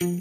[0.00, 0.12] Kann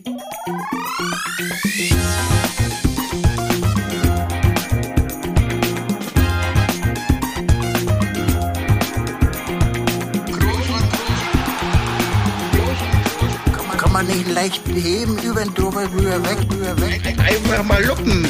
[13.91, 17.01] man nicht leicht heben, über den drüber, rüber, weg, rüber, weg.
[17.19, 18.27] Einfach mal luppen.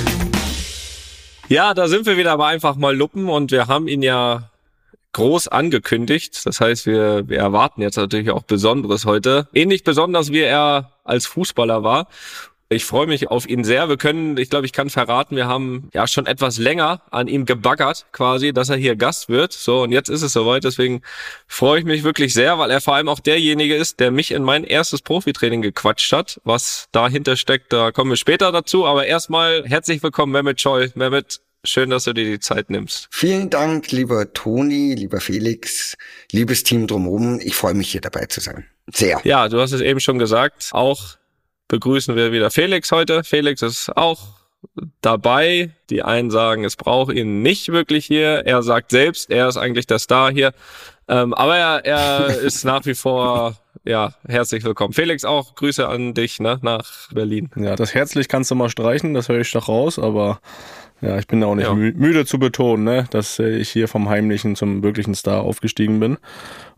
[1.48, 4.50] Ja, da sind wir wieder aber einfach mal Luppen und wir haben ihn ja
[5.14, 6.46] groß angekündigt.
[6.46, 9.48] Das heißt, wir, wir erwarten jetzt natürlich auch Besonderes heute.
[9.54, 12.08] Ähnlich besonders wie er als Fußballer war.
[12.70, 13.88] Ich freue mich auf ihn sehr.
[13.88, 17.46] Wir können, ich glaube, ich kann verraten, wir haben ja schon etwas länger an ihm
[17.46, 19.54] gebaggert, quasi, dass er hier Gast wird.
[19.54, 20.66] So, und jetzt ist es soweit.
[20.66, 21.02] Deswegen
[21.48, 24.44] freue ich mich wirklich sehr, weil er vor allem auch derjenige ist, der mich in
[24.44, 26.42] mein erstes Profitraining gequatscht hat.
[26.44, 28.86] Was dahinter steckt, da kommen wir später dazu.
[28.86, 30.92] Aber erstmal herzlich willkommen, Mehmet Scholl.
[30.94, 33.08] Mehmet, schön, dass du dir die Zeit nimmst.
[33.12, 35.98] Vielen Dank, lieber Toni, lieber Felix,
[36.32, 37.40] liebes Team drumherum.
[37.42, 38.66] Ich freue mich hier dabei zu sein.
[38.94, 39.20] Sehr.
[39.24, 40.70] Ja, du hast es eben schon gesagt.
[40.72, 41.18] Auch
[41.68, 43.24] begrüßen wir wieder Felix heute.
[43.24, 44.38] Felix ist auch
[45.02, 45.72] dabei.
[45.90, 48.46] Die einen sagen, es braucht ihn nicht wirklich hier.
[48.46, 50.54] Er sagt selbst, er ist eigentlich der Star hier.
[51.08, 54.94] Ähm, aber er, er ist nach wie vor, ja, herzlich willkommen.
[54.94, 57.50] Felix, auch Grüße an dich ne, nach Berlin.
[57.56, 60.42] Ja, das herzlich kannst du mal streichen, das höre ich doch raus, aber
[61.02, 61.74] ja, ich bin auch nicht Ja.
[61.74, 66.00] mü müde zu betonen, ne, dass äh, ich hier vom heimlichen zum wirklichen Star aufgestiegen
[66.00, 66.18] bin.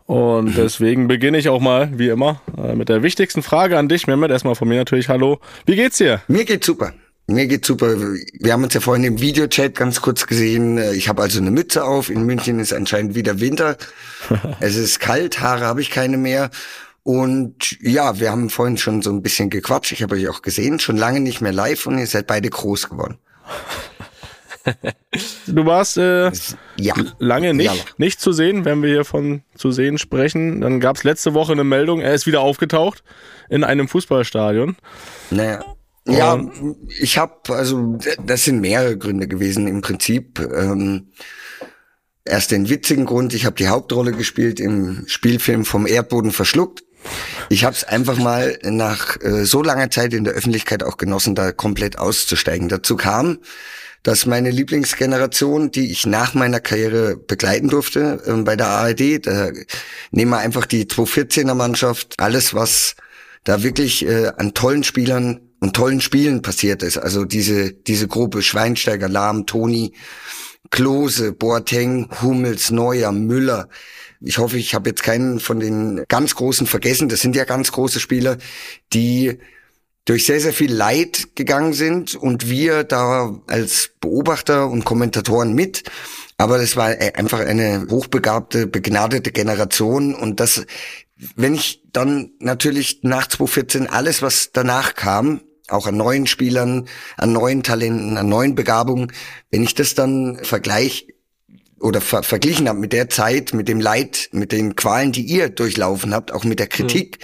[0.06, 4.06] Und deswegen beginne ich auch mal, wie immer, äh, mit der wichtigsten Frage an dich,
[4.06, 4.30] Mehmet.
[4.30, 5.38] Erstmal von mir natürlich, hallo.
[5.66, 6.20] Wie geht's dir?
[6.28, 6.92] Mir geht's super.
[7.26, 7.94] Mir geht's super.
[7.96, 10.78] Wir haben uns ja vorhin im Videochat ganz kurz gesehen.
[10.94, 12.10] Ich habe also eine Mütze auf.
[12.10, 13.76] In München ist anscheinend wieder Winter.
[14.60, 16.50] es ist kalt, Haare habe ich keine mehr.
[17.04, 19.92] Und ja, wir haben vorhin schon so ein bisschen gequatscht.
[19.92, 22.90] Ich habe euch auch gesehen, schon lange nicht mehr live und ihr seid beide groß
[22.90, 23.18] geworden.
[25.46, 26.30] Du warst äh,
[26.76, 26.94] Ja.
[27.18, 27.82] lange nicht, Ja.
[27.98, 30.60] nicht zu sehen, wenn wir hier von zu sehen sprechen.
[30.60, 33.02] Dann gab's letzte Woche eine Meldung, er ist wieder aufgetaucht
[33.48, 34.76] in einem Fußballstadion.
[35.30, 35.64] Naja.
[36.06, 36.40] Ja,
[37.00, 40.40] ich habe, also das sind mehrere Gründe gewesen im Prinzip.
[40.40, 41.08] Ähm,
[42.24, 46.84] erst den witzigen Grund, ich habe die Hauptrolle gespielt im Spielfilm vom Erdboden verschluckt.
[47.48, 51.34] Ich habe es einfach mal nach äh, so langer Zeit in der Öffentlichkeit auch genossen,
[51.34, 52.68] da komplett auszusteigen.
[52.68, 53.38] Dazu kam,
[54.02, 59.50] dass meine Lieblingsgeneration, die ich nach meiner Karriere begleiten durfte ähm, bei der ARD, da
[60.10, 62.96] nehmen wir einfach die 214er Mannschaft, alles was
[63.44, 66.96] da wirklich äh, an tollen Spielern und tollen Spielen passiert ist.
[66.96, 69.94] Also diese diese Gruppe Schweinsteiger, Lahm, Toni,
[70.70, 73.68] Klose, Boateng, Hummels, Neuer, Müller.
[74.20, 77.08] Ich hoffe, ich habe jetzt keinen von den ganz großen vergessen.
[77.08, 78.36] Das sind ja ganz große Spieler,
[78.92, 79.38] die
[80.04, 85.84] durch sehr, sehr viel Leid gegangen sind und wir da als Beobachter und Kommentatoren mit.
[86.38, 90.64] Aber das war äh, einfach eine hochbegabte, begnadete Generation und das,
[91.36, 97.32] wenn ich dann natürlich nach 2014 alles, was danach kam, auch an neuen Spielern, an
[97.32, 99.12] neuen Talenten, an neuen Begabungen,
[99.50, 101.08] wenn ich das dann vergleich
[101.78, 105.48] oder ver verglichen habe mit der Zeit, mit dem Leid, mit den Qualen, die ihr
[105.48, 107.18] durchlaufen habt, auch mit der Kritik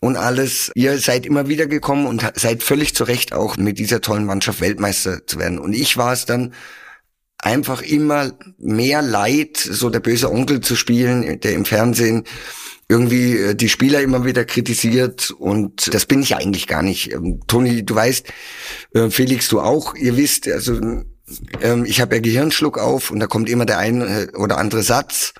[0.00, 0.70] und alles.
[0.74, 4.60] Ihr seid immer wieder gekommen und seid völlig zu Recht auch mit dieser tollen Mannschaft
[4.60, 5.58] Weltmeister zu werden.
[5.58, 6.54] Und ich war es dann
[7.38, 12.24] einfach immer mehr Leid, so der böse Onkel zu spielen, der im Fernsehen
[12.88, 17.12] irgendwie äh, die Spieler immer wieder kritisiert und das bin ich eigentlich gar nicht.
[17.12, 18.26] Ähm, Toni, du weißt,
[18.94, 20.80] äh, Felix, du auch, ihr wisst, also
[21.60, 25.34] ähm, ich habe ja Gehirnschluck auf und da kommt immer der eine oder andere Satz,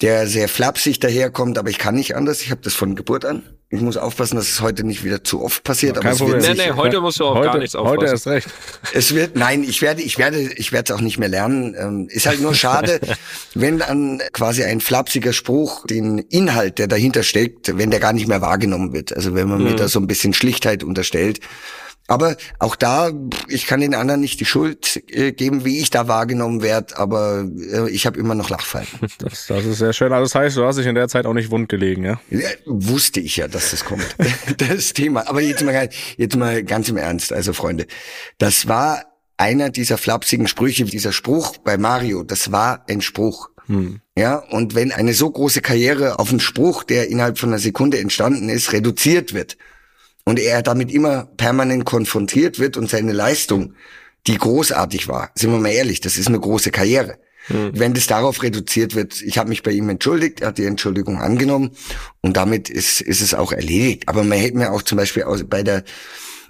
[0.00, 2.42] der sehr flapsig daherkommt, aber ich kann nicht anders.
[2.42, 3.42] Ich habe das von Geburt an.
[3.70, 5.96] Ich muss aufpassen, dass es heute nicht wieder zu oft passiert.
[5.96, 6.56] aber Kein es wird Problem.
[6.56, 8.12] Nee, nee, heute musst du auf heute, gar nichts Heute aufpassen.
[8.12, 8.48] erst recht.
[8.92, 11.74] es wird, nein, ich werde, ich werde, ich werde es auch nicht mehr lernen.
[11.78, 13.00] Ähm, ist halt nur schade,
[13.54, 18.28] wenn dann quasi ein flapsiger Spruch den Inhalt, der dahinter steckt, wenn der gar nicht
[18.28, 19.14] mehr wahrgenommen wird.
[19.16, 21.40] Also wenn man mir da so ein bisschen Schlichtheit unterstellt.
[22.06, 23.10] Aber auch da,
[23.48, 27.48] ich kann den anderen nicht die Schuld äh, geben, wie ich da wahrgenommen werde, aber
[27.58, 29.00] äh, ich habe immer noch Lachfalten.
[29.18, 30.12] Das, das ist sehr schön.
[30.12, 32.20] Also das heißt, du hast dich in der Zeit auch nicht wund gelegen, ja?
[32.30, 34.04] Ja, wusste ich ja, dass das kommt.
[34.58, 35.28] das Thema.
[35.28, 37.86] Aber jetzt mal, jetzt mal ganz im Ernst, also Freunde.
[38.38, 39.04] Das war
[39.36, 43.50] einer dieser flapsigen Sprüche, dieser Spruch bei Mario, das war ein Spruch.
[44.16, 47.98] Ja, und wenn eine so große Karriere auf einen Spruch, der innerhalb von einer Sekunde
[47.98, 49.56] entstanden ist, reduziert wird
[50.24, 53.74] und er damit immer permanent konfrontiert wird und seine Leistung,
[54.26, 57.18] die großartig war, sind wir mal ehrlich, das ist eine große Karriere.
[57.48, 61.18] Wenn das darauf reduziert wird, ich habe mich bei ihm entschuldigt, er hat die Entschuldigung
[61.18, 61.72] angenommen
[62.22, 64.08] und damit ist, ist es auch erledigt.
[64.08, 65.84] Aber man hätte mir auch zum Beispiel aus, bei der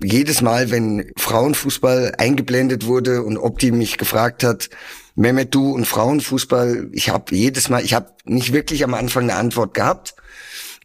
[0.00, 4.70] jedes Mal, wenn Frauenfußball eingeblendet wurde und Opti mich gefragt hat,
[5.16, 9.34] Mehmet, du und Frauenfußball, ich habe jedes Mal, ich habe nicht wirklich am Anfang eine
[9.34, 10.14] Antwort gehabt.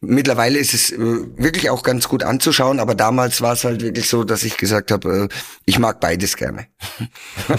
[0.02, 4.08] Mittlerweile ist es äh, wirklich auch ganz gut anzuschauen, aber damals war es halt wirklich
[4.08, 5.36] so, dass ich gesagt habe, äh,
[5.66, 6.68] ich mag beides gerne.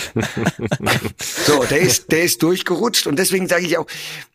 [1.18, 3.86] so, der ist, der ist durchgerutscht und deswegen sage ich auch,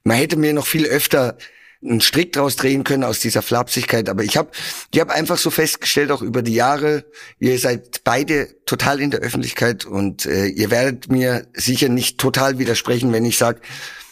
[0.03, 1.37] man hätte mir noch viel öfter
[1.83, 4.09] einen Strick draus drehen können aus dieser Flapsigkeit.
[4.09, 4.49] Aber ich habe
[4.91, 7.05] ich hab einfach so festgestellt, auch über die Jahre,
[7.39, 12.59] ihr seid beide total in der Öffentlichkeit und äh, ihr werdet mir sicher nicht total
[12.59, 13.61] widersprechen, wenn ich sage,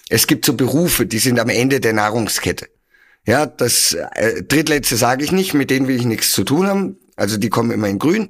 [0.10, 2.68] es gibt so Berufe, die sind am Ende der Nahrungskette.
[3.26, 6.98] Ja, das äh, drittletzte sage ich nicht, mit denen will ich nichts zu tun haben.
[7.16, 8.30] Also die kommen immer in grün.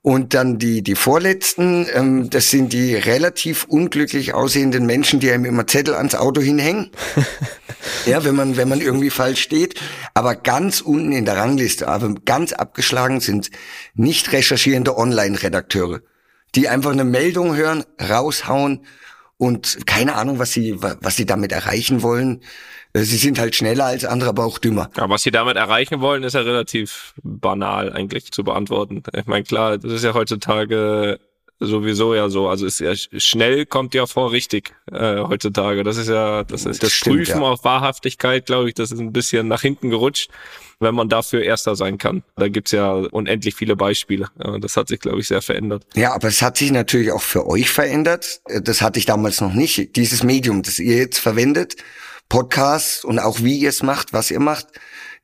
[0.00, 5.44] Und dann die, die vorletzten, ähm, das sind die relativ unglücklich aussehenden Menschen, die einem
[5.44, 6.90] immer Zettel ans Auto hinhängen.
[8.06, 9.80] ja, wenn man, wenn man irgendwie falsch steht.
[10.14, 13.50] Aber ganz unten in der Rangliste, aber ganz abgeschlagen sind
[13.94, 16.00] nicht recherchierende Online-Redakteure,
[16.54, 18.86] die einfach eine Meldung hören, raushauen
[19.36, 22.40] und keine Ahnung, was sie, was sie damit erreichen wollen.
[22.96, 24.90] Äh, sie sind halt schneller als andere, aber auch dümmer.
[24.96, 29.02] Ja, was sie damit erreichen wollen, ist ja relativ banal eigentlich zu beantworten.
[29.14, 31.18] Ich meine, klar, das ist ja heutzutage
[31.58, 32.48] sowieso ja so.
[32.48, 35.84] Also ist ja schnell kommt ja vor richtig äh, heutzutage.
[35.84, 37.48] Das ist ja, das ist das, das stimmt, Prüfen ja.
[37.48, 40.30] auf Wahrhaftigkeit, glaube ich, das ist ein bisschen nach hinten gerutscht,
[40.80, 42.22] wenn man dafür Erster sein kann.
[42.36, 44.28] Da gibt's ja unendlich viele Beispiele.
[44.60, 45.86] Das hat sich, glaube ich, sehr verändert.
[45.94, 48.42] Ja, aber es hat sich natürlich auch für euch verändert.
[48.62, 49.96] Das hatte ich damals noch nicht.
[49.96, 51.76] Dieses Medium, das ihr jetzt verwendet
[52.28, 54.66] Podcast und auch wie ihr es macht, was ihr macht.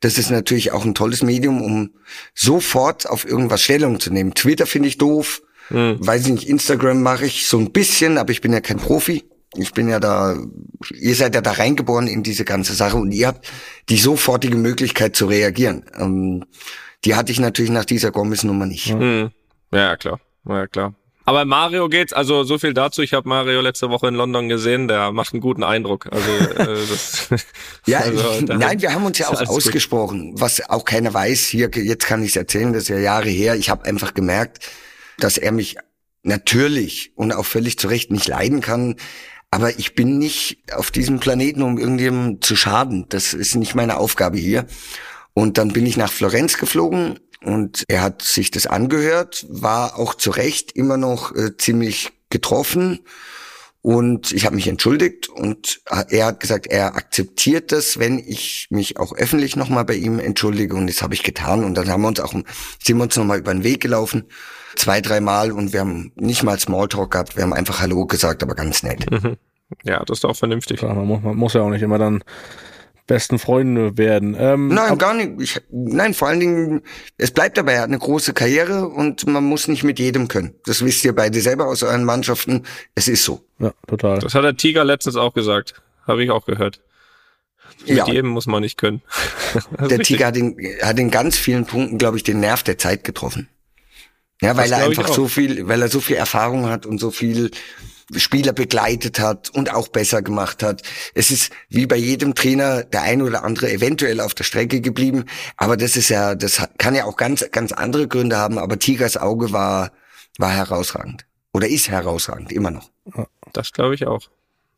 [0.00, 1.94] Das ist natürlich auch ein tolles Medium, um
[2.34, 4.34] sofort auf irgendwas Stellung zu nehmen.
[4.34, 5.43] Twitter finde ich doof.
[5.69, 5.96] Hm.
[6.00, 9.25] Weiß ich nicht, Instagram mache ich so ein bisschen, aber ich bin ja kein Profi.
[9.54, 10.37] Ich bin ja da,
[10.94, 13.50] ihr seid ja da reingeboren in diese ganze Sache und ihr habt
[13.88, 15.84] die sofortige Möglichkeit zu reagieren.
[15.96, 16.44] Ähm,
[17.05, 18.87] die hatte ich natürlich nach dieser Gomez-Nummer nicht.
[18.87, 19.31] Hm.
[19.72, 20.20] Ja, klar.
[20.48, 20.94] Ja, klar.
[21.24, 23.02] Aber Mario geht's, also so viel dazu.
[23.02, 26.08] Ich habe Mario letzte Woche in London gesehen, der macht einen guten Eindruck.
[26.10, 27.28] Also äh, das,
[27.86, 30.40] ja, also, nein, wir haben uns ja auch ausgesprochen, gut.
[30.40, 31.46] was auch keiner weiß.
[31.46, 33.56] Hier, jetzt kann ich erzählen, das ist ja Jahre her.
[33.56, 34.69] Ich habe einfach gemerkt,
[35.19, 35.76] dass er mich
[36.22, 38.96] natürlich und auch völlig zu Recht nicht leiden kann.
[39.50, 43.06] Aber ich bin nicht auf diesem Planeten, um irgendjemandem zu schaden.
[43.10, 44.66] Das ist nicht meine Aufgabe hier.
[45.34, 50.14] Und dann bin ich nach Florenz geflogen und er hat sich das angehört, war auch
[50.14, 53.00] zu Recht immer noch äh, ziemlich getroffen.
[53.82, 58.96] Und ich habe mich entschuldigt und er hat gesagt, er akzeptiert das, wenn ich mich
[58.96, 60.76] auch öffentlich nochmal bei ihm entschuldige.
[60.76, 61.64] Und das habe ich getan.
[61.64, 64.26] Und dann haben wir uns auch, sind wir uns nochmal über den Weg gelaufen.
[64.76, 68.54] Zwei, dreimal und wir haben nicht mal Smalltalk gehabt, wir haben einfach Hallo gesagt, aber
[68.54, 69.10] ganz nett.
[69.10, 69.36] Mhm.
[69.84, 70.78] Ja, das ist auch vernünftig.
[70.78, 72.22] Klar, man, muss, man muss ja auch nicht immer dann
[73.06, 74.37] besten Freunde werden.
[74.38, 75.32] Ähm, nein, gar nicht.
[75.40, 76.82] Ich, nein, vor allen Dingen,
[77.19, 80.54] es bleibt dabei, er hat eine große Karriere und man muss nicht mit jedem können.
[80.64, 82.64] Das wisst ihr beide selber aus euren Mannschaften.
[82.94, 83.44] Es ist so.
[83.58, 84.19] Ja, total.
[84.20, 85.82] Das hat der Tiger letztens auch gesagt.
[86.06, 86.81] Habe ich auch gehört.
[87.87, 88.06] Mit ja.
[88.06, 89.02] jedem muss man nicht können.
[89.81, 93.05] der Tiger hat in, hat in ganz vielen Punkten, glaube ich, den Nerv der Zeit
[93.05, 93.48] getroffen.
[94.42, 97.10] Ja, weil das er einfach so viel, weil er so viel Erfahrung hat und so
[97.10, 97.52] viel
[98.16, 100.82] Spieler begleitet hat und auch besser gemacht hat.
[101.14, 105.24] Es ist wie bei jedem Trainer der ein oder andere eventuell auf der Strecke geblieben,
[105.56, 109.16] aber das ist ja, das kann ja auch ganz, ganz andere Gründe haben, aber Tigers
[109.16, 109.92] Auge war,
[110.38, 111.24] war herausragend.
[111.54, 112.90] Oder ist herausragend, immer noch.
[113.52, 114.28] Das glaube ich auch.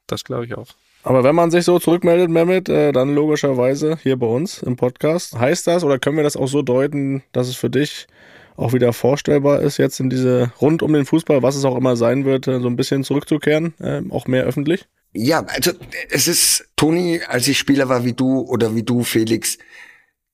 [0.06, 0.68] Das glaube ich auch.
[1.04, 5.38] Aber wenn man sich so zurückmeldet, Mehmet, äh, dann logischerweise hier bei uns im Podcast.
[5.38, 8.06] Heißt das oder können wir das auch so deuten, dass es für dich
[8.56, 11.96] auch wieder vorstellbar ist, jetzt in diese rund um den Fußball, was es auch immer
[11.96, 14.86] sein wird, äh, so ein bisschen zurückzukehren, äh, auch mehr öffentlich?
[15.12, 15.72] Ja, also
[16.10, 19.58] es ist, Toni, als ich Spieler war wie du oder wie du, Felix,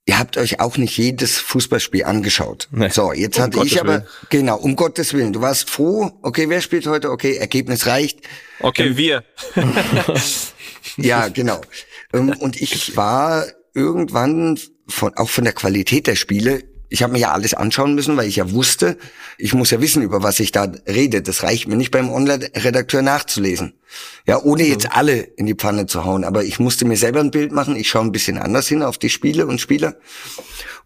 [0.07, 2.69] ihr habt euch auch nicht jedes Fußballspiel angeschaut.
[2.73, 2.89] Nee.
[2.89, 4.07] So, jetzt um hatte Gottes ich aber, Willen.
[4.31, 8.21] genau, um Gottes Willen, du warst froh, okay, wer spielt heute, okay, Ergebnis reicht.
[8.61, 9.25] Okay, ähm, wir.
[10.97, 11.61] ja, genau.
[12.15, 14.59] Ähm, und ich war irgendwann
[14.89, 18.27] von, auch von der Qualität der Spiele ich habe mir ja alles anschauen müssen, weil
[18.27, 18.99] ich ja wusste,
[19.39, 21.23] ich muss ja wissen, über was ich da rede.
[21.23, 23.75] Das reicht mir nicht beim Online-Redakteur nachzulesen.
[24.27, 24.91] Ja, ohne jetzt mhm.
[24.95, 26.25] alle in die Pfanne zu hauen.
[26.25, 27.77] Aber ich musste mir selber ein Bild machen.
[27.77, 29.95] Ich schaue ein bisschen anders hin auf die Spiele und Spieler.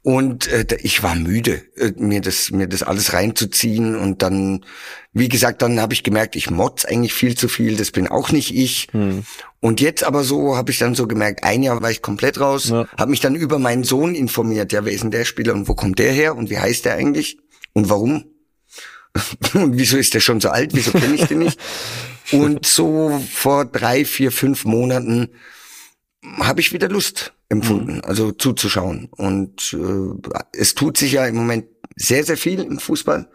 [0.03, 4.67] Und äh, ich war müde, äh, mir das mir das alles reinzuziehen und dann,
[5.15, 7.77] wie gesagt, dann habe ich gemerkt, ich motz eigentlich viel zu viel.
[7.77, 8.89] Das bin auch nicht ich.
[8.91, 9.25] Hm.
[9.61, 12.69] Und jetzt aber so habe ich dann so gemerkt, ein Jahr war ich komplett raus,
[12.69, 12.87] ja.
[12.99, 14.73] habe mich dann über meinen Sohn informiert.
[14.73, 16.97] Ja, wer ist denn der Spieler und wo kommt der her und wie heißt der
[16.97, 17.39] eigentlich
[17.73, 18.25] und warum?
[19.55, 20.75] und wieso ist der schon so alt?
[20.75, 21.61] Wieso kenne ich den nicht?
[22.33, 25.29] und so vor drei, vier, fünf Monaten
[26.41, 28.03] habe ich wieder Lust empfunden, mhm.
[28.05, 29.09] also zuzuschauen.
[29.13, 33.29] Und äh, es tut sich ja im Moment sehr, sehr viel im Fußball.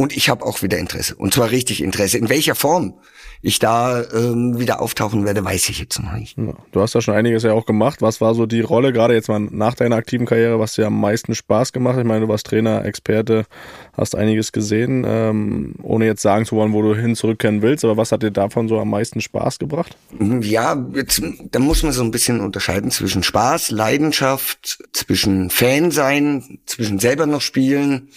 [0.00, 1.14] Und ich habe auch wieder Interesse.
[1.14, 2.16] Und zwar richtig Interesse.
[2.16, 2.94] In welcher Form
[3.42, 6.38] ich da ähm, wieder auftauchen werde, weiß ich jetzt noch nicht.
[6.38, 8.00] Ja, du hast da schon einiges ja auch gemacht.
[8.00, 10.98] Was war so die Rolle, gerade jetzt mal nach deiner aktiven Karriere, was dir am
[10.98, 12.04] meisten Spaß gemacht hat?
[12.04, 13.44] Ich meine, du warst Trainer, Experte,
[13.92, 17.98] hast einiges gesehen, ähm, ohne jetzt sagen zu wollen, wo du hin zurückkehren willst, aber
[17.98, 19.98] was hat dir davon so am meisten Spaß gebracht?
[20.40, 26.58] Ja, jetzt, da muss man so ein bisschen unterscheiden zwischen Spaß, Leidenschaft, zwischen Fan sein,
[26.64, 28.08] zwischen selber noch spielen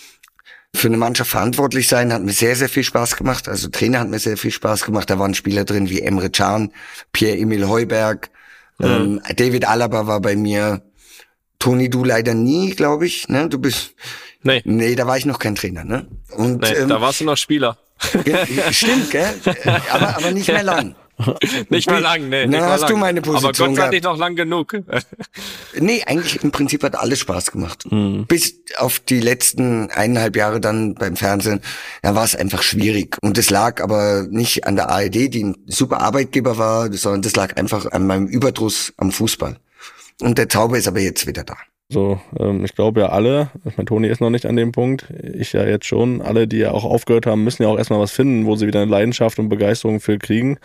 [0.75, 3.47] für eine Mannschaft verantwortlich sein, hat mir sehr, sehr viel Spaß gemacht.
[3.47, 5.09] Also Trainer hat mir sehr viel Spaß gemacht.
[5.09, 6.71] Da waren Spieler drin wie Emre Can,
[7.11, 8.29] Pierre-Emil Heuberg,
[8.79, 8.85] mhm.
[8.85, 10.81] ähm, David Alaba war bei mir.
[11.59, 13.29] Toni, du leider nie, glaube ich.
[13.29, 13.47] Ne?
[13.47, 13.95] Du bist.
[14.41, 14.61] Nee.
[14.65, 16.07] Nee, da war ich noch kein Trainer, ne?
[16.31, 17.77] Und, nee, ähm, da warst du noch Spieler.
[18.71, 19.33] Stimmt, gell?
[19.91, 20.95] Aber, aber nicht mehr lang.
[21.69, 22.45] nicht mal lang, nee.
[22.47, 22.91] Na, hast lang.
[22.91, 24.75] du meine Position Aber Gott sei Dank noch lang genug.
[25.79, 27.85] nee, eigentlich im Prinzip hat alles Spaß gemacht.
[27.91, 28.25] Mhm.
[28.27, 31.61] Bis auf die letzten eineinhalb Jahre dann beim Fernsehen,
[32.01, 33.17] da war es einfach schwierig.
[33.21, 37.35] Und das lag aber nicht an der ARD, die ein super Arbeitgeber war, sondern das
[37.35, 39.57] lag einfach an meinem Überdruss am Fußball.
[40.21, 41.57] Und der Zauber ist aber jetzt wieder da.
[41.89, 45.05] So, ähm, ich glaube ja alle, ich meine, Toni ist noch nicht an dem Punkt,
[45.21, 48.11] ich ja jetzt schon, alle, die ja auch aufgehört haben, müssen ja auch erstmal was
[48.11, 50.57] finden, wo sie wieder eine Leidenschaft und Begeisterung für kriegen.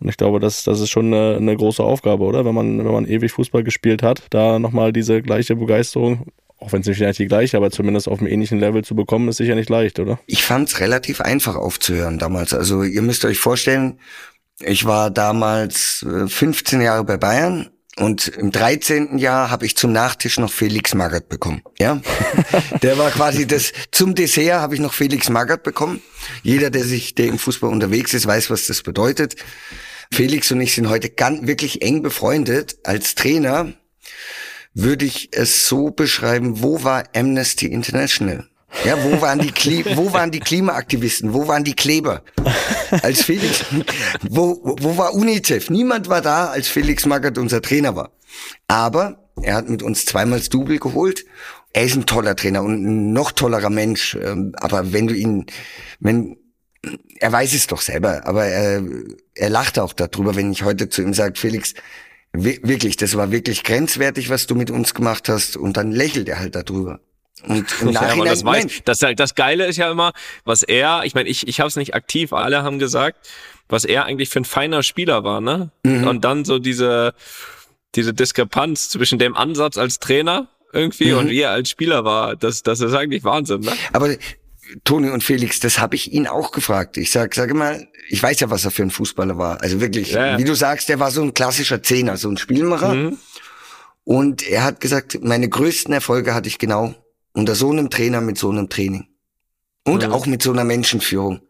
[0.00, 2.44] Und ich glaube, das, das ist schon eine, eine große Aufgabe, oder?
[2.44, 6.26] Wenn man, wenn man ewig Fußball gespielt hat, da nochmal diese gleiche Begeisterung,
[6.58, 9.38] auch wenn es nicht die gleiche, aber zumindest auf einem ähnlichen Level zu bekommen, ist
[9.38, 10.18] sicher nicht leicht, oder?
[10.26, 12.54] Ich fand es relativ einfach aufzuhören damals.
[12.54, 13.98] Also ihr müsst euch vorstellen,
[14.60, 19.18] ich war damals 15 äh, Jahre bei Bayern und im 13.
[19.18, 21.62] Jahr habe ich zum Nachtisch noch Felix Magath bekommen.
[21.78, 22.00] Ja,
[22.82, 23.72] der war quasi das.
[23.90, 26.02] Zum Dessert habe ich noch Felix Magath bekommen.
[26.42, 29.36] Jeder, der sich, der im Fußball unterwegs ist, weiß, was das bedeutet.
[30.12, 32.78] Felix und ich sind heute ganz, wirklich eng befreundet.
[32.84, 33.72] Als Trainer
[34.74, 38.46] würde ich es so beschreiben, wo war Amnesty International?
[38.84, 41.32] Ja, wo waren die, Kli wo waren die Klimaaktivisten?
[41.32, 42.22] Wo waren die Kleber?
[43.02, 43.64] Als Felix,
[44.28, 45.70] wo, wo war UNICEF?
[45.70, 48.10] Niemand war da, als Felix Magath unser Trainer war.
[48.68, 51.24] Aber er hat mit uns zweimal das Double geholt.
[51.72, 54.16] Er ist ein toller Trainer und ein noch tollerer Mensch.
[54.20, 55.46] Ähm, aber wenn du ihn,
[56.00, 56.36] wenn,
[57.18, 58.82] er weiß es doch selber, aber er,
[59.34, 61.74] er lacht auch darüber, wenn ich heute zu ihm sage, Felix,
[62.32, 65.56] wirklich, das war wirklich grenzwertig, was du mit uns gemacht hast.
[65.56, 67.00] Und dann lächelt er halt darüber.
[67.46, 70.12] Und im Nachhinein, ja, das, weiß, das, das Geile ist ja immer,
[70.44, 73.28] was er, ich meine, ich, ich habe es nicht aktiv, alle haben gesagt,
[73.68, 75.70] was er eigentlich für ein feiner Spieler war, ne?
[75.84, 76.06] Mhm.
[76.06, 77.14] Und dann so diese,
[77.94, 81.18] diese Diskrepanz zwischen dem Ansatz als Trainer irgendwie mhm.
[81.18, 83.72] und wie er als Spieler war, das, das ist eigentlich Wahnsinn, ne?
[83.92, 84.14] Aber
[84.84, 86.96] Toni und Felix, das habe ich ihn auch gefragt.
[86.96, 89.60] Ich sag, sage mal, ich weiß ja, was er für ein Fußballer war.
[89.60, 90.38] Also wirklich, ja, ja.
[90.38, 92.94] wie du sagst, der war so ein klassischer Zehner, so ein Spielmacher.
[92.94, 93.18] Mhm.
[94.04, 96.94] Und er hat gesagt, meine größten Erfolge hatte ich genau
[97.32, 99.06] unter so einem Trainer mit so einem Training.
[99.84, 100.12] Und mhm.
[100.12, 101.40] auch mit so einer Menschenführung.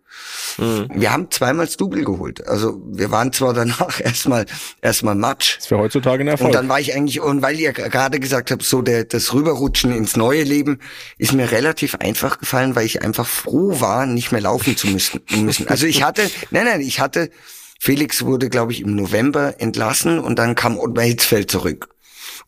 [0.59, 0.89] Mhm.
[0.95, 2.47] Wir haben zweimal das Double geholt.
[2.47, 4.47] Also wir waren zwar danach erstmal
[4.81, 5.59] erstmal Matsch.
[5.59, 6.49] Das wäre heutzutage ein Erfolg.
[6.49, 9.93] Und dann war ich eigentlich, und weil ihr gerade gesagt habt, so der, das Rüberrutschen
[9.93, 10.81] ins neue Leben
[11.19, 15.21] ist mir relativ einfach gefallen, weil ich einfach froh war, nicht mehr laufen zu müssen.
[15.37, 15.69] müssen.
[15.69, 17.31] Also ich hatte, nein, nein, ich hatte,
[17.79, 21.89] Felix wurde, glaube ich, im November entlassen und dann kam Ottmar Hitzfeld zurück.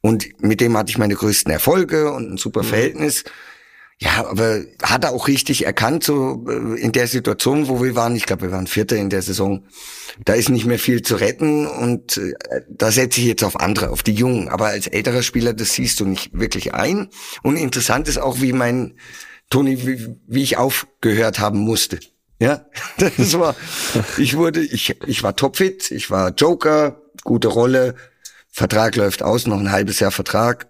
[0.02, 2.66] Und mit dem hatte ich meine größten Erfolge und ein super mhm.
[4.02, 8.16] Ja, aber hat er auch richtig erkannt, so äh, in der Situation, wo wir waren,
[8.16, 9.64] ich glaube, wir waren Vierter in der Saison,
[10.24, 12.32] da ist nicht mehr viel zu retten und äh,
[12.68, 14.48] da setze ich jetzt auf andere, auf die Jungen.
[14.48, 17.10] Aber als älterer Spieler, das siehst du nicht wirklich ein.
[17.44, 18.98] Und interessant ist auch, wie mein
[19.50, 22.00] Toni, wie, wie ich aufgehört haben musste.
[22.40, 22.66] Ja,
[22.98, 23.54] das war,
[24.18, 27.94] ich wurde, ich, ich war topfit, ich war Joker, gute Rolle,
[28.50, 30.66] Vertrag läuft aus, noch ein halbes Jahr Vertrag.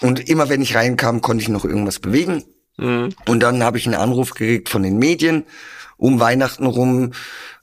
[0.00, 2.42] Und immer wenn ich reinkam, konnte ich noch irgendwas bewegen.
[2.76, 3.14] Mhm.
[3.26, 5.44] Und dann habe ich einen Anruf gekriegt von den Medien
[5.96, 7.12] um Weihnachten rum.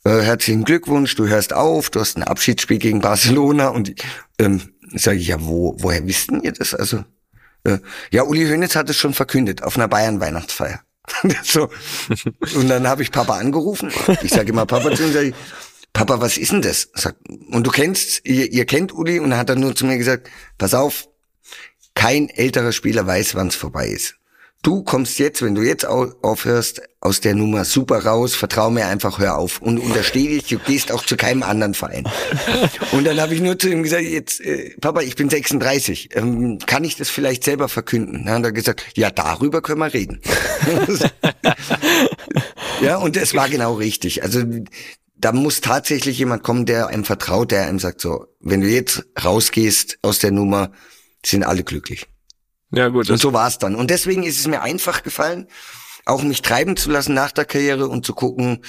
[0.06, 3.68] Äh, herzlichen Glückwunsch, du hörst auf, du hast ein Abschiedsspiel gegen Barcelona.
[3.70, 3.94] Und
[4.39, 6.74] ähm, sage ich, ja, wo, woher wissten ihr das?
[6.74, 7.04] Also,
[7.66, 7.80] äh,
[8.12, 10.82] ja, Uli Hoeneß hat es schon verkündet auf einer Bayern-Weihnachtsfeier.
[11.44, 11.70] so.
[12.56, 13.92] Und dann habe ich Papa angerufen.
[14.22, 15.34] Ich sage immer Papa zu ihm, sag ich,
[15.92, 16.89] Papa, was ist denn das?
[17.50, 20.30] Und du kennst, ihr, ihr kennt Uli und er hat dann nur zu mir gesagt,
[20.58, 21.10] pass auf,
[21.96, 24.18] kein älterer Spieler weiß, wann es vorbei ist.
[24.62, 29.18] Du kommst jetzt, wenn du jetzt aufhörst, aus der Nummer super raus, vertrau mir einfach,
[29.18, 32.04] hör auf und untersteh dich, du gehst auch zu keinem anderen Verein.
[32.92, 36.60] Und dann habe ich nur zu ihm gesagt, jetzt, äh, Papa, ich bin 36, ähm,
[36.66, 38.25] kann ich das vielleicht selber verkünden?
[38.25, 40.20] Dann hat er gesagt, ja, darüber können wir reden.
[42.82, 44.24] ja, und es war genau richtig.
[44.24, 44.44] Also
[45.16, 49.06] da muss tatsächlich jemand kommen, der einem vertraut, der einem sagt, so, wenn du jetzt
[49.24, 50.72] rausgehst aus der Nummer,
[51.25, 52.08] sind alle glücklich.
[52.71, 53.09] Ja, gut.
[53.09, 53.75] Und so war es dann.
[53.75, 55.47] Und deswegen ist es mir einfach gefallen,
[56.05, 58.61] auch mich treiben zu lassen nach der Karriere und zu gucken,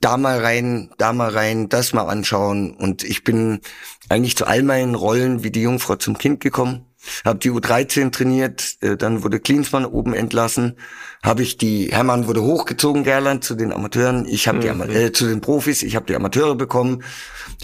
[0.00, 2.72] da mal rein, da mal rein, das mal anschauen.
[2.72, 3.60] Und ich bin
[4.08, 6.86] eigentlich zu all meinen Rollen wie die Jungfrau zum Kind gekommen.
[7.24, 10.76] Habe die U13 trainiert, äh, dann wurde Klinsmann oben entlassen,
[11.22, 14.86] habe ich die Hermann wurde hochgezogen Gerland zu den Amateuren, ich habe mhm.
[14.86, 17.02] die äh, zu den Profis, ich habe die Amateure bekommen,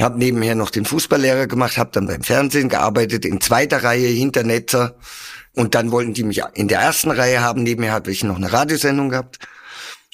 [0.00, 4.42] habe nebenher noch den Fußballlehrer gemacht, habe dann beim Fernsehen gearbeitet in zweiter Reihe hinter
[4.42, 4.96] Netzer
[5.56, 8.52] und dann wollten die mich in der ersten Reihe haben, nebenher hatte ich noch eine
[8.52, 9.38] Radiosendung gehabt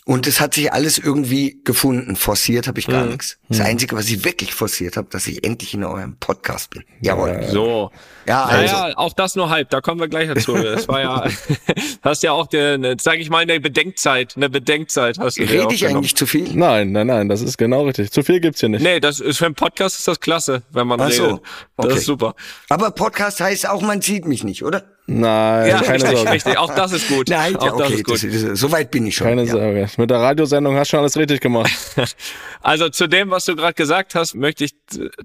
[0.04, 2.16] und es hat sich alles irgendwie gefunden.
[2.16, 3.10] Forciert habe ich gar mhm.
[3.12, 3.38] nichts.
[3.48, 3.66] Das mhm.
[3.66, 6.82] Einzige, was ich wirklich forciert habe, dass ich endlich in eurem Podcast bin.
[7.02, 7.46] Jawohl.
[7.48, 7.92] So.
[8.26, 8.74] Ja, also.
[8.74, 9.70] Naja, auch das nur halb.
[9.70, 10.54] Da kommen wir gleich dazu.
[10.54, 11.24] Das war ja,
[12.02, 14.36] hast ja auch, der, sag ich mal, eine Bedenkzeit.
[14.36, 15.44] Eine Bedenkzeit hast du.
[15.44, 16.52] Rede ich eigentlich zu viel?
[16.52, 17.28] Nein, nein, nein.
[17.28, 18.10] Das ist genau richtig.
[18.10, 18.82] Zu viel gibt's hier nicht.
[18.82, 21.18] Nee, das ist für einen Podcast ist das klasse, wenn man Ach redet.
[21.18, 21.42] So.
[21.76, 21.88] Okay.
[21.88, 22.34] Das ist super.
[22.68, 24.82] Aber Podcast heißt auch, man sieht mich nicht, oder?
[25.06, 26.30] Nein, ja, keine richtig, Sorge.
[26.30, 27.28] Richtig, auch das ist gut.
[27.28, 28.14] Nein, auch okay, das ist gut.
[28.14, 29.26] Das ist, so weit bin ich schon.
[29.26, 29.52] Keine ja.
[29.52, 29.88] Sorge.
[29.96, 31.72] Mit der Radiosendung hast du schon alles richtig gemacht.
[32.62, 34.74] also zu dem, was du gerade gesagt hast, möchte ich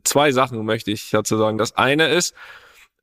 [0.03, 1.57] zwei Sachen möchte ich dazu sagen.
[1.59, 2.33] Das eine ist,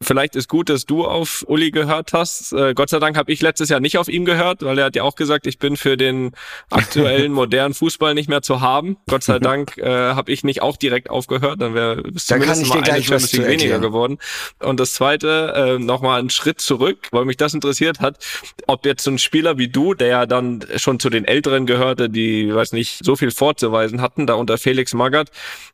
[0.03, 2.53] Vielleicht ist gut, dass du auf Uli gehört hast.
[2.53, 4.97] Äh, Gott sei Dank habe ich letztes Jahr nicht auf ihn gehört, weil er hat
[4.97, 6.33] ja auch gesagt, ich bin für den
[6.71, 8.97] aktuellen modernen Fußball nicht mehr zu haben.
[9.09, 12.83] Gott sei Dank äh, habe ich nicht auch direkt aufgehört, dann wäre es zumindest mal
[12.83, 14.19] eine Champions League weniger geworden.
[14.59, 18.19] Und das Zweite, äh, nochmal einen Schritt zurück, weil mich das interessiert hat,
[18.67, 22.11] ob jetzt so ein Spieler wie du, der ja dann schon zu den Älteren gehörte,
[22.11, 25.31] die, weiß nicht, so viel vorzuweisen hatten, da unter Felix Magath,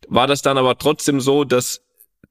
[0.09, 1.83] war das dann aber trotzdem so, dass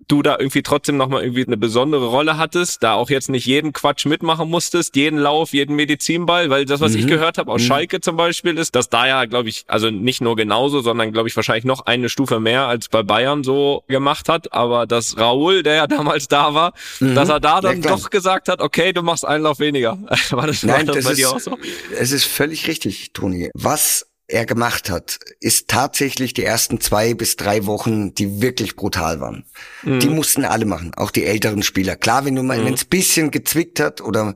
[0.08, 3.74] du da irgendwie trotzdem nochmal irgendwie eine besondere Rolle hattest, da auch jetzt nicht jeden
[3.74, 7.00] Quatsch mitmachen musstest, jeden Lauf, jeden Medizinball, weil das, was mhm.
[7.00, 7.68] ich gehört habe aus mhm.
[7.68, 11.28] Schalke zum Beispiel, ist, dass da ja, glaube ich, also nicht nur genauso, sondern glaube
[11.28, 15.64] ich wahrscheinlich noch eine Stufe mehr als bei Bayern so gemacht hat, aber dass Raoul,
[15.64, 17.16] der ja damals da war, mhm.
[17.16, 19.98] dass er da dann ja, doch gesagt hat, okay, du machst einen Lauf weniger.
[20.32, 21.58] war das, Nein, war das, das bei ist, dir auch so?
[21.98, 23.52] Es ist völlig richtig, Toni.
[23.54, 29.20] Was er gemacht hat, ist tatsächlich die ersten zwei bis drei Wochen, die wirklich brutal
[29.20, 29.44] waren.
[29.84, 30.00] Mhm.
[30.00, 31.96] Die mussten alle machen, auch die älteren Spieler.
[31.96, 32.66] Klar, wenn du mal, mhm.
[32.66, 34.36] wenn es bisschen gezwickt hat oder,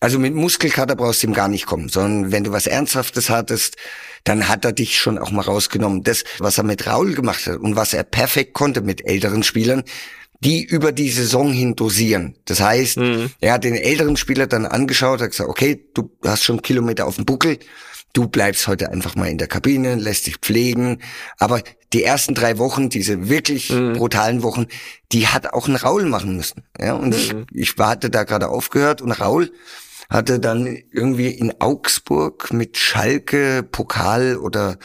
[0.00, 3.76] also mit Muskelkater brauchst du ihm gar nicht kommen, sondern wenn du was Ernsthaftes hattest,
[4.24, 6.04] dann hat er dich schon auch mal rausgenommen.
[6.04, 9.82] Das, was er mit Raul gemacht hat und was er perfekt konnte mit älteren Spielern,
[10.44, 12.36] die über die Saison hin dosieren.
[12.46, 13.30] Das heißt, mhm.
[13.40, 17.16] er hat den älteren Spieler dann angeschaut, hat gesagt, okay, du hast schon Kilometer auf
[17.16, 17.58] dem Buckel,
[18.12, 20.98] du bleibst heute einfach mal in der Kabine, lässt dich pflegen.
[21.38, 23.94] Aber die ersten drei Wochen, diese wirklich mhm.
[23.94, 24.66] brutalen Wochen,
[25.12, 26.64] die hat auch ein Raul machen müssen.
[26.78, 27.46] Ja, und mhm.
[27.52, 29.52] ich, ich hatte da gerade aufgehört und Raul
[30.10, 34.78] hatte dann irgendwie in Augsburg mit Schalke Pokal oder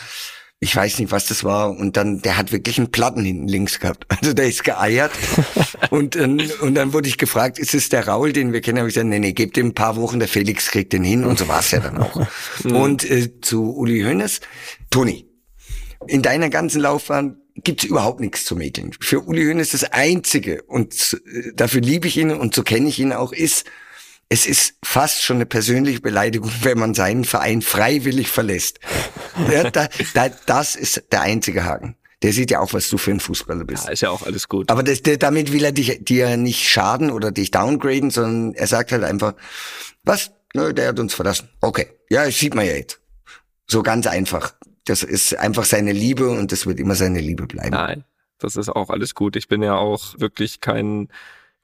[0.59, 1.69] ich weiß nicht, was das war.
[1.69, 4.05] Und dann, der hat wirklich einen Platten hinten links gehabt.
[4.17, 5.11] Also der ist geeiert.
[5.91, 8.79] und, ähm, und dann wurde ich gefragt, ist es der Raul, den wir kennen?
[8.79, 11.23] Habe ich gesagt, nee, nee, gebt ihm ein paar Wochen, der Felix kriegt den hin.
[11.23, 12.27] Und so war es ja dann auch.
[12.63, 14.41] und äh, zu Uli Hoeneß,
[14.89, 15.29] Toni,
[16.07, 18.91] in deiner ganzen Laufbahn gibt's überhaupt nichts zu mäkeln.
[18.99, 22.99] Für Uli Hoeneß das Einzige, und äh, dafür liebe ich ihn und so kenne ich
[22.99, 23.65] ihn auch, ist,
[24.29, 28.79] es ist fast schon eine persönliche Beleidigung, wenn man seinen Verein freiwillig verlässt.
[29.51, 31.95] Ja, da, da, das ist der einzige Haken.
[32.23, 33.85] Der sieht ja auch, was du für ein Fußballer bist.
[33.85, 34.71] Ja, ist ja auch alles gut.
[34.71, 38.65] Aber das, der, damit will er dich, dir nicht schaden oder dich downgraden, sondern er
[38.65, 39.35] sagt halt einfach,
[40.03, 40.31] was?
[40.55, 41.49] Nö, der hat uns verlassen.
[41.61, 41.87] Okay.
[42.09, 42.99] Ja, das sieht man ja jetzt.
[43.67, 44.55] So ganz einfach.
[44.85, 47.71] Das ist einfach seine Liebe und das wird immer seine Liebe bleiben.
[47.71, 48.03] Nein,
[48.39, 49.35] das ist auch alles gut.
[49.35, 51.09] Ich bin ja auch wirklich kein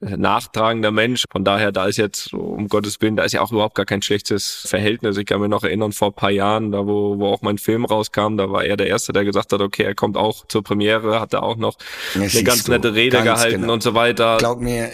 [0.00, 1.24] nachtragender Mensch.
[1.30, 4.02] Von daher, da ist jetzt, um Gottes Willen, da ist ja auch überhaupt gar kein
[4.02, 5.16] schlechtes Verhältnis.
[5.16, 8.36] Ich kann mir noch erinnern, vor paar Jahren, da wo, wo auch mein Film rauskam,
[8.36, 11.32] da war er der Erste, der gesagt hat, okay, er kommt auch zur Premiere, hat
[11.32, 11.76] er auch noch
[12.14, 13.74] ja, eine ganz nette Rede gehalten genau.
[13.74, 14.36] und so weiter.
[14.38, 14.90] Glaub mir,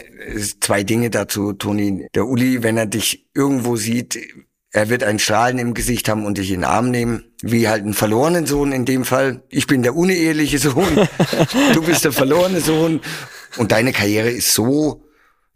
[0.60, 2.06] zwei Dinge dazu, Toni.
[2.14, 4.18] Der Uli, wenn er dich irgendwo sieht,
[4.72, 7.82] er wird ein Strahlen im Gesicht haben und dich in den Arm nehmen, wie halt
[7.82, 9.42] einen verlorenen Sohn in dem Fall.
[9.48, 11.08] Ich bin der uneheliche Sohn,
[11.74, 13.00] du bist der verlorene Sohn.
[13.56, 15.04] Und deine Karriere ist so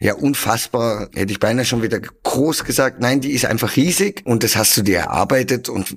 [0.00, 3.00] ja unfassbar, hätte ich beinahe schon wieder groß gesagt.
[3.00, 4.22] Nein, die ist einfach riesig.
[4.24, 5.68] Und das hast du dir erarbeitet.
[5.68, 5.96] Und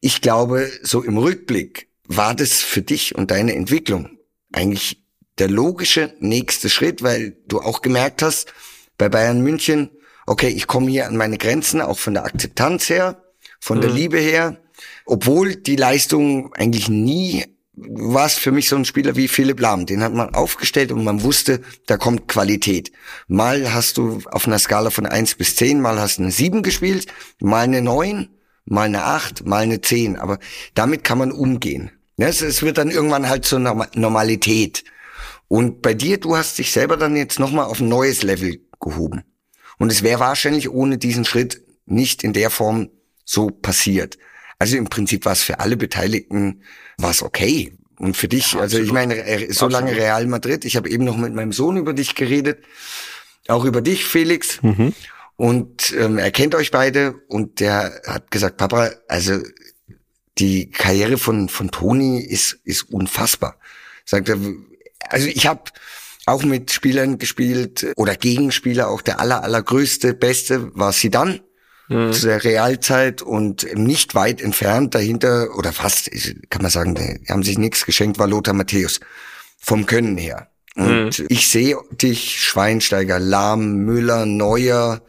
[0.00, 4.18] ich glaube, so im Rückblick war das für dich und deine Entwicklung
[4.52, 5.02] eigentlich
[5.38, 8.52] der logische nächste Schritt, weil du auch gemerkt hast,
[8.96, 9.90] bei Bayern München,
[10.28, 13.22] okay, ich komme hier an meine Grenzen, auch von der Akzeptanz her,
[13.60, 13.82] von mhm.
[13.82, 14.56] der Liebe her,
[15.04, 17.44] obwohl die Leistung eigentlich nie
[17.80, 19.86] war es für mich so ein Spieler wie Philipp Lahm.
[19.86, 22.92] Den hat man aufgestellt und man wusste, da kommt Qualität.
[23.28, 26.62] Mal hast du auf einer Skala von eins bis zehn, mal hast du eine sieben
[26.62, 27.06] gespielt,
[27.40, 28.30] mal eine neun,
[28.64, 30.16] mal eine acht, mal eine zehn.
[30.16, 30.38] Aber
[30.74, 31.90] damit kann man umgehen.
[32.16, 34.84] Es, es wird dann irgendwann halt zur Normalität.
[35.46, 39.22] Und bei dir, du hast dich selber dann jetzt nochmal auf ein neues Level gehoben.
[39.78, 42.90] Und es wäre wahrscheinlich ohne diesen Schritt nicht in der Form
[43.24, 44.18] so passiert.
[44.58, 46.62] Also im Prinzip war es für alle Beteiligten
[46.96, 47.72] war es okay.
[47.98, 49.72] Und für dich, ja, also ich meine, so absolut.
[49.72, 50.64] lange Real Madrid.
[50.64, 52.62] Ich habe eben noch mit meinem Sohn über dich geredet,
[53.48, 54.62] auch über dich, Felix.
[54.62, 54.92] Mhm.
[55.36, 59.40] Und ähm, er kennt euch beide und der hat gesagt, Papa, also
[60.38, 63.56] die Karriere von von Toni ist ist unfassbar.
[64.04, 64.38] Sagt er,
[65.08, 65.70] also ich habe
[66.28, 71.40] auch mit Spielern gespielt oder Gegenspieler, auch der aller allergrößte, beste war Sidan
[71.88, 72.12] mhm.
[72.12, 76.10] zu der Realzeit und nicht weit entfernt dahinter, oder fast,
[76.50, 79.00] kann man sagen, die haben sich nichts geschenkt, war Lothar Matthäus.
[79.60, 80.50] Vom Können her.
[80.76, 81.26] Und mhm.
[81.28, 85.02] ich sehe dich, Schweinsteiger, Lahm, Müller, Neuer,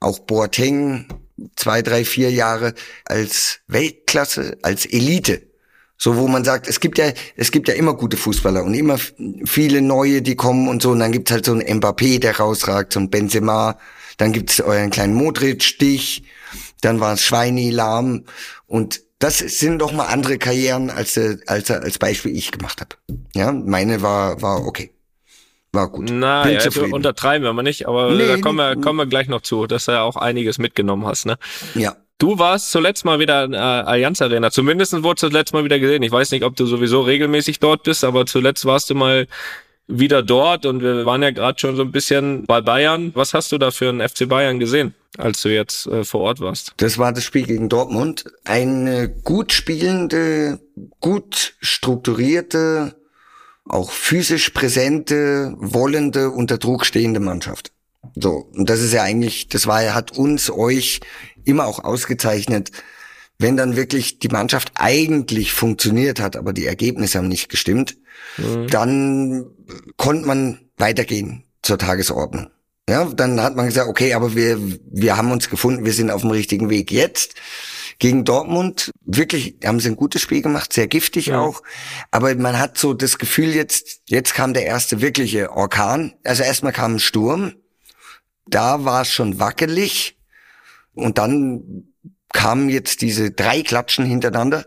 [0.00, 1.06] auch Boateng,
[1.56, 5.49] zwei, drei, vier Jahre als Weltklasse, als Elite.
[6.02, 8.96] So, wo man sagt, es gibt ja, es gibt ja immer gute Fußballer und immer
[9.44, 10.92] viele neue, die kommen und so.
[10.92, 13.76] Und dann gibt's halt so einen Mbappé, der rausragt, so ein Benzema,
[14.16, 16.24] dann gibt's euren kleinen Modric-Stich,
[16.80, 18.24] dann war es Schweini, Lahm
[18.66, 22.96] und das sind doch mal andere Karrieren, als, als, als Beispiel ich gemacht habe.
[23.34, 24.94] Ja, meine war, war okay.
[25.72, 26.08] War gut.
[26.10, 29.42] Na, ja, untertreiben wir mal nicht, aber nee, da kommen wir, kommen wir gleich noch
[29.42, 31.36] zu, dass du ja auch einiges mitgenommen hast, ne?
[31.74, 31.96] Ja.
[32.20, 34.50] Du warst zuletzt mal wieder in äh, Allianz Arena.
[34.50, 36.02] Zumindest wurde zuletzt mal wieder gesehen.
[36.02, 39.26] Ich weiß nicht, ob du sowieso regelmäßig dort bist, aber zuletzt warst du mal
[39.86, 43.12] wieder dort und wir waren ja gerade schon so ein bisschen bei Bayern.
[43.14, 46.40] Was hast du da für einen FC Bayern gesehen, als du jetzt äh, vor Ort
[46.40, 46.74] warst?
[46.76, 48.26] Das war das Spiel gegen Dortmund.
[48.44, 50.60] Eine gut spielende,
[51.00, 52.96] gut strukturierte,
[53.64, 57.72] auch physisch präsente, wollende, unter Druck stehende Mannschaft.
[58.14, 61.00] So, und das ist ja eigentlich, das war, hat uns, euch
[61.44, 62.70] immer auch ausgezeichnet,
[63.38, 67.96] wenn dann wirklich die Mannschaft eigentlich funktioniert hat, aber die Ergebnisse haben nicht gestimmt,
[68.36, 68.68] mhm.
[68.68, 69.46] dann
[69.96, 72.50] konnte man weitergehen zur Tagesordnung.
[72.88, 74.58] Ja, dann hat man gesagt, okay, aber wir,
[74.90, 76.90] wir haben uns gefunden, wir sind auf dem richtigen Weg.
[76.90, 77.34] Jetzt
[78.00, 81.40] gegen Dortmund, wirklich haben sie ein gutes Spiel gemacht, sehr giftig ja.
[81.40, 81.62] auch.
[82.10, 86.14] Aber man hat so das Gefühl jetzt, jetzt kam der erste wirkliche Orkan.
[86.24, 87.54] Also erstmal kam ein Sturm.
[88.46, 90.18] Da war es schon wackelig.
[90.94, 91.92] Und dann
[92.32, 94.66] kamen jetzt diese drei Klatschen hintereinander.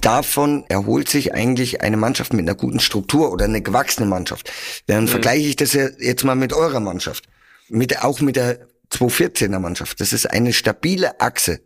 [0.00, 4.52] Davon erholt sich eigentlich eine Mannschaft mit einer guten Struktur oder eine gewachsene Mannschaft.
[4.86, 5.08] Dann mhm.
[5.08, 7.28] vergleiche ich das jetzt mal mit eurer Mannschaft.
[7.68, 10.00] Mit, auch mit der 214er Mannschaft.
[10.00, 11.60] Das ist eine stabile Achse.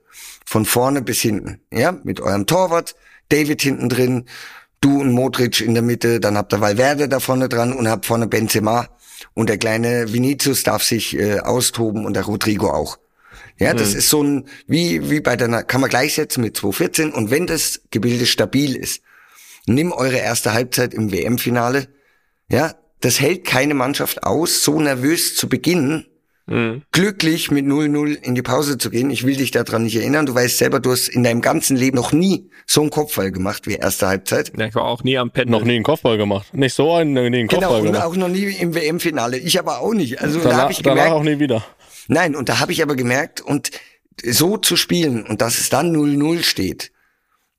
[0.46, 1.60] Von vorne bis hinten.
[1.72, 2.94] Ja, mit eurem Torwart,
[3.28, 4.24] David hinten drin,
[4.80, 8.06] du und Modric in der Mitte, dann habt ihr Valverde da vorne dran und habt
[8.06, 8.88] vorne Benzema.
[9.34, 12.98] Und der kleine Vinicius darf sich äh, austoben und der Rodrigo auch.
[13.60, 13.98] Ja, das mhm.
[13.98, 17.12] ist so ein, wie, wie bei der, kann man gleichsetzen mit 214.
[17.12, 19.02] Und wenn das Gebilde stabil ist,
[19.66, 21.88] nimm eure erste Halbzeit im WM-Finale.
[22.50, 26.06] Ja, das hält keine Mannschaft aus, so nervös zu beginnen,
[26.46, 26.82] mhm.
[26.90, 29.10] glücklich mit 0-0 in die Pause zu gehen.
[29.10, 30.24] Ich will dich daran nicht erinnern.
[30.24, 33.66] Du weißt selber, du hast in deinem ganzen Leben noch nie so einen Kopfball gemacht
[33.66, 34.52] wie erste Halbzeit.
[34.56, 35.50] Ja, ich war auch nie am Pen.
[35.50, 36.54] Noch nie einen Kopfball gemacht.
[36.54, 38.02] Nicht so einen, nie einen genau, Kopfball genau, gemacht.
[38.04, 39.36] Genau, und auch noch nie im WM-Finale.
[39.36, 40.20] Ich aber auch nicht.
[40.22, 41.62] Also danach, da habe ich gemerkt, danach auch nie wieder.
[42.10, 43.70] Nein, und da habe ich aber gemerkt, und
[44.24, 46.90] so zu spielen und dass es dann 0-0 steht.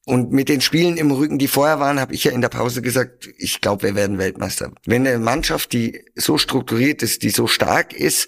[0.05, 2.81] Und mit den Spielen im Rücken, die vorher waren, habe ich ja in der Pause
[2.81, 4.73] gesagt, ich glaube, wir werden Weltmeister.
[4.85, 8.27] Wenn eine Mannschaft, die so strukturiert ist, die so stark ist,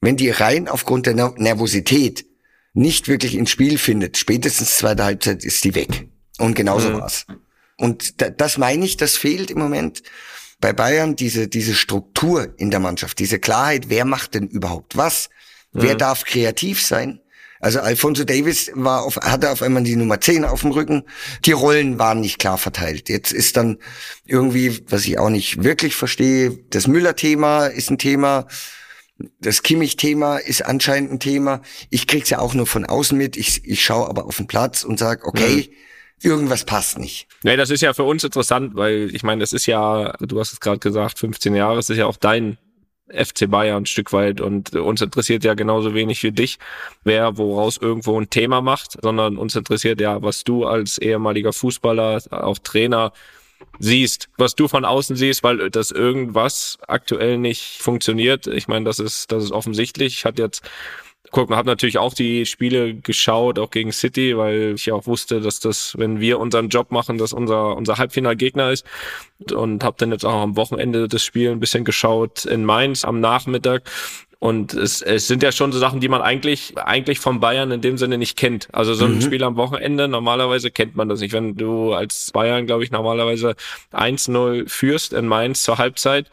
[0.00, 2.26] wenn die rein aufgrund der Nervosität
[2.72, 6.08] nicht wirklich ins Spiel findet, spätestens zweite Halbzeit ist die weg.
[6.38, 6.98] Und genauso mhm.
[6.98, 7.26] war's.
[7.76, 10.02] Und das meine ich, das fehlt im Moment
[10.60, 15.30] bei Bayern, diese, diese Struktur in der Mannschaft, diese Klarheit, wer macht denn überhaupt was?
[15.72, 15.98] Wer mhm.
[15.98, 17.20] darf kreativ sein?
[17.60, 21.04] Also Alfonso Davis war auf, hatte auf einmal die Nummer 10 auf dem Rücken.
[21.44, 23.10] Die Rollen waren nicht klar verteilt.
[23.10, 23.78] Jetzt ist dann
[24.24, 28.46] irgendwie, was ich auch nicht wirklich verstehe, das Müller-Thema ist ein Thema.
[29.38, 31.60] Das Kimmich-Thema ist anscheinend ein Thema.
[31.90, 33.36] Ich krieg's ja auch nur von außen mit.
[33.36, 35.74] Ich, ich schaue aber auf den Platz und sag, okay, mhm
[36.22, 37.28] irgendwas passt nicht.
[37.42, 40.52] Nee, das ist ja für uns interessant, weil ich meine, das ist ja, du hast
[40.52, 42.58] es gerade gesagt, 15 Jahre, es ist ja auch dein
[43.12, 46.58] FC Bayern ein Stück weit und uns interessiert ja genauso wenig wie dich,
[47.04, 52.22] wer woraus irgendwo ein Thema macht, sondern uns interessiert ja, was du als ehemaliger Fußballer,
[52.30, 53.12] auch Trainer
[53.78, 58.46] siehst, was du von außen siehst, weil das irgendwas aktuell nicht funktioniert.
[58.46, 60.24] Ich meine, das ist, das ist offensichtlich.
[60.24, 60.62] Hat jetzt
[61.30, 65.06] Guck, man hat natürlich auch die Spiele geschaut, auch gegen City, weil ich ja auch
[65.06, 68.84] wusste, dass das, wenn wir unseren Job machen, dass unser unser Halbfinalgegner ist.
[69.52, 73.20] Und habe dann jetzt auch am Wochenende das Spiel ein bisschen geschaut in Mainz am
[73.20, 73.82] Nachmittag.
[74.40, 77.82] Und es, es sind ja schon so Sachen, die man eigentlich, eigentlich von Bayern in
[77.82, 78.68] dem Sinne nicht kennt.
[78.72, 79.20] Also so ein mhm.
[79.20, 81.34] Spiel am Wochenende, normalerweise kennt man das nicht.
[81.34, 83.54] Wenn du als Bayern, glaube ich, normalerweise
[83.92, 86.30] 1-0 führst in Mainz zur Halbzeit,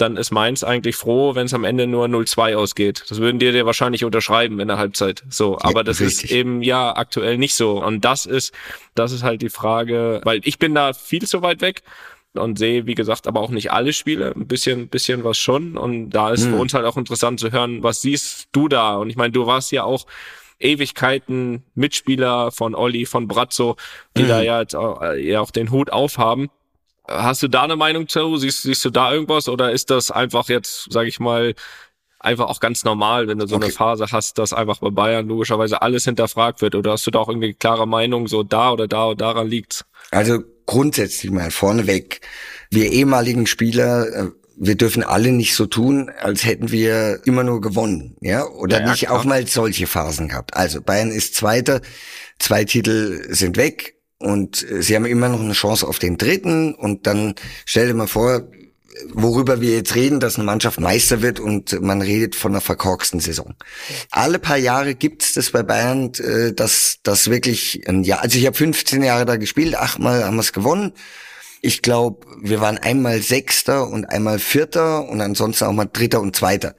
[0.00, 3.04] dann ist Mainz eigentlich froh, wenn es am Ende nur 0-2 ausgeht.
[3.08, 5.22] Das würden dir dir wahrscheinlich unterschreiben in der Halbzeit.
[5.28, 6.30] So, aber das richtig.
[6.30, 7.82] ist eben ja aktuell nicht so.
[7.82, 8.52] Und das ist,
[8.94, 11.82] das ist halt die Frage, weil ich bin da viel zu weit weg
[12.34, 15.76] und sehe, wie gesagt, aber auch nicht alle Spiele, ein bisschen, bisschen was schon.
[15.76, 16.52] Und da ist hm.
[16.52, 18.96] für uns halt auch interessant zu hören, was siehst du da?
[18.96, 20.06] Und ich meine, du warst ja auch
[20.60, 23.76] Ewigkeiten Mitspieler von Olli, von Brazzo,
[24.16, 24.28] die mhm.
[24.28, 26.50] da ja, jetzt auch, äh, ja auch den Hut aufhaben.
[27.08, 28.36] Hast du da eine Meinung zu?
[28.36, 31.54] Siehst, siehst du da irgendwas oder ist das einfach jetzt, sage ich mal,
[32.20, 33.66] einfach auch ganz normal, wenn du so okay.
[33.66, 36.74] eine Phase hast, dass einfach bei Bayern logischerweise alles hinterfragt wird?
[36.74, 39.84] Oder hast du da auch irgendwie klare Meinung, so da oder da oder daran liegt's?
[40.10, 42.20] Also grundsätzlich mal vorneweg,
[42.70, 47.62] wir ehemaligen Spieler, äh, wir dürfen alle nicht so tun, als hätten wir immer nur
[47.62, 49.18] gewonnen, ja, oder ja, nicht klar.
[49.18, 50.54] auch mal solche Phasen gehabt.
[50.54, 51.80] Also Bayern ist Zweiter,
[52.38, 56.74] zwei Titel sind weg und äh, sie haben immer noch eine Chance auf den dritten.
[56.74, 58.48] Und dann stell dir mal vor,
[59.12, 63.20] worüber wir jetzt reden, dass eine Mannschaft Meister wird und man redet von einer verkorksten
[63.20, 63.54] Saison.
[64.10, 68.46] Alle paar Jahre gibt's das bei Bayern, äh, dass das wirklich ein Jahr, also ich
[68.46, 70.92] habe 15 Jahre da gespielt, achtmal haben wir es gewonnen.
[71.62, 76.36] Ich glaube, wir waren einmal Sechster und einmal Vierter und ansonsten auch mal Dritter und
[76.36, 76.74] Zweiter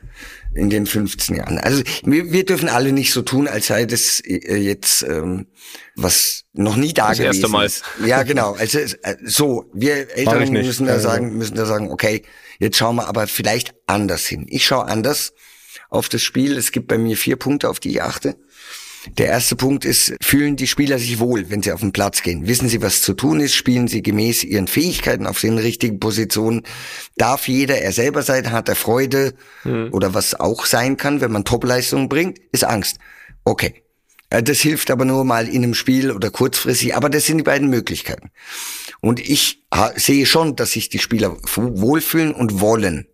[0.53, 1.57] in den 15 Jahren.
[1.57, 5.47] Also wir, wir dürfen alle nicht so tun, als sei das äh, jetzt ähm,
[5.95, 7.65] was noch nie da das gewesen erste Mal.
[7.65, 7.83] ist.
[8.05, 8.53] Ja, genau.
[8.53, 12.23] Also äh, so, wir Eltern müssen da sagen, müssen da sagen, okay,
[12.59, 14.45] jetzt schauen wir aber vielleicht anders hin.
[14.49, 15.33] Ich schaue anders
[15.89, 16.57] auf das Spiel.
[16.57, 18.35] Es gibt bei mir vier Punkte, auf die ich achte.
[19.17, 22.47] Der erste Punkt ist, fühlen die Spieler sich wohl, wenn sie auf den Platz gehen?
[22.47, 23.55] Wissen sie, was zu tun ist?
[23.55, 26.63] Spielen sie gemäß ihren Fähigkeiten auf den richtigen Positionen?
[27.17, 28.51] Darf jeder er selber sein?
[28.51, 29.33] Hat er Freude?
[29.63, 29.89] Mhm.
[29.91, 32.97] Oder was auch sein kann, wenn man Topleistungen bringt, ist Angst.
[33.43, 33.83] Okay.
[34.29, 37.43] Äh, das hilft aber nur mal in einem Spiel oder kurzfristig, aber das sind die
[37.43, 38.29] beiden Möglichkeiten.
[38.99, 39.63] Und ich
[39.95, 43.07] sehe schon, dass sich die Spieler wohlfühlen und wollen.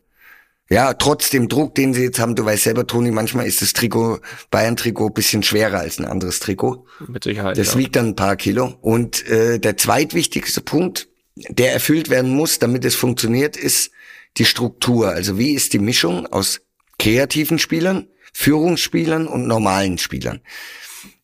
[0.69, 3.71] Ja, trotz dem Druck, den sie jetzt haben, du weißt selber, Toni, manchmal ist das
[3.71, 4.19] Trikot,
[4.51, 6.85] Bayern-Trikot, bisschen schwerer als ein anderes Trikot.
[7.07, 7.57] Mit Sicherheit.
[7.57, 7.79] Das ja.
[7.79, 8.75] wiegt dann ein paar Kilo.
[8.81, 13.91] Und äh, der zweitwichtigste Punkt, der erfüllt werden muss, damit es funktioniert, ist
[14.37, 15.09] die Struktur.
[15.09, 16.61] Also wie ist die Mischung aus
[16.99, 20.41] kreativen Spielern, Führungsspielern und normalen Spielern?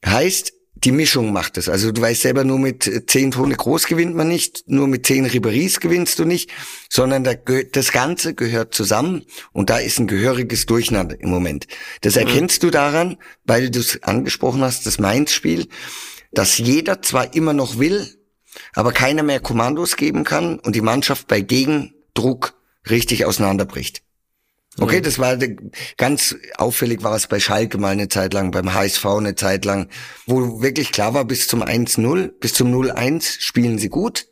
[0.06, 0.54] Heißt,
[0.84, 1.70] die Mischung macht es.
[1.70, 5.26] Also du weißt selber, nur mit zehn Tone groß gewinnt man nicht, nur mit zehn
[5.26, 6.52] Riberies gewinnst du nicht,
[6.90, 11.68] sondern das Ganze gehört zusammen und da ist ein gehöriges Durcheinander im Moment.
[12.02, 12.22] Das mhm.
[12.22, 15.68] erkennst du daran, weil du es angesprochen hast, das Mainz-Spiel,
[16.32, 18.08] dass jeder zwar immer noch will,
[18.74, 22.56] aber keiner mehr Kommandos geben kann und die Mannschaft bei Gegendruck
[22.90, 24.04] richtig auseinanderbricht.
[24.80, 25.38] Okay, das war
[25.98, 29.90] ganz auffällig war es bei Schalke mal eine Zeit lang, beim HSV eine Zeit lang,
[30.26, 34.28] wo wirklich klar war, bis zum 1-0, bis zum 0-1 spielen sie gut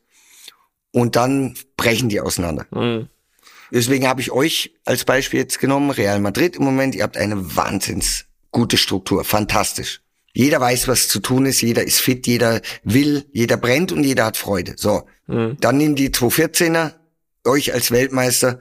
[0.91, 2.65] und dann brechen die auseinander.
[2.71, 3.07] Mhm.
[3.71, 7.55] Deswegen habe ich euch als Beispiel jetzt genommen, Real Madrid im Moment, ihr habt eine
[7.55, 10.01] wahnsinns gute Struktur, fantastisch.
[10.33, 14.25] Jeder weiß, was zu tun ist, jeder ist fit, jeder will, jeder brennt und jeder
[14.25, 14.73] hat Freude.
[14.77, 15.57] So, mhm.
[15.59, 16.93] dann nehmen die 214er,
[17.45, 18.59] euch als Weltmeister,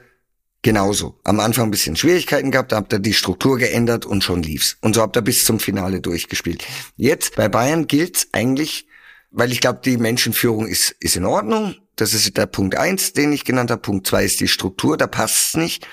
[0.63, 1.19] Genauso.
[1.25, 4.77] Am Anfang ein bisschen Schwierigkeiten gehabt, da habt ihr die Struktur geändert und schon lief's.
[4.83, 6.67] Und so habt ihr bis zum Finale durchgespielt.
[6.97, 8.87] Jetzt bei Bayern gilt's eigentlich,
[9.31, 11.77] weil ich glaube, die Menschenführung ist, ist in Ordnung.
[11.97, 13.81] Das ist der Punkt eins, den ich genannt habe.
[13.81, 15.87] Punkt zwei ist die Struktur, da passt's nicht.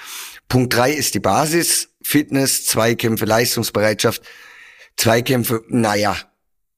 [0.49, 4.21] Punkt drei ist die Basis, Fitness, Zweikämpfe, Leistungsbereitschaft.
[4.97, 6.17] Zweikämpfe, naja,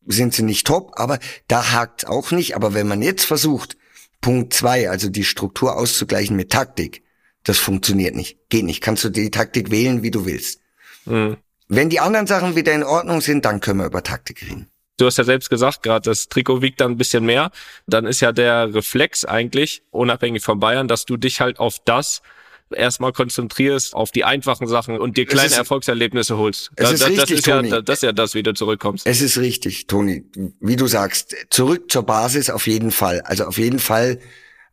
[0.06, 2.56] sind sie nicht top, aber da hakt's auch nicht.
[2.56, 3.78] Aber wenn man jetzt versucht,
[4.22, 7.04] Punkt zwei, also die Struktur auszugleichen mit Taktik,
[7.50, 8.38] das funktioniert nicht.
[8.50, 8.80] Geht nicht.
[8.80, 10.62] Kannst du die Taktik wählen, wie du willst.
[11.06, 11.38] Mhm.
[11.68, 14.68] Wenn die anderen Sachen wieder in Ordnung sind, dann können wir über Taktik reden.
[14.98, 17.50] Du hast ja selbst gesagt, gerade das Trikot wiegt dann ein bisschen mehr.
[17.88, 22.22] Dann ist ja der Reflex eigentlich, unabhängig von Bayern, dass du dich halt auf das
[22.70, 26.70] erstmal konzentrierst, auf die einfachen Sachen und dir kleine ist, Erfolgserlebnisse holst.
[26.76, 27.70] Es ist das, richtig, das ist Toni.
[27.70, 29.08] ja, das ist ja das, wie du zurückkommst.
[29.08, 30.24] Es ist richtig, Toni.
[30.60, 33.22] Wie du sagst, zurück zur Basis auf jeden Fall.
[33.22, 34.20] Also auf jeden Fall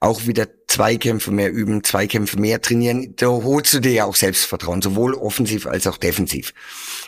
[0.01, 4.83] auch wieder Zweikämpfe mehr üben, Zweikämpfe mehr trainieren, da holst du dir ja auch Selbstvertrauen,
[4.83, 6.53] sowohl offensiv als auch defensiv.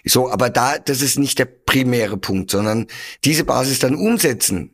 [0.04, 2.86] So, aber da, das ist nicht der primäre Punkt, sondern
[3.24, 4.70] diese Basis dann umsetzen,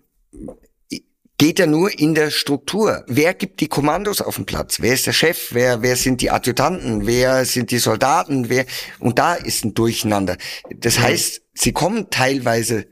[1.39, 3.05] geht ja nur in der Struktur.
[3.09, 4.81] Wer gibt die Kommandos auf dem Platz?
[4.81, 5.49] Wer ist der Chef?
[5.51, 7.07] Wer, wer sind die Adjutanten?
[7.07, 8.49] Wer sind die Soldaten?
[8.49, 8.67] Wer,
[9.01, 10.37] und da ist ein Durcheinander.
[10.75, 12.87] Das heißt, sie kommen teilweise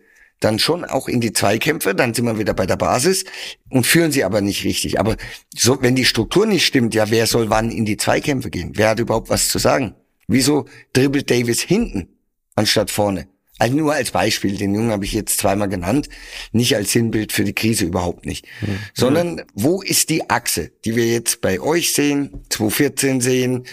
[0.45, 3.25] dann schon auch in die Zweikämpfe, dann sind wir wieder bei der Basis
[3.69, 4.99] und führen sie aber nicht richtig.
[4.99, 5.17] Aber
[5.55, 8.73] so, wenn die Struktur nicht stimmt, ja, wer soll wann in die Zweikämpfe gehen?
[8.75, 9.95] Wer hat überhaupt was zu sagen?
[10.29, 12.09] Wieso dribbelt Davis hinten
[12.55, 13.29] anstatt vorne?
[13.59, 16.09] Also nur als Beispiel, den Jungen habe ich jetzt zweimal genannt,
[16.51, 18.47] nicht als Sinnbild für die Krise überhaupt nicht.
[18.61, 18.79] Mhm.
[18.95, 23.65] Sondern wo ist die Achse, die wir jetzt bei euch sehen, 2014 sehen,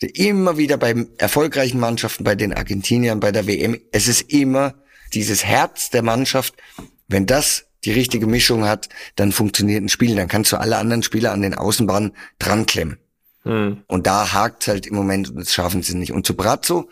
[0.00, 3.80] immer wieder bei erfolgreichen Mannschaften, bei den Argentiniern, bei der WM.
[3.92, 4.74] Es ist immer
[5.14, 6.54] dieses Herz der Mannschaft.
[7.08, 10.16] Wenn das die richtige Mischung hat, dann funktioniert ein Spiel.
[10.16, 12.98] Dann kannst du alle anderen Spieler an den Außenbahnen dran klemmen.
[13.44, 13.84] Mhm.
[13.86, 16.12] Und da hakt halt im Moment und das schaffen sie nicht.
[16.12, 16.90] Und zu Brazzo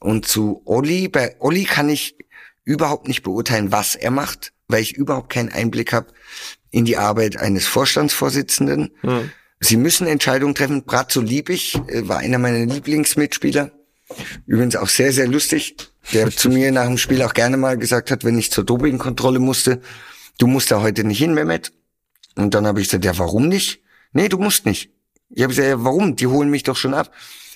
[0.00, 2.16] und zu Olli, bei Olli kann ich
[2.64, 6.06] überhaupt nicht beurteilen, was er macht, weil ich überhaupt keinen Einblick habe
[6.70, 8.94] in die Arbeit eines Vorstandsvorsitzenden.
[9.02, 9.30] Mhm.
[9.60, 10.84] Sie müssen Entscheidungen treffen.
[10.84, 13.72] Brazzo lieb ich, äh, war einer meiner Lieblingsmitspieler.
[14.46, 15.76] Übrigens auch sehr, sehr lustig,
[16.12, 19.38] der zu mir nach dem Spiel auch gerne mal gesagt hat, wenn ich zur Dopingkontrolle
[19.38, 19.80] musste,
[20.38, 21.72] du musst da heute nicht hin, Mehmet.
[22.36, 23.82] Und dann habe ich gesagt, ja, warum nicht?
[24.12, 24.90] Nee, du musst nicht.
[25.30, 26.16] Ich habe gesagt, ja, warum?
[26.16, 27.12] Die holen mich doch schon ab.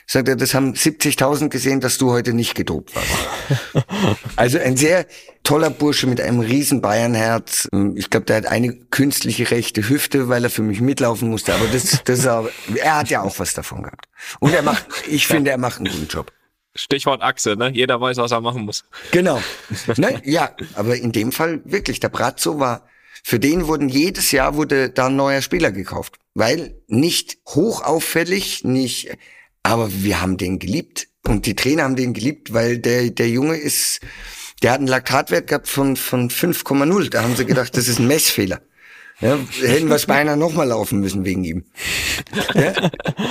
[0.06, 3.86] Sagt er, das haben 70.000 gesehen, dass du heute nicht gedopt warst.
[4.36, 5.06] also ein sehr
[5.44, 7.68] toller Bursche mit einem riesen Bayernherz.
[7.94, 11.54] Ich glaube, der hat eine künstliche rechte Hüfte, weil er für mich mitlaufen musste.
[11.54, 14.06] Aber das, das ist aber, er hat ja auch was davon gehabt.
[14.40, 16.30] Und er macht, ich finde, er macht einen guten Job.
[16.74, 17.70] Stichwort Achse, ne?
[17.72, 18.84] Jeder weiß, was er machen muss.
[19.12, 19.40] Genau.
[19.96, 20.20] ne?
[20.24, 22.86] Ja, aber in dem Fall wirklich, der Brazzo war,
[23.22, 26.18] für den wurden jedes Jahr wurde da ein neuer Spieler gekauft.
[26.34, 29.16] Weil nicht hochauffällig, nicht,
[29.62, 31.08] aber wir haben den geliebt.
[31.26, 34.00] Und die Trainer haben den geliebt, weil der, der Junge ist,
[34.62, 37.10] der hat einen Laktatwert gehabt von, von 5,0.
[37.10, 38.60] Da haben sie gedacht, das ist ein Messfehler.
[39.20, 41.64] Ja, hätten wir es beinahe nochmal laufen müssen wegen ihm.
[42.54, 42.72] Ja,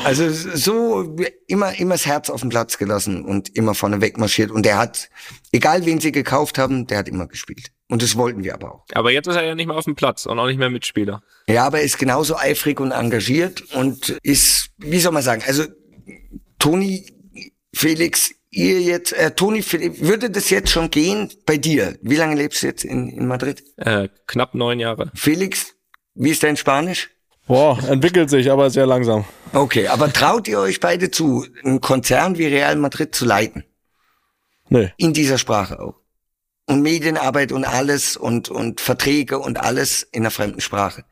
[0.06, 1.15] also so
[1.48, 4.50] immer, immer das Herz auf den Platz gelassen und immer vorne wegmarschiert.
[4.50, 5.10] Und der hat,
[5.52, 7.72] egal wen sie gekauft haben, der hat immer gespielt.
[7.89, 8.86] Und das wollten wir aber auch.
[8.93, 11.22] Aber jetzt ist er ja nicht mehr auf dem Platz und auch nicht mehr Mitspieler.
[11.48, 15.65] Ja, aber er ist genauso eifrig und engagiert und ist, wie soll man sagen, also
[16.60, 17.06] Toni,
[17.76, 19.63] Felix, ihr jetzt, äh, Toni,
[20.00, 21.98] würde das jetzt schon gehen bei dir?
[22.02, 23.63] Wie lange lebst du jetzt in, in Madrid?
[23.78, 25.12] Äh, knapp neun Jahre.
[25.15, 25.73] Felix,
[26.15, 27.10] wie ist dein Spanisch?
[27.45, 29.26] Boah, entwickelt sich, aber sehr langsam.
[29.52, 33.65] Okay, aber traut ihr euch beide zu, einen Konzern wie Real Madrid zu leiten?
[34.69, 34.93] Nee.
[34.97, 35.95] In dieser Sprache auch.
[36.65, 41.04] Und Medienarbeit und alles und, und Verträge und alles in einer fremden Sprache.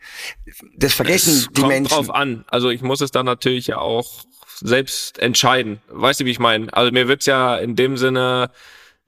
[0.77, 1.93] Das vergessen es die kommt Menschen.
[1.93, 2.45] drauf an.
[2.47, 4.23] Also ich muss es dann natürlich ja auch
[4.61, 5.81] selbst entscheiden.
[5.89, 6.73] Weißt du, wie ich meine?
[6.73, 8.49] Also mir wird's ja in dem Sinne,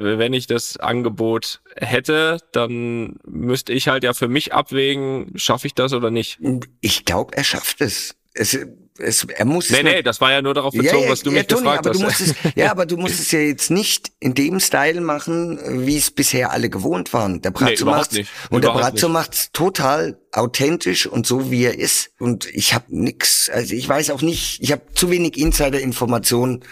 [0.04, 5.74] wenn ich das Angebot hätte, dann müsste ich halt ja für mich abwägen, schaffe ich
[5.74, 6.40] das oder nicht.
[6.82, 8.16] Ich glaube, er schafft es.
[8.34, 8.60] es
[9.00, 11.32] es, er muss nee, nee, das war ja nur darauf bezogen, ja, ja, was du
[11.32, 12.00] ja, mich Toni, gefragt aber hast.
[12.00, 15.60] Du musst es, ja, aber du musst es ja jetzt nicht in dem Style machen,
[15.86, 17.42] wie es bisher alle gewohnt waren.
[17.42, 18.30] Der Brazzo nee, macht's nicht.
[18.50, 19.14] und überhaupt der nicht.
[19.14, 22.12] macht's total authentisch und so wie er ist.
[22.20, 26.64] Und ich habe nix, also ich weiß auch nicht, ich habe zu wenig Insider-Informationen,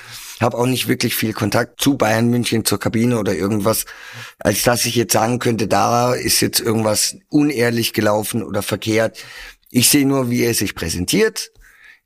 [0.42, 3.86] habe auch nicht wirklich viel Kontakt zu Bayern München zur Kabine oder irgendwas,
[4.40, 9.18] als dass ich jetzt sagen könnte, da ist jetzt irgendwas unehrlich gelaufen oder verkehrt.
[9.70, 11.52] Ich sehe nur, wie er sich präsentiert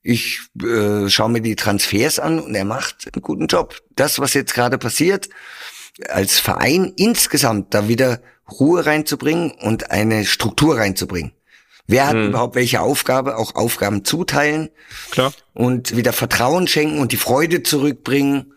[0.06, 3.76] ich äh, schaue mir die Transfers an und er macht einen guten Job.
[3.95, 5.30] Das, was jetzt gerade passiert,
[6.10, 8.21] als Verein insgesamt da wieder
[8.60, 11.32] Ruhe reinzubringen und eine Struktur reinzubringen.
[11.88, 12.30] Wer hat hm.
[12.30, 13.38] überhaupt welche Aufgabe?
[13.38, 14.69] Auch Aufgaben zuteilen.
[15.12, 15.34] Klar.
[15.54, 18.54] Und wieder Vertrauen schenken und die Freude zurückbringen.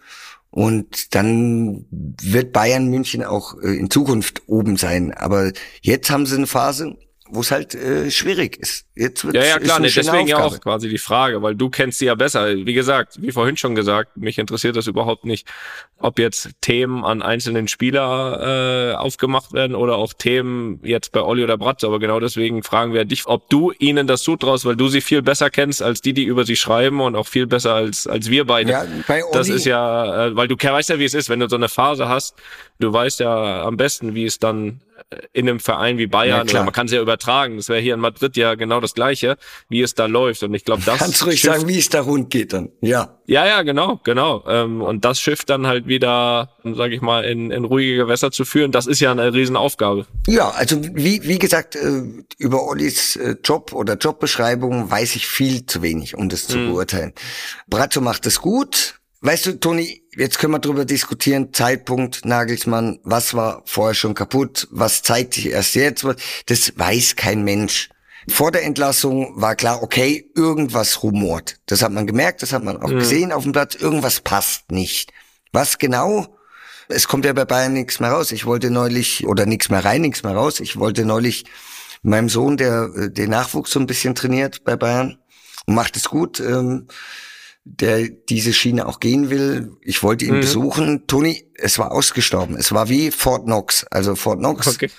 [0.51, 5.13] Und dann wird Bayern München auch äh, in Zukunft oben sein.
[5.13, 6.97] Aber jetzt haben sie eine Phase,
[7.29, 8.87] wo es halt äh, schwierig ist.
[8.99, 10.29] Jetzt wird ja, ja, klar, nee, deswegen Aufgabe.
[10.29, 12.49] ja auch quasi die Frage, weil du kennst sie ja besser.
[12.57, 15.47] Wie gesagt, wie vorhin schon gesagt, mich interessiert das überhaupt nicht,
[15.99, 21.45] ob jetzt Themen an einzelnen Spieler äh, aufgemacht werden oder auch Themen jetzt bei Olli
[21.45, 21.85] oder Bratz.
[21.85, 25.23] Aber genau deswegen fragen wir dich, ob du ihnen das zutraust, weil du sie viel
[25.23, 28.47] besser kennst als die, die über sie schreiben und auch viel besser als als wir
[28.47, 28.73] beide.
[28.73, 31.39] Ja, bei Olli das ist ja, äh, weil du weißt ja, wie es ist, wenn
[31.39, 32.35] du so eine Phase hast.
[32.81, 34.81] Du weißt ja am besten, wie es dann
[35.33, 37.95] in einem Verein wie Bayern, ja, oder man kann es ja übertragen, das wäre hier
[37.95, 39.37] in Madrid ja genau das Gleiche,
[39.69, 40.43] wie es da läuft.
[40.43, 40.99] Und ich glaube, das.
[40.99, 42.71] Kannst ruhig sagen, wie es da rund geht dann.
[42.81, 43.19] Ja.
[43.27, 44.43] Ja, ja, genau, genau.
[44.49, 48.47] Ähm, und das Schiff dann halt wieder, sage ich mal, in, in ruhige Gewässer zu
[48.47, 50.07] führen, das ist ja eine Riesenaufgabe.
[50.27, 52.03] Ja, also wie, wie gesagt, äh,
[52.39, 56.73] über Ollis äh, Job oder Jobbeschreibung weiß ich viel zu wenig, um das zu hm.
[56.73, 57.13] beurteilen.
[57.67, 58.99] Brazzo macht es gut.
[59.21, 64.69] Weißt du, Toni, jetzt können wir drüber diskutieren, Zeitpunkt, Nagelsmann, was war vorher schon kaputt,
[64.71, 66.07] was zeigt sich erst jetzt,
[66.47, 67.91] das weiß kein Mensch.
[68.31, 71.57] Vor der Entlassung war klar, okay, irgendwas rumort.
[71.67, 72.99] Das hat man gemerkt, das hat man auch mhm.
[72.99, 75.13] gesehen auf dem Platz, irgendwas passt nicht.
[75.53, 76.27] Was genau?
[76.89, 78.33] Es kommt ja bei Bayern nichts mehr raus.
[78.33, 80.61] Ich wollte neulich, oder nichts mehr rein, nichts mehr raus.
[80.61, 81.45] Ich wollte neulich
[82.03, 85.19] meinem Sohn, der den Nachwuchs so ein bisschen trainiert bei Bayern
[85.67, 86.87] und macht es gut, ähm,
[87.65, 89.77] der diese Schiene auch gehen will.
[89.83, 90.41] Ich wollte ihn Mhm.
[90.41, 91.07] besuchen.
[91.07, 92.57] Toni, es war ausgestorben.
[92.57, 93.85] Es war wie Fort Knox.
[93.91, 94.91] Also Fort Knox, Okay.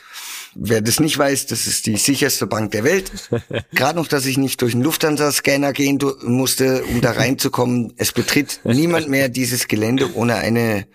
[0.56, 3.12] Wer das nicht weiß, das ist die sicherste Bank der Welt.
[3.74, 7.93] Gerade noch, dass ich nicht durch einen Lufthansa-Scanner gehen musste, um da reinzukommen.
[7.97, 10.88] Es betritt niemand mehr dieses Gelände ohne eine,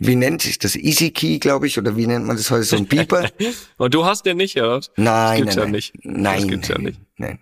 [0.00, 2.76] wie nennt sich das, Easy Key, glaube ich, oder wie nennt man das heute, so
[2.76, 3.28] ein Beeper?
[3.76, 4.80] Und du hast den nicht, oder?
[4.96, 5.72] Nein, gibt's nein, ja nein.
[5.72, 5.92] nicht.
[6.02, 7.00] Nein, Das gibt's ja nicht.
[7.16, 7.38] Nein.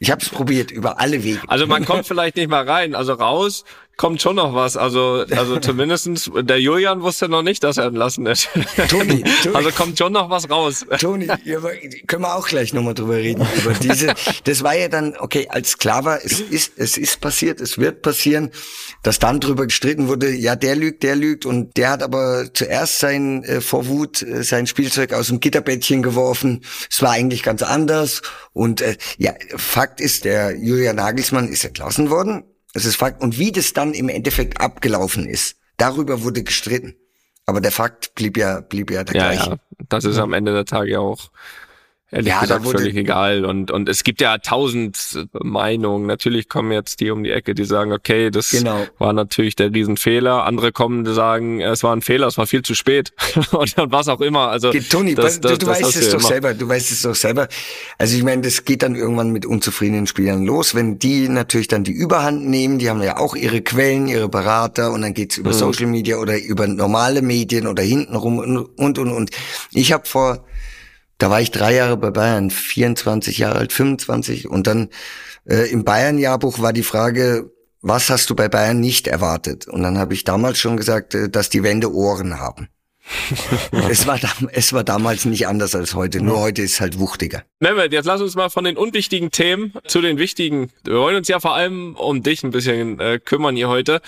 [0.00, 1.40] Ich habe es probiert über alle Wege.
[1.48, 2.94] Also man kommt vielleicht nicht mal rein.
[2.94, 3.64] Also raus
[3.98, 4.78] kommt schon noch was.
[4.78, 8.48] Also, also zumindestens der Julian wusste noch nicht, dass er entlassen ist.
[8.88, 9.54] Toni, Toni.
[9.54, 10.86] Also kommt schon noch was raus.
[10.98, 11.26] Toni,
[12.06, 13.46] können wir auch gleich nochmal drüber reden.
[13.58, 17.60] Über diese, das war ja dann, okay, als klar war, es ist, es ist passiert,
[17.60, 18.50] es wird passieren,
[19.02, 23.00] dass dann drüber gestritten wurde, ja, der lügt, der lügt und der hat aber zuerst
[23.00, 26.62] sein, äh, vor Wut, äh, sein Spielzeug aus dem Gitterbettchen geworfen.
[26.88, 28.22] Es war eigentlich ganz anders
[28.52, 32.44] und äh, ja, Fakt ist, der Julian Nagelsmann ist entlassen worden.
[32.74, 33.22] Das ist Fakt.
[33.22, 36.94] Und wie das dann im Endeffekt abgelaufen ist, darüber wurde gestritten.
[37.46, 39.50] Aber der Fakt blieb ja, blieb ja der Ja, gleiche.
[39.50, 39.56] ja.
[39.88, 41.30] Das ist am Ende der Tage ja auch
[42.10, 43.44] ehrlich Ja, gesagt völlig egal.
[43.44, 46.06] Und, und es gibt ja tausend Meinungen.
[46.06, 48.86] Natürlich kommen jetzt die um die Ecke, die sagen, okay, das Genau.
[48.98, 50.44] war natürlich der Riesenfehler.
[50.44, 53.12] Andere kommen, die sagen, es war ein Fehler, es war viel zu spät.
[53.52, 54.48] und dann was auch immer.
[54.48, 56.28] Also Toni, das, du, das, du das weißt es du doch immer.
[56.28, 57.48] selber, du weißt es doch selber.
[57.98, 61.84] Also ich meine, das geht dann irgendwann mit unzufriedenen Spielern los, wenn die natürlich dann
[61.84, 65.50] die Überhand nehmen, die haben ja auch ihre Quellen, ihre Berater und dann geht's über
[65.50, 65.54] Mhm.
[65.54, 69.10] Social Media oder über normale Medien oder hintenrum und und und.
[69.12, 69.30] und.
[69.72, 70.44] Ich habe vor,
[71.18, 74.88] da war ich drei Jahre bei Bayern, 24 Jahre alt, 25 und dann
[75.44, 77.50] äh, im Bayern-Jahrbuch war die Frage,
[77.80, 79.68] was hast du bei Bayern nicht erwartet?
[79.68, 82.68] Und dann habe ich damals schon gesagt, äh, dass die Wände Ohren haben.
[83.88, 84.20] es, war
[84.52, 87.42] es war damals nicht anders als heute, nur heute ist es halt wuchtiger.
[87.58, 90.70] Mehmet, jetzt lass uns mal von den unwichtigen Themen zu den wichtigen.
[90.84, 94.02] Wir wollen uns ja vor allem um dich ein bisschen äh, kümmern hier heute.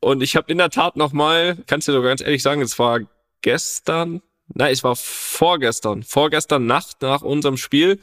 [0.00, 3.00] Und ich habe in der Tat nochmal, kannst du dir ganz ehrlich sagen, es war
[3.42, 8.00] gestern, nein, es war vorgestern, vorgestern Nacht nach unserem Spiel.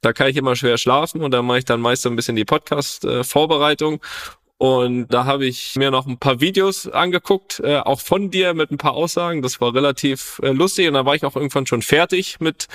[0.00, 2.36] Da kann ich immer schwer schlafen und da mache ich dann meist so ein bisschen
[2.36, 4.00] die Podcast-Vorbereitung.
[4.58, 8.70] Und da habe ich mir noch ein paar Videos angeguckt, äh, auch von dir mit
[8.70, 9.42] ein paar Aussagen.
[9.42, 12.66] Das war relativ äh, lustig und dann war ich auch irgendwann schon fertig mit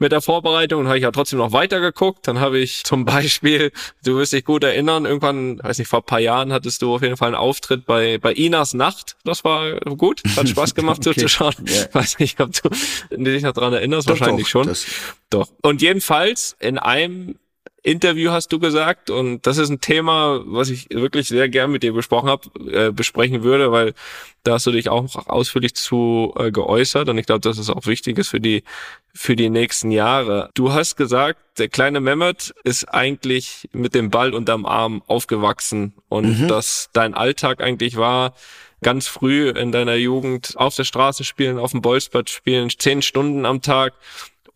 [0.00, 2.26] mit der Vorbereitung und habe ich ja trotzdem noch weitergeguckt.
[2.26, 3.70] Dann habe ich zum Beispiel,
[4.04, 7.02] du wirst dich gut erinnern, irgendwann, weiß nicht, vor ein paar Jahren hattest du auf
[7.02, 9.16] jeden Fall einen Auftritt bei, bei Inas Nacht.
[9.24, 11.54] Das war gut, hat Spaß gemacht Okay, zuzuschauen.
[11.66, 11.84] ja.
[11.92, 12.70] Weiß nicht, ob du
[13.10, 14.66] dich noch dran erinnerst, Doch, wahrscheinlich doch, schon.
[14.66, 14.86] das-
[15.30, 15.48] Doch.
[15.62, 17.36] Und jedenfalls in einem
[17.82, 21.82] Interview hast du gesagt, und das ist ein Thema, was ich wirklich sehr gern mit
[21.82, 23.94] dir besprochen habe, äh, besprechen würde, weil
[24.42, 27.86] da hast du dich auch ausführlich zu äh, geäußert und ich glaube, dass es auch
[27.86, 28.64] wichtig ist für die
[29.12, 30.50] für die nächsten Jahre.
[30.54, 36.48] Du hast gesagt, der kleine Mehmet ist eigentlich mit dem Ball unterm Arm aufgewachsen und
[36.48, 38.34] dass dein Alltag eigentlich war,
[38.82, 43.44] ganz früh in deiner Jugend auf der Straße spielen, auf dem Bolzplatz spielen, zehn Stunden
[43.46, 43.94] am Tag,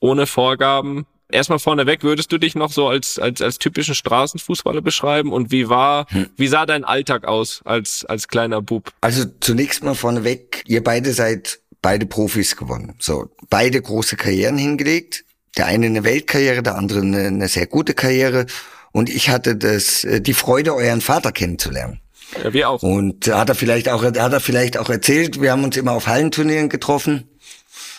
[0.00, 1.06] ohne Vorgaben.
[1.34, 5.32] Erstmal vorneweg, würdest du dich noch so als, als, als typischen Straßenfußballer beschreiben?
[5.32, 6.06] Und wie war,
[6.36, 8.92] wie sah dein Alltag aus als, als kleiner Bub?
[9.00, 12.94] Also zunächst mal vorneweg, ihr beide seid beide Profis geworden.
[12.98, 15.24] So, beide große Karrieren hingelegt.
[15.56, 18.46] Der eine eine Weltkarriere, der andere eine, eine sehr gute Karriere.
[18.92, 22.00] Und ich hatte das, äh, die Freude, euren Vater kennenzulernen.
[22.42, 22.82] Ja, wir auch.
[22.82, 26.06] Und hat er vielleicht auch, hat er vielleicht auch erzählt, wir haben uns immer auf
[26.06, 27.28] Hallenturnieren getroffen.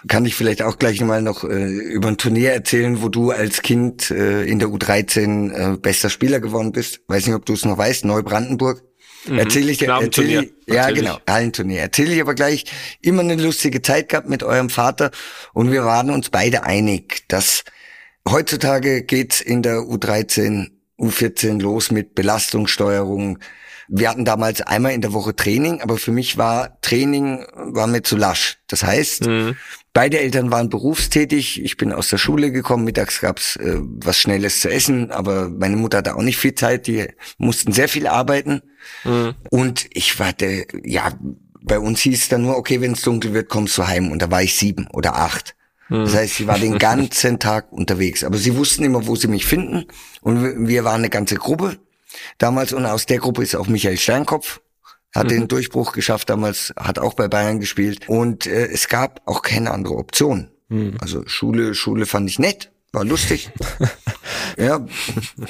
[0.07, 3.61] Kann ich vielleicht auch gleich mal noch äh, über ein Turnier erzählen, wo du als
[3.61, 7.01] Kind äh, in der U13 äh, bester Spieler geworden bist.
[7.07, 8.83] Weiß nicht, ob du es noch weißt, Neubrandenburg.
[9.27, 11.17] Erzähle ich dir, erzähl ich, ja erzähl genau.
[11.27, 11.81] Hallenturnier.
[11.81, 12.65] Erzähle ich aber gleich,
[13.01, 15.11] immer eine lustige Zeit gehabt mit eurem Vater
[15.53, 17.63] und wir waren uns beide einig, dass
[18.29, 23.39] heutzutage geht's in der U13, U14 los mit Belastungssteuerung.
[23.87, 28.03] Wir hatten damals einmal in der Woche Training, aber für mich war Training war mir
[28.03, 28.57] zu lasch.
[28.67, 29.55] Das heißt, Mhm.
[29.95, 31.63] Beide Eltern waren berufstätig.
[31.63, 32.83] Ich bin aus der Schule gekommen.
[32.83, 36.85] Mittags gab's äh, was Schnelles zu essen, aber meine Mutter hatte auch nicht viel Zeit.
[36.85, 37.07] Die
[37.39, 38.61] mussten sehr viel arbeiten.
[39.03, 39.33] Mhm.
[39.49, 41.11] Und ich warte, ja,
[41.63, 44.11] bei uns hieß es dann nur, okay, wenn es dunkel wird, kommst du heim.
[44.11, 45.55] Und da war ich sieben oder acht.
[45.89, 48.23] Das heißt, sie war den ganzen Tag unterwegs.
[48.23, 49.85] Aber sie wussten immer, wo sie mich finden.
[50.21, 51.77] Und wir- wir waren eine ganze Gruppe
[52.39, 52.73] damals.
[52.73, 54.61] Und aus der Gruppe ist auch Michael Sternkopf.
[55.15, 58.09] Hat den Durchbruch geschafft damals, hat auch bei Bayern gespielt.
[58.09, 60.51] Und äh, es gab auch keine andere Option.
[60.99, 63.51] Also Schule, Schule fand ich nett, war lustig.
[64.57, 64.85] ja,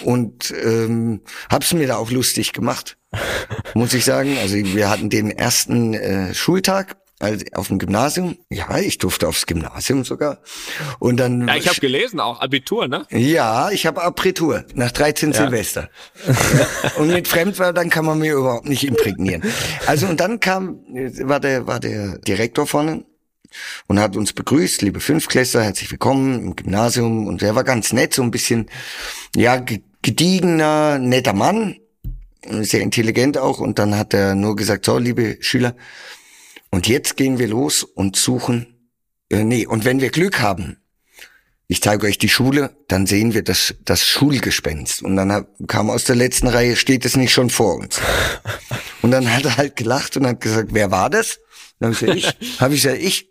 [0.03, 2.97] und ähm, hab's mir da auch lustig gemacht,
[3.73, 4.37] muss ich sagen.
[4.39, 8.37] Also wir hatten den ersten äh, Schultag also auf dem Gymnasium.
[8.49, 10.39] Ja, ich durfte aufs Gymnasium sogar.
[10.99, 11.47] Und dann.
[11.47, 13.05] Ja, ich habe gelesen, auch Abitur, ne?
[13.09, 15.37] Ja, ich habe Abitur nach 13 ja.
[15.37, 15.89] Silvester.
[16.97, 19.43] und mit Fremdwörtern kann man mir überhaupt nicht imprägnieren.
[19.85, 20.79] Also und dann kam,
[21.23, 23.05] war der, war der Direktor vorne
[23.87, 27.27] und hat uns begrüßt, liebe Fünfklässler, herzlich willkommen im Gymnasium.
[27.27, 28.69] Und er war ganz nett, so ein bisschen,
[29.35, 29.63] ja,
[30.01, 31.77] gediegener, netter Mann,
[32.47, 33.59] sehr intelligent auch.
[33.59, 35.75] Und dann hat er nur gesagt, so, liebe Schüler,
[36.75, 38.91] und jetzt gehen wir los und suchen,
[39.29, 40.75] äh, nee, und wenn wir Glück haben,
[41.67, 45.01] ich zeige euch die Schule, dann sehen wir das, das Schulgespenst.
[45.01, 48.01] Und dann hab, kam aus der letzten Reihe, steht es nicht schon vor uns.
[49.01, 51.39] Und dann hat er halt gelacht und hat gesagt, wer war das?
[51.79, 52.59] Dann habe ich gesagt, ich.
[52.59, 53.29] Hab ich gesagt, ich.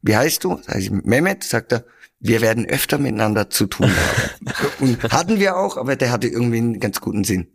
[0.00, 0.58] Wie heißt du?
[0.64, 1.84] Sag ich, Mehmet, sagt er,
[2.20, 4.54] wir werden öfter miteinander zu tun haben.
[4.78, 7.48] und hatten wir auch, aber der hatte irgendwie einen ganz guten Sinn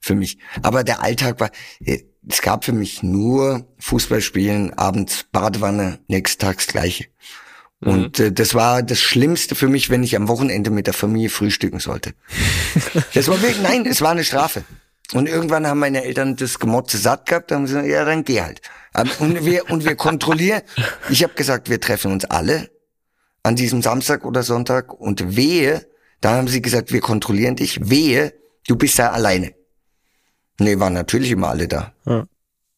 [0.00, 0.38] für mich.
[0.62, 1.50] Aber der Alltag war,
[1.84, 7.06] äh, es gab für mich nur Fußballspielen, abends Badewanne, nächsten Tags gleiche.
[7.80, 7.92] Mhm.
[7.92, 11.30] Und äh, das war das Schlimmste für mich, wenn ich am Wochenende mit der Familie
[11.30, 12.14] frühstücken sollte.
[13.14, 14.64] das war wirklich, nein, es war eine Strafe.
[15.12, 18.40] Und irgendwann haben meine Eltern das Gemotze satt gehabt, haben sie gesagt, ja, dann geh
[18.40, 18.62] halt.
[18.94, 20.62] Ähm, und wir, und wir kontrollieren.
[21.10, 22.70] Ich habe gesagt, wir treffen uns alle
[23.42, 25.86] an diesem Samstag oder Sonntag und wehe,
[26.20, 28.32] da haben sie gesagt, wir kontrollieren dich, wehe,
[28.66, 29.52] du bist da alleine.
[30.58, 31.92] Nee, waren natürlich immer alle da.
[32.06, 32.26] Ja.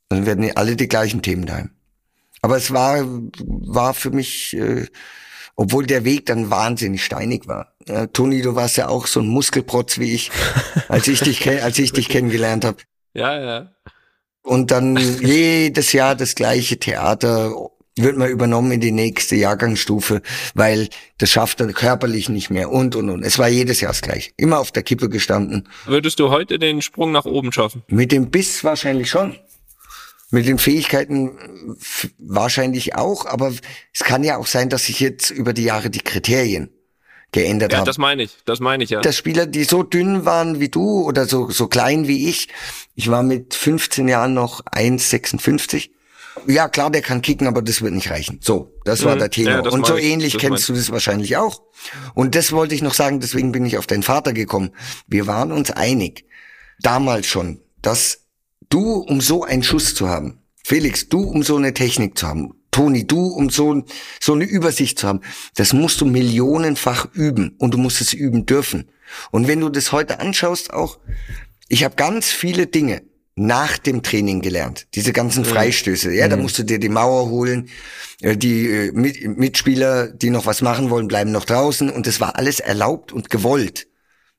[0.08, 1.70] Dann werden alle die gleichen Themen daheim.
[2.42, 4.86] Aber es war, war für mich, äh,
[5.56, 7.72] obwohl der Weg dann wahnsinnig steinig war.
[7.88, 10.30] Ja, Toni, du warst ja auch so ein Muskelprotz wie ich,
[10.88, 12.78] als ich dich, als ich dich kennengelernt habe.
[13.14, 13.72] Ja, ja.
[14.42, 17.52] Und dann jedes Jahr das gleiche Theater
[17.96, 20.20] wird man übernommen in die nächste Jahrgangsstufe,
[20.54, 20.88] weil
[21.18, 23.22] das schafft er körperlich nicht mehr und und und.
[23.22, 24.30] Es war jedes Jahr das gleiche.
[24.36, 25.68] Immer auf der Kippe gestanden.
[25.86, 27.82] Würdest du heute den Sprung nach oben schaffen?
[27.88, 29.36] Mit dem Biss wahrscheinlich schon.
[30.30, 31.38] Mit den Fähigkeiten
[32.18, 33.52] wahrscheinlich auch, aber
[33.94, 36.70] es kann ja auch sein, dass sich jetzt über die Jahre die Kriterien
[37.32, 37.84] geändert ja, haben.
[37.84, 39.00] Ja, das meine ich, das meine ich ja.
[39.00, 42.48] Dass Spieler, die so dünn waren wie du oder so, so klein wie ich,
[42.94, 45.90] ich war mit 15 Jahren noch 1,56
[46.46, 48.38] ja, klar, der kann kicken, aber das wird nicht reichen.
[48.42, 49.20] So, das war mhm.
[49.20, 49.50] der Thema.
[49.64, 51.62] Ja, und so ähnlich das kennst du das wahrscheinlich auch.
[52.14, 54.70] Und das wollte ich noch sagen, deswegen bin ich auf deinen Vater gekommen.
[55.06, 56.24] Wir waren uns einig,
[56.80, 58.26] damals schon, dass
[58.68, 62.52] du, um so einen Schuss zu haben, Felix, du, um so eine Technik zu haben,
[62.70, 63.84] Toni, du, um so,
[64.20, 65.20] so eine Übersicht zu haben,
[65.54, 68.90] das musst du millionenfach üben und du musst es üben dürfen.
[69.30, 70.98] Und wenn du das heute anschaust, auch,
[71.68, 73.02] ich habe ganz viele Dinge,
[73.36, 74.88] nach dem Training gelernt.
[74.94, 75.48] Diese ganzen mhm.
[75.48, 76.12] Freistöße.
[76.12, 76.30] Ja, mhm.
[76.30, 77.68] da musst du dir die Mauer holen.
[78.22, 81.90] Äh, die äh, Mitspieler, die noch was machen wollen, bleiben noch draußen.
[81.90, 83.86] Und es war alles erlaubt und gewollt.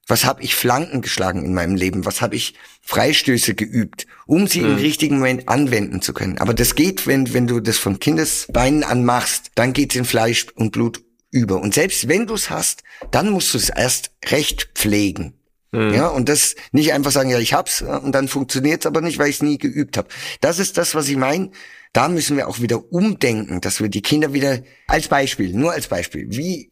[0.07, 2.05] Was habe ich Flanken geschlagen in meinem Leben?
[2.05, 4.71] Was habe ich Freistöße geübt, um sie mhm.
[4.71, 6.39] im richtigen Moment anwenden zu können?
[6.39, 10.47] Aber das geht, wenn, wenn du das von Kindesbeinen an machst, dann geht's in Fleisch
[10.55, 11.61] und Blut über.
[11.61, 15.36] Und selbst wenn du es hast, dann musst du es erst recht pflegen.
[15.71, 15.93] Mhm.
[15.93, 19.29] Ja, und das nicht einfach sagen, ja, ich hab's und dann funktioniert's aber nicht, weil
[19.29, 20.07] ich es nie geübt habe.
[20.41, 21.51] Das ist das, was ich meine.
[21.93, 25.87] Da müssen wir auch wieder umdenken, dass wir die Kinder wieder als Beispiel, nur als
[25.87, 26.71] Beispiel, wie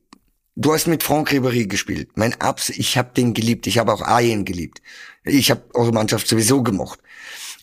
[0.56, 2.10] du hast mit Franck Ribéry gespielt.
[2.16, 4.82] Mein Abs, ich habe den geliebt, ich habe auch Ayen geliebt.
[5.24, 7.00] Ich habe eure Mannschaft sowieso gemocht.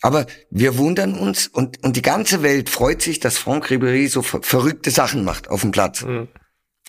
[0.01, 4.21] Aber wir wundern uns und, und die ganze Welt freut sich, dass Franck Ribéry so
[4.21, 6.01] ver verrückte Sachen macht auf dem Platz.
[6.01, 6.27] Mhm.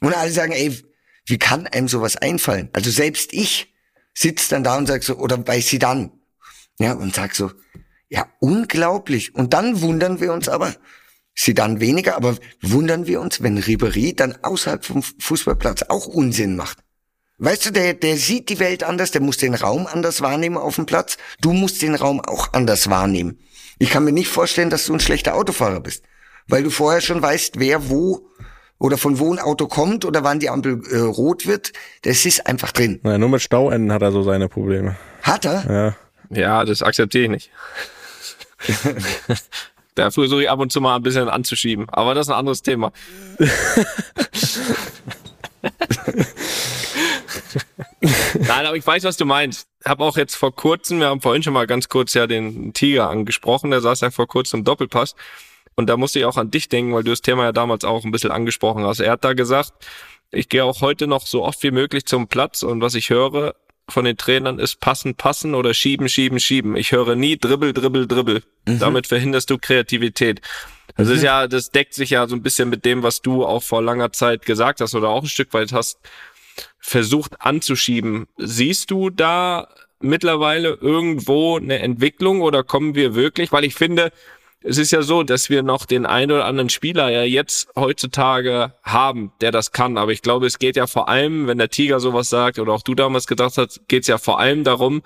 [0.01, 0.77] Und alle sagen, ey,
[1.27, 2.69] wie kann einem sowas einfallen?
[2.73, 3.74] Also selbst ich,
[4.15, 6.13] sitzt dann da und sagt so, oder bei sie dann,
[6.79, 7.51] ja, und sagt so,
[8.09, 9.35] ja, unglaublich.
[9.35, 10.75] Und dann wundern wir uns aber,
[11.35, 16.57] sie dann weniger, aber wundern wir uns, wenn Ribery dann außerhalb vom Fußballplatz auch Unsinn
[16.57, 16.79] macht.
[17.39, 20.77] Weißt du, der, der sieht die Welt anders, der muss den Raum anders wahrnehmen auf
[20.77, 21.19] dem Platz.
[21.41, 23.41] Du musst den Raum auch anders wahrnehmen.
[23.79, 26.05] Ich kann mir nicht vorstellen, dass du ein schlechter Autofahrer bist,
[26.47, 28.29] weil du vorher schon weißt, wer wo
[28.79, 31.73] oder von wo ein Auto kommt oder wann die Ampel äh, rot wird.
[32.03, 33.01] Das ist einfach drin.
[33.03, 34.97] Naja, nur mit Stauenden hat er so seine Probleme.
[35.23, 35.65] Hat er?
[35.69, 35.97] Ja.
[36.31, 37.51] Ja, das akzeptiere ich nicht.
[39.95, 41.89] da versuche ich ab und zu mal ein bisschen anzuschieben.
[41.91, 42.93] Aber das ist ein anderes Thema.
[48.35, 49.69] Nein, aber ich weiß, was du meinst.
[49.81, 52.73] Ich habe auch jetzt vor kurzem, wir haben vorhin schon mal ganz kurz ja den
[52.73, 55.15] Tiger angesprochen, der saß ja vor kurzem im Doppelpass.
[55.77, 58.05] Und da musste ich auch an dich denken, weil du das Thema ja damals auch
[58.05, 59.01] ein bisschen angesprochen hast.
[59.01, 59.73] Er hat da gesagt,
[60.31, 63.55] ich gehe auch heute noch so oft wie möglich zum Platz und was ich höre
[63.89, 66.75] von den Trainern ist passen, passen oder schieben, schieben, schieben.
[66.75, 68.43] Ich höre nie dribbel, dribbel, dribbel.
[68.67, 68.79] Mhm.
[68.79, 70.41] Damit verhinderst du Kreativität.
[70.97, 71.15] Das mhm.
[71.15, 73.83] ist ja, das deckt sich ja so ein bisschen mit dem, was du auch vor
[73.83, 75.99] langer Zeit gesagt hast oder auch ein Stück weit hast
[76.79, 78.27] versucht anzuschieben.
[78.37, 79.69] Siehst du da
[80.01, 83.53] mittlerweile irgendwo eine Entwicklung oder kommen wir wirklich?
[83.53, 84.13] Weil ich finde,
[84.65, 88.73] es ist ja so, dass wir noch den einen oder anderen Spieler ja jetzt heutzutage
[88.83, 89.99] haben, der das kann.
[89.99, 92.83] Aber ich glaube, es geht ja vor allem, wenn der Tiger sowas sagt oder auch
[92.83, 95.03] du damals gedacht hast, geht es ja vor allem darum,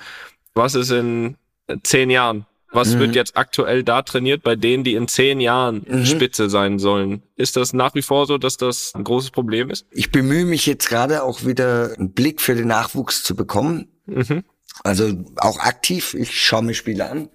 [0.54, 1.36] was ist in
[1.82, 2.46] zehn Jahren?
[2.70, 3.00] Was mhm.
[3.00, 6.06] wird jetzt aktuell da trainiert bei denen, die in zehn Jahren mhm.
[6.06, 7.22] Spitze sein sollen?
[7.34, 9.86] Ist das nach wie vor so, dass das ein großes Problem ist?
[9.90, 13.88] Ich bemühe mich jetzt gerade auch wieder einen Blick für den Nachwuchs zu bekommen.
[14.06, 14.44] Mhm.
[14.84, 16.14] Also auch aktiv.
[16.14, 17.28] Ich schaue mir Spiele an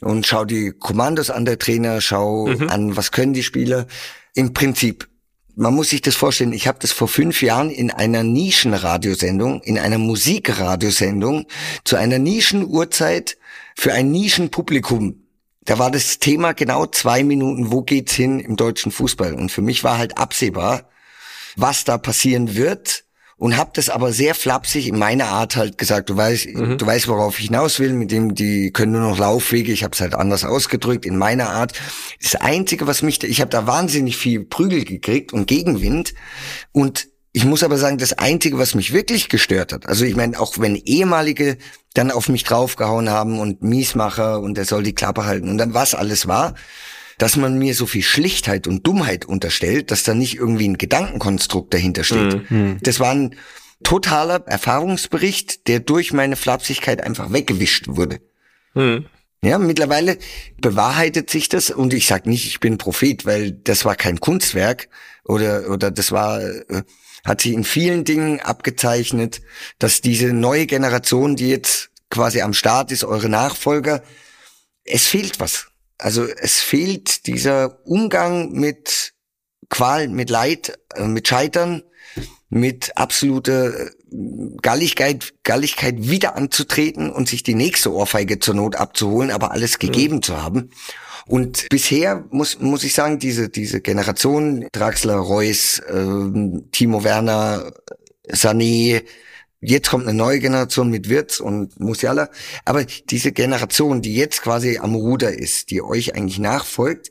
[0.00, 2.68] und schau die Kommandos an der Trainer, schau mhm.
[2.68, 3.86] an, was können die Spieler.
[4.34, 5.08] Im Prinzip,
[5.56, 9.78] man muss sich das vorstellen, ich habe das vor fünf Jahren in einer Nischenradiosendung, in
[9.78, 11.46] einer Musikradiosendung,
[11.84, 13.36] zu einer Nischenuhrzeit
[13.76, 15.26] für ein Nischenpublikum.
[15.64, 19.34] Da war das Thema genau zwei Minuten, wo geht's hin im deutschen Fußball?
[19.34, 20.88] Und für mich war halt absehbar,
[21.56, 23.04] was da passieren wird
[23.40, 26.10] und habe das aber sehr flapsig in meiner Art halt gesagt.
[26.10, 26.76] Du weißt, mhm.
[26.76, 27.94] du weißt, worauf ich hinaus will.
[27.94, 29.72] Mit dem, die können nur noch Laufwege.
[29.72, 31.72] Ich habe es halt anders ausgedrückt in meiner Art.
[32.22, 36.12] Das Einzige, was mich, ich habe da wahnsinnig viel Prügel gekriegt und Gegenwind
[36.72, 40.38] und ich muss aber sagen, das Einzige, was mich wirklich gestört hat, also ich meine,
[40.38, 41.56] auch wenn ehemalige
[41.94, 45.72] dann auf mich draufgehauen haben und Miesmacher und er soll die Klappe halten und dann
[45.72, 46.54] was alles war,
[47.20, 51.74] dass man mir so viel Schlichtheit und Dummheit unterstellt, dass da nicht irgendwie ein Gedankenkonstrukt
[51.74, 52.50] dahinter steht.
[52.50, 52.78] Mhm.
[52.80, 53.36] Das war ein
[53.82, 58.20] totaler Erfahrungsbericht, der durch meine Flapsigkeit einfach weggewischt wurde.
[58.72, 59.04] Mhm.
[59.44, 60.16] Ja, mittlerweile
[60.62, 64.88] bewahrheitet sich das und ich sag nicht, ich bin Prophet, weil das war kein Kunstwerk
[65.24, 66.82] oder oder das war äh,
[67.26, 69.42] hat sich in vielen Dingen abgezeichnet,
[69.78, 74.02] dass diese neue Generation, die jetzt quasi am Start ist, eure Nachfolger,
[74.84, 75.69] es fehlt was.
[76.00, 79.12] Also es fehlt dieser Umgang mit
[79.68, 81.82] Qual, mit Leid, äh, mit Scheitern,
[82.48, 83.90] mit absoluter äh,
[84.60, 90.16] Galligkeit, Galligkeit wieder anzutreten und sich die nächste Ohrfeige zur Not abzuholen, aber alles gegeben
[90.16, 90.22] mhm.
[90.22, 90.70] zu haben.
[91.26, 97.72] Und bisher muss, muss ich sagen, diese, diese Generation, Draxler, Reus, äh, Timo Werner,
[98.28, 99.02] Sané,
[99.60, 102.30] Jetzt kommt eine neue Generation mit Wirtz und Musiala.
[102.64, 107.10] Aber diese Generation, die jetzt quasi am Ruder ist, die euch eigentlich nachfolgt,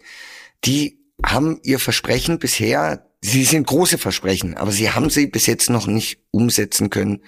[0.66, 5.70] die haben ihr Versprechen bisher, sie sind große Versprechen, aber sie haben sie bis jetzt
[5.70, 7.24] noch nicht umsetzen können,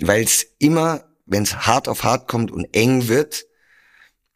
[0.00, 3.46] weil es immer, wenn es hart auf hart kommt und eng wird,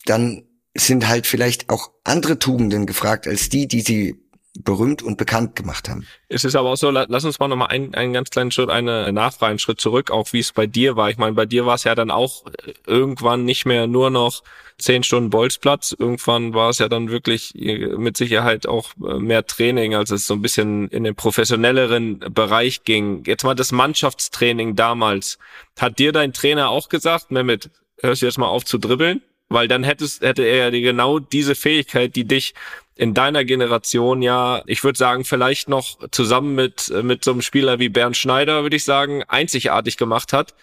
[0.06, 0.44] dann
[0.74, 4.25] sind halt vielleicht auch andere Tugenden gefragt als die, die sie
[4.62, 6.06] berühmt und bekannt gemacht haben.
[6.28, 9.12] Es ist aber auch so, lass uns mal nochmal einen, einen ganz kleinen Schritt, eine
[9.12, 11.10] Nachfrage, einen Schritt zurück, auch wie es bei dir war.
[11.10, 12.44] Ich meine, bei dir war es ja dann auch
[12.86, 14.42] irgendwann nicht mehr nur noch
[14.78, 15.94] zehn Stunden Bolzplatz.
[15.98, 20.26] Irgendwann war es ja dann wirklich äh, mit Sicherheit auch äh, mehr Training, als es
[20.26, 23.24] so ein bisschen in den professionelleren Bereich ging.
[23.26, 25.38] Jetzt mal das Mannschaftstraining damals.
[25.78, 29.22] Hat dir dein Trainer auch gesagt, Mehmet, hörst du jetzt mal auf zu dribbeln?
[29.48, 32.52] Weil dann hättest, hätte er ja genau diese Fähigkeit, die dich
[32.96, 37.78] in deiner Generation ja, ich würde sagen, vielleicht noch zusammen mit, mit so einem Spieler
[37.78, 40.54] wie Bernd Schneider, würde ich sagen, einzigartig gemacht hat.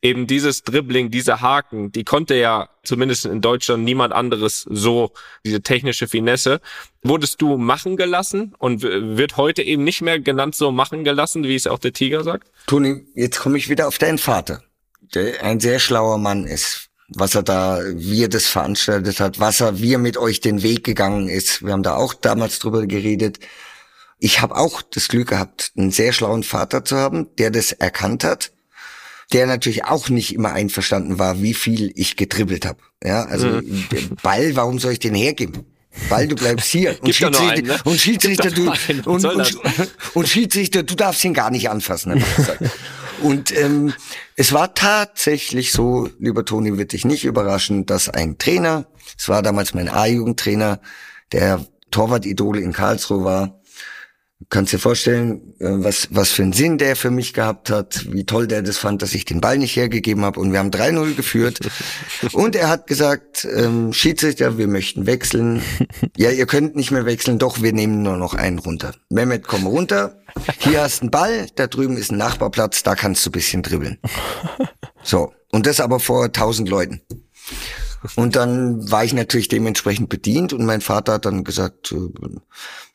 [0.00, 5.12] Eben dieses Dribbling, diese Haken, die konnte ja zumindest in Deutschland niemand anderes so,
[5.44, 6.60] diese technische Finesse.
[7.02, 11.54] Wurdest du machen gelassen und wird heute eben nicht mehr genannt so machen gelassen, wie
[11.54, 12.50] es auch der Tiger sagt?
[12.66, 14.62] Toni, jetzt komme ich wieder auf deinen Vater,
[15.14, 19.60] der ein sehr schlauer Mann ist was er da, wie er das veranstaltet hat, was
[19.60, 21.64] er, wie er mit euch den Weg gegangen ist.
[21.64, 23.38] Wir haben da auch damals drüber geredet.
[24.18, 28.24] Ich habe auch das Glück gehabt, einen sehr schlauen Vater zu haben, der das erkannt
[28.24, 28.52] hat,
[29.32, 32.78] der natürlich auch nicht immer einverstanden war, wie viel ich getribbelt habe.
[33.02, 33.86] Ja, also mhm.
[34.22, 35.66] Ball, warum soll ich den hergeben?
[36.08, 36.96] Ball, du bleibst hier.
[37.02, 37.78] Und Schiedsrichter, einen, ne?
[37.84, 38.70] und Schiedsrichter, du,
[39.04, 39.58] und, und,
[40.14, 42.24] und, Schiedsrichter, du darfst ihn gar nicht anfassen.
[43.22, 43.94] Und ähm,
[44.36, 48.86] es war tatsächlich so, lieber Toni, wird dich nicht überraschen, dass ein Trainer,
[49.18, 50.80] es war damals mein A-Jugendtrainer,
[51.30, 53.61] der Torwart-Idole in Karlsruhe war,
[54.50, 58.24] kannst dir vorstellen, äh, was, was für einen Sinn der für mich gehabt hat, wie
[58.24, 60.40] toll der das fand, dass ich den Ball nicht hergegeben habe.
[60.40, 61.60] Und wir haben 3-0 geführt.
[62.32, 65.62] Und er hat gesagt, ähm, Schiedsrichter, wir möchten wechseln.
[66.16, 68.94] Ja, ihr könnt nicht mehr wechseln, doch, wir nehmen nur noch einen runter.
[69.08, 70.20] Mehmet, komm runter.
[70.58, 73.98] Hier hast du einen Ball, da drüben ist ein Nachbarplatz, da kannst du bisschen dribbeln.
[75.04, 75.32] So.
[75.50, 77.02] Und das aber vor tausend Leuten.
[78.16, 81.96] Und dann war ich natürlich dementsprechend bedient und mein Vater hat dann gesagt, äh,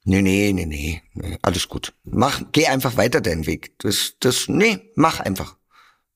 [0.03, 1.93] nee, nee, nee, nee, alles gut.
[2.03, 3.77] Mach, geh einfach weiter deinen Weg.
[3.79, 5.57] Das, das, nee, mach einfach.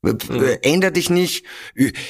[0.04, 0.58] Mhm.
[0.64, 1.46] Änder dich nicht.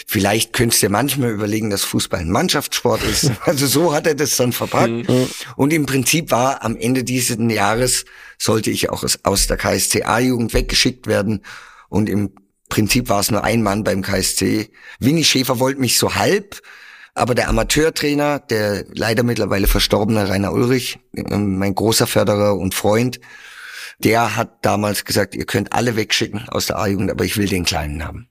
[0.07, 3.32] Vielleicht könntest du dir manchmal überlegen, dass Fußball ein Mannschaftssport ist.
[3.45, 5.09] Also so hat er das dann verpackt.
[5.09, 5.27] Mhm.
[5.57, 8.05] Und im Prinzip war am Ende dieses Jahres
[8.38, 11.43] sollte ich auch aus der KSCA-Jugend weggeschickt werden.
[11.89, 12.32] Und im
[12.72, 14.69] Prinzip war es nur ein Mann beim KSC.
[14.99, 16.61] Winnie Schäfer wollte mich so halb,
[17.13, 23.19] Aber der Amateurtrainer, der leider mittlerweile verstorbene Rainer Ulrich, ähm, mein großer Förderer und Freund,
[23.99, 27.65] der hat damals gesagt, ihr könnt alle wegschicken aus der A-Jugend, aber ich will den
[27.65, 28.30] Kleinen haben.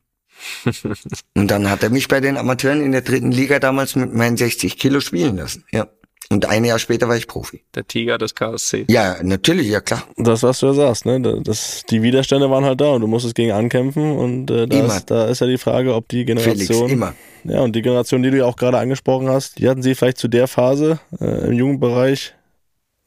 [1.35, 4.39] und dann hat er mich bei den Amateuren in der dritten Liga damals mit meinen
[4.39, 5.67] 60 Kilo spielen lassen.
[5.71, 5.87] Ja.
[6.33, 7.65] Und ein Jahr später war ich Profi.
[7.75, 8.85] Der Tiger des KSC.
[8.89, 10.05] Ja, natürlich, ja klar.
[10.17, 11.21] Das, was du ja sagst, ne?
[11.43, 15.11] Das, die Widerstände waren halt da und du musstest gegen ankämpfen und äh, da, ist,
[15.11, 16.89] da ist ja die Frage, ob die Generation.
[16.89, 17.15] Felix, immer.
[17.43, 20.19] Ja, und die Generation, die du ja auch gerade angesprochen hast, die hatten sie vielleicht
[20.19, 22.35] zu der Phase äh, im Jugendbereich,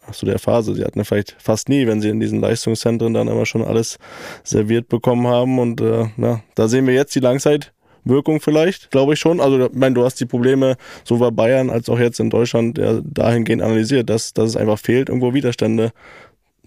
[0.06, 3.14] ach zu der Phase, sie hatten ja vielleicht fast nie, wenn sie in diesen Leistungszentren
[3.14, 4.00] dann immer schon alles
[4.44, 5.60] serviert bekommen haben.
[5.60, 7.22] Und äh, na, da sehen wir jetzt die
[8.04, 9.40] Langzeitwirkung vielleicht, glaube ich schon.
[9.40, 13.02] Also, ich meine, du hast die Probleme sowohl Bayern als auch jetzt in Deutschland ja,
[13.04, 15.94] dahingehend analysiert, dass, dass es einfach fehlt, irgendwo Widerstände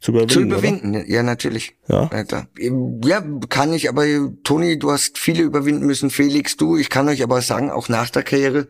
[0.00, 0.32] zu überwinden.
[0.32, 0.46] Zu oder?
[0.46, 1.74] überwinden, ja, natürlich.
[1.88, 2.10] Ja.
[3.04, 4.04] Ja, kann ich, aber
[4.44, 6.76] Toni, du hast viele überwinden müssen, Felix, du.
[6.76, 8.68] Ich kann euch aber sagen, auch nach der Karriere,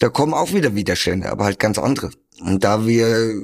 [0.00, 2.10] da kommen auch wieder Widerstände, aber halt ganz andere.
[2.40, 3.34] Und da wir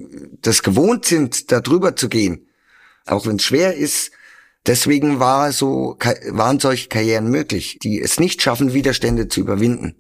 [0.43, 2.47] das gewohnt sind, da drüber zu gehen,
[3.07, 4.11] auch wenn es schwer ist,
[4.67, 5.97] deswegen war so,
[6.31, 9.97] waren solche Karrieren möglich, die es nicht schaffen, Widerstände zu überwinden.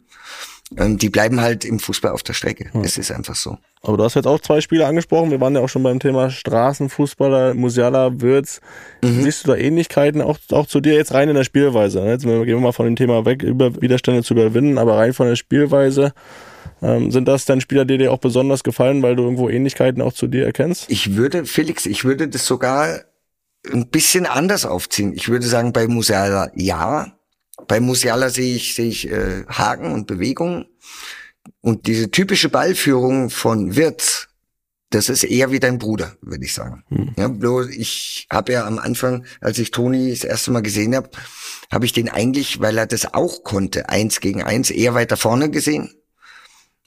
[0.76, 2.70] Ähm, die bleiben halt im Fußball auf der Strecke.
[2.82, 3.58] Es ist einfach so.
[3.82, 5.30] Aber du hast jetzt auch zwei Spiele angesprochen.
[5.30, 8.60] Wir waren ja auch schon beim Thema Straßenfußballer, Musiala, Würz.
[9.02, 12.00] Siehst du da Ähnlichkeiten auch, auch zu dir jetzt rein in der Spielweise?
[12.06, 15.26] Jetzt gehen wir mal von dem Thema weg, über Widerstände zu überwinden, aber rein von
[15.26, 16.12] der Spielweise.
[16.82, 20.12] Ähm, sind das dann Spieler, die dir auch besonders gefallen, weil du irgendwo Ähnlichkeiten auch
[20.12, 20.90] zu dir erkennst?
[20.90, 23.00] Ich würde, Felix, ich würde das sogar
[23.72, 25.12] ein bisschen anders aufziehen.
[25.14, 27.16] Ich würde sagen, bei Musiala ja.
[27.68, 30.66] Bei Musiala sehe ich, sehe ich äh, Haken und Bewegungen.
[31.60, 34.28] Und diese typische Ballführung von Wirtz,
[34.90, 36.84] das ist eher wie dein Bruder, würde ich sagen.
[37.16, 41.10] Ja, bloß ich habe ja am Anfang, als ich Toni das erste Mal gesehen habe,
[41.70, 45.50] habe ich den eigentlich, weil er das auch konnte, eins gegen eins, eher weiter vorne
[45.50, 45.94] gesehen.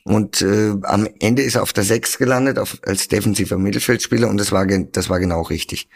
[0.03, 4.37] Und äh, am Ende ist er auf der Sechs gelandet, auf, als defensiver Mittelfeldspieler und
[4.37, 5.87] das war, das war genau richtig.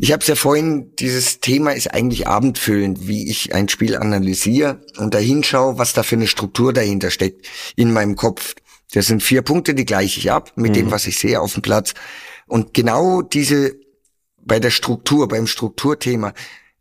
[0.00, 4.80] Ich habe es ja vorhin, dieses Thema ist eigentlich abendfüllend, wie ich ein Spiel analysiere
[4.96, 8.54] und da hinschaue, was da für eine Struktur dahinter steckt in meinem Kopf.
[8.92, 11.62] Das sind vier Punkte, die gleiche ich ab mit dem, was ich sehe auf dem
[11.62, 11.94] Platz.
[12.46, 13.74] Und genau diese,
[14.40, 16.32] bei der Struktur, beim Strukturthema,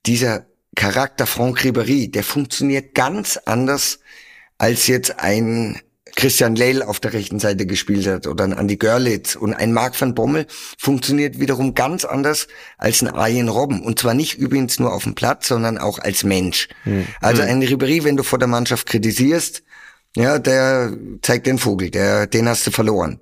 [0.05, 0.45] dieser
[0.75, 3.99] Charakter Franck Ribéry, der funktioniert ganz anders,
[4.59, 5.81] als jetzt ein
[6.17, 10.01] Christian Leil auf der rechten Seite gespielt hat oder ein Andy Görlitz und ein Marc
[10.01, 10.47] van Bommel
[10.79, 12.47] funktioniert wiederum ganz anders
[12.79, 16.23] als ein Arjen Robben und zwar nicht übrigens nur auf dem Platz, sondern auch als
[16.23, 16.69] Mensch.
[17.21, 19.61] Also ein Ribéry, wenn du vor der Mannschaft kritisierst,
[20.15, 23.21] ja, der zeigt den Vogel, der, den hast du verloren.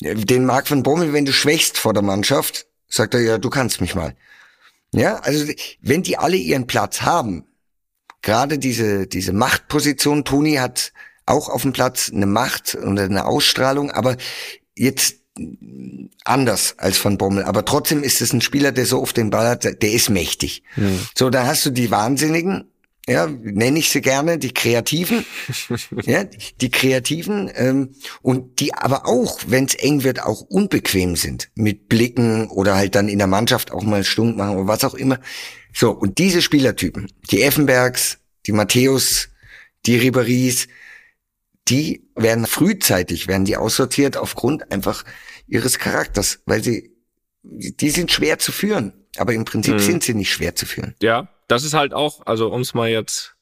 [0.00, 3.80] Den Marc van Bommel, wenn du schwächst vor der Mannschaft, sagt er, ja, du kannst
[3.80, 4.16] mich mal.
[4.92, 5.46] Ja, also
[5.80, 7.44] wenn die alle ihren Platz haben,
[8.20, 10.92] gerade diese, diese Machtposition, Toni hat
[11.26, 14.16] auch auf dem Platz eine Macht und eine Ausstrahlung, aber
[14.74, 15.16] jetzt
[16.24, 17.44] anders als Van Bommel.
[17.44, 20.62] Aber trotzdem ist es ein Spieler, der so oft den Ball hat, der ist mächtig.
[21.16, 22.64] So, da hast du die Wahnsinnigen,
[23.08, 25.24] ja, nenne ich sie gerne, die Kreativen,
[26.04, 31.50] ja, die Kreativen ähm, und die aber auch, wenn es eng wird, auch unbequem sind
[31.56, 34.94] mit Blicken oder halt dann in der Mannschaft auch mal stunk machen oder was auch
[34.94, 35.18] immer.
[35.74, 39.30] So, und diese Spielertypen, die Effenbergs, die Matthäus,
[39.84, 40.68] die Riberies,
[41.68, 45.04] die werden frühzeitig, werden die aussortiert aufgrund einfach
[45.46, 46.96] ihres Charakters, weil sie,
[47.42, 48.92] die sind schwer zu führen.
[49.16, 49.78] Aber im Prinzip Mhm.
[49.78, 50.94] sind sie nicht schwer zu führen.
[51.02, 53.36] Ja, das ist halt auch, also um es mal jetzt,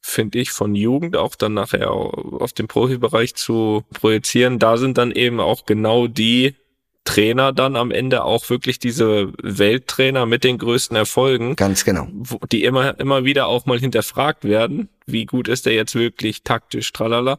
[0.00, 5.10] finde ich, von Jugend auch dann nachher auf den Profibereich zu projizieren, da sind dann
[5.10, 6.54] eben auch genau die
[7.04, 12.08] Trainer dann am Ende auch wirklich diese Welttrainer mit den größten Erfolgen, Ganz genau.
[12.12, 14.88] wo, die immer, immer wieder auch mal hinterfragt werden.
[15.06, 17.38] Wie gut ist der jetzt wirklich taktisch, tralala.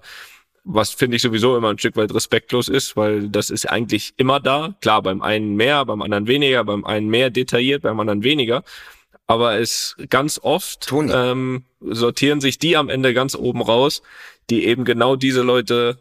[0.63, 4.39] Was finde ich sowieso immer ein Stück weit respektlos ist, weil das ist eigentlich immer
[4.39, 4.75] da.
[4.81, 8.63] Klar, beim einen mehr, beim anderen weniger, beim einen mehr detailliert, beim anderen weniger.
[9.27, 14.03] Aber es ganz oft ähm, sortieren sich die am Ende ganz oben raus,
[14.49, 15.97] die eben genau diese Leute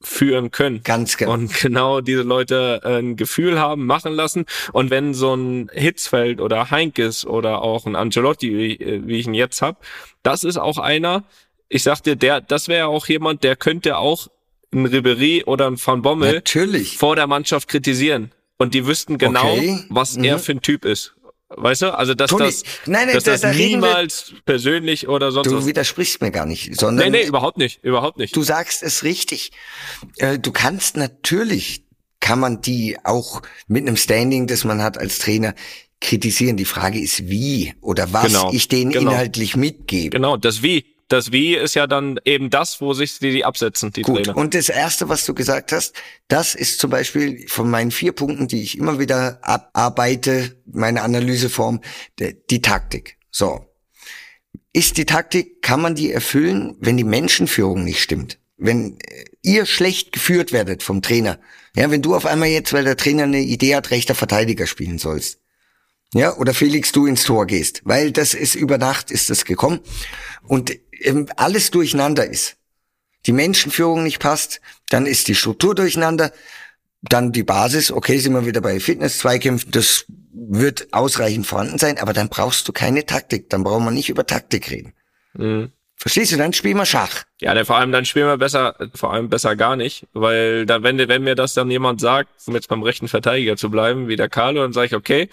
[0.00, 0.82] führen können.
[0.84, 1.32] Ganz genau.
[1.32, 4.44] Und genau diese Leute äh, ein Gefühl haben, machen lassen.
[4.72, 9.34] Und wenn so ein Hitzfeld oder Heinkes oder auch ein Ancelotti, wie, wie ich ihn
[9.34, 9.84] jetzt hab,
[10.22, 11.24] das ist auch einer,
[11.68, 14.28] ich sag dir, der, das wäre auch jemand, der könnte auch
[14.72, 16.96] ein Ribery oder ein Van Bommel Natürlich.
[16.98, 18.30] vor der Mannschaft kritisieren.
[18.60, 19.84] Und die wüssten genau, Okay.
[19.88, 20.24] was Mhm.
[20.24, 21.14] er für ein Typ ist.
[21.50, 21.96] Weißt du?
[21.96, 25.32] Also, dass Toni, das, nein, nein, dass da- das da reden wir- niemals persönlich oder
[25.32, 25.66] sonst Du was.
[25.66, 27.82] widersprichst mir gar nicht, sondern Nee, nee, überhaupt nicht.
[27.82, 28.36] Überhaupt nicht.
[28.36, 29.50] du sagst es richtig.
[30.18, 31.84] Äh, Du kannst natürlich,
[32.20, 35.54] kann man die auch mit einem Standing, das man hat als Trainer,
[36.00, 36.56] kritisieren.
[36.58, 39.10] Die Frage ist, wie oder was Genau, ich denen genau.
[39.10, 40.10] inhaltlich mitgebe.
[40.10, 40.84] Genau, das Wie.
[41.08, 44.24] Das Wie ist ja dann eben das, wo sich die, die absetzen, die Gut.
[44.24, 44.36] Trainer.
[44.36, 45.94] Und das erste, was du gesagt hast,
[46.28, 51.80] das ist zum Beispiel von meinen vier Punkten, die ich immer wieder abarbeite, meine Analyseform,
[52.18, 53.16] die, Taktik.
[53.30, 53.64] So.
[54.74, 58.38] Ist die Taktik, kann man die erfüllen, wenn die Menschenführung nicht stimmt?
[58.58, 61.38] Wenn äh, ihr schlecht geführt werdet vom Trainer,
[61.74, 64.98] ja, wenn du auf einmal jetzt, weil der Trainer eine Idee hat, rechter Verteidiger spielen
[64.98, 65.38] sollst,
[66.14, 69.80] ja, oder Felix, du ins Tor gehst, weil das ist über Nacht ist das gekommen
[70.46, 70.72] und
[71.36, 72.56] alles durcheinander ist.
[73.26, 76.32] Die Menschenführung nicht passt, dann ist die Struktur durcheinander,
[77.02, 82.12] dann die Basis, okay, sind wir wieder bei Fitness-Zweikämpfen, das wird ausreichend vorhanden sein, aber
[82.12, 84.94] dann brauchst du keine Taktik, dann brauchen wir nicht über Taktik reden.
[85.34, 85.72] Mhm.
[85.96, 86.36] Verstehst du?
[86.36, 87.24] Dann spielen wir Schach.
[87.40, 90.84] Ja, dann vor allem dann spielen wir besser, vor allem besser gar nicht, weil dann,
[90.84, 94.14] wenn, wenn mir das dann jemand sagt, um jetzt beim rechten Verteidiger zu bleiben, wie
[94.14, 95.28] der Carlo, dann sage ich, okay,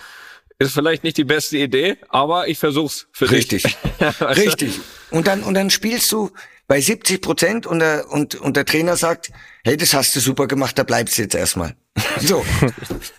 [0.59, 3.63] ist vielleicht nicht die beste Idee, aber ich versuch's für Richtig.
[3.99, 4.21] dich.
[4.21, 4.79] Richtig.
[5.11, 6.31] Und dann, und dann spielst du
[6.67, 9.31] bei 70 Prozent und der, und, und der Trainer sagt,
[9.63, 11.75] hey, das hast du super gemacht, da bleibst du jetzt erstmal.
[12.19, 12.45] so.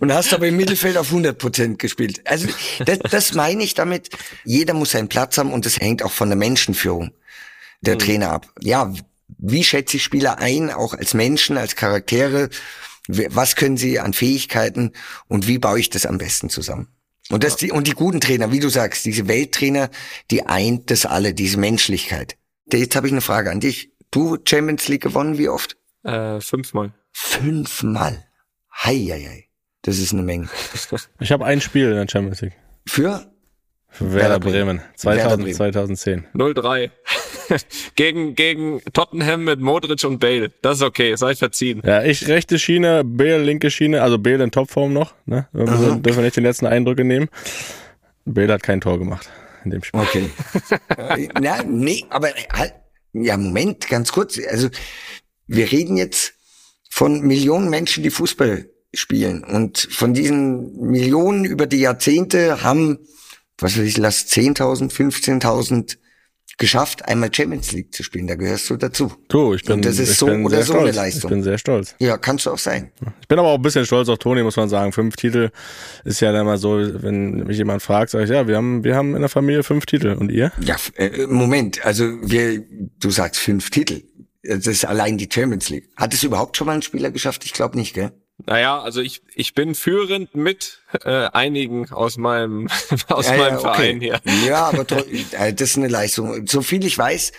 [0.01, 2.22] Und hast aber im Mittelfeld auf 100 Prozent gespielt.
[2.26, 2.49] Also,
[2.84, 4.11] das, das meine ich damit.
[4.45, 7.12] Jeder muss seinen Platz haben und das hängt auch von der Menschenführung
[7.80, 7.99] der mhm.
[8.01, 8.53] Trainer ab.
[8.61, 8.93] Ja,
[9.39, 12.49] wie schätze ich Spieler ein, auch als Menschen, als Charaktere?
[13.09, 14.93] Was können sie an Fähigkeiten
[15.28, 16.89] und wie baue ich das am besten zusammen?
[17.30, 19.90] Und das die, und die guten Trainer, wie du sagst, diese Welttrainer,
[20.30, 22.36] die eint das alle, diese Menschlichkeit.
[22.72, 23.90] Jetzt habe ich eine Frage an dich.
[24.10, 25.76] Du Champions League gewonnen, wie oft?
[26.04, 26.94] Äh, fünfmal.
[27.12, 28.24] Fünfmal.
[28.72, 29.44] Hei, hei, hei.
[29.82, 30.48] Das ist eine Menge.
[31.20, 32.56] Ich habe ein Spiel in der Champions League.
[32.86, 33.32] Für?
[33.88, 34.80] Für Werder, Bremen.
[34.96, 35.54] 2000, Bremen.
[35.54, 36.26] 2010.
[36.34, 36.90] 0-3.
[37.94, 40.53] gegen, gegen Tottenham mit Modric und Bale.
[40.62, 41.82] Das ist okay, seid verziehen.
[41.84, 45.14] Ja, ich rechte Schiene, Bale linke Schiene, also Bale in Topform noch.
[45.26, 45.49] Ne?
[45.53, 46.03] Wir mhm.
[46.03, 47.28] dürfen nicht die letzten Eindrücke nehmen.
[48.24, 49.30] Bale hat kein Tor gemacht
[49.64, 50.01] in dem Spiel.
[50.01, 50.30] Okay.
[51.40, 52.74] Na, nee, aber halt,
[53.12, 54.38] ja, Moment, ganz kurz.
[54.49, 54.68] Also,
[55.47, 56.34] wir reden jetzt
[56.90, 59.44] von Millionen Menschen, die Fußball spielen.
[59.44, 62.99] Und von diesen Millionen über die Jahrzehnte haben,
[63.59, 65.99] was weiß ich, lass 10.000, 15.000
[66.59, 68.26] geschafft, einmal Champions League zu spielen.
[68.26, 69.12] Da gehörst du dazu.
[69.28, 70.82] Du, ich bin, Und das ist so oder so stolz.
[70.82, 71.30] eine Leistung.
[71.30, 71.94] Ich bin sehr stolz.
[71.99, 72.90] Ja, kannst du auch sein.
[73.20, 74.92] Ich bin aber auch ein bisschen stolz auf Toni, muss man sagen.
[74.92, 75.51] Fünf Titel
[76.05, 78.97] ist ja dann mal so, wenn mich jemand fragt, sage ich, ja, wir haben, wir
[78.97, 80.14] haben in der Familie fünf Titel.
[80.14, 80.51] Und ihr?
[80.61, 81.84] Ja, äh, Moment.
[81.84, 82.64] Also wir,
[83.01, 84.03] du sagst fünf Titel.
[84.42, 85.88] Das ist allein die Champions League.
[85.97, 87.44] Hat es überhaupt schon mal ein Spieler geschafft?
[87.44, 88.12] Ich glaube nicht, gell?
[88.45, 92.68] Naja, also ich, ich bin führend mit äh, einigen aus meinem,
[93.09, 94.20] aus Ja, meinem ja, Verein okay.
[94.24, 94.47] hier.
[94.47, 94.84] Ja, aber
[95.32, 96.47] äh, das ist eine Leistung.
[96.47, 97.32] So viel ich weiß,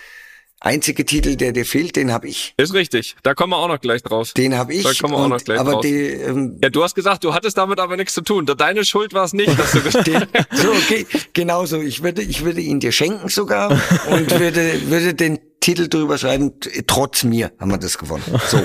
[0.60, 2.52] einzige Titel, der dir fehlt, den habe ich.
[2.56, 3.14] Ist richtig.
[3.22, 4.32] Da kommen wir auch noch gleich drauf.
[4.32, 4.82] Den habe ich.
[4.82, 5.82] Da kommen wir auch und, noch gleich aber drauf.
[5.82, 8.44] die, ähm, Ja, du hast gesagt, du hattest damit aber nichts zu tun.
[8.44, 11.80] Deine Schuld war es nicht, dass du gesagt den, so, okay, genauso.
[11.80, 13.70] Ich würde, ich würde ihn dir schenken sogar
[14.10, 16.52] und würde, würde den Titel drüber schreiben,
[16.86, 18.24] trotz mir haben wir das gewonnen.
[18.48, 18.60] So.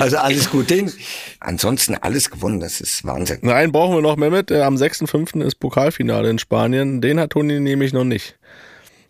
[0.00, 0.70] Also alles gut.
[0.70, 0.92] Den,
[1.40, 3.38] ansonsten alles gewonnen, das ist Wahnsinn.
[3.42, 4.50] Na, einen brauchen wir noch, Mehmet.
[4.50, 5.42] Äh, am 6.5.
[5.42, 7.00] ist Pokalfinale in Spanien.
[7.00, 8.36] Den hat Toni nämlich noch nicht.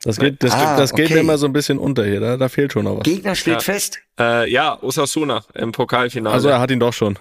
[0.04, 1.14] Das geht, das, Ah, das geht okay.
[1.14, 2.20] mir immer so ein bisschen unter hier.
[2.20, 3.02] Da, da fehlt schon noch was.
[3.02, 3.60] Gegner steht Ja.
[3.60, 3.98] fest.
[4.20, 6.32] äh, ja, Osasuna im Pokalfinale.
[6.34, 7.18] Also er hat ihn doch schon.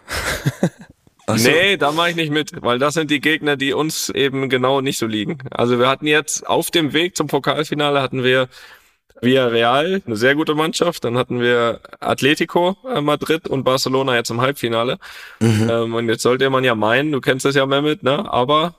[1.30, 1.50] So.
[1.50, 4.80] Nee, da mache ich nicht mit, weil das sind die Gegner, die uns eben genau
[4.80, 5.40] nicht so liegen.
[5.52, 8.48] Also wir hatten jetzt auf dem Weg zum Pokalfinale hatten wir
[9.22, 11.04] Villarreal, eine sehr gute Mannschaft.
[11.04, 14.98] Dann hatten wir Atletico äh, Madrid und Barcelona jetzt im Halbfinale.
[15.40, 15.70] Mhm.
[15.70, 18.32] Ähm, und jetzt sollte man ja meinen, du kennst das ja, Mehmet, ne?
[18.32, 18.76] Aber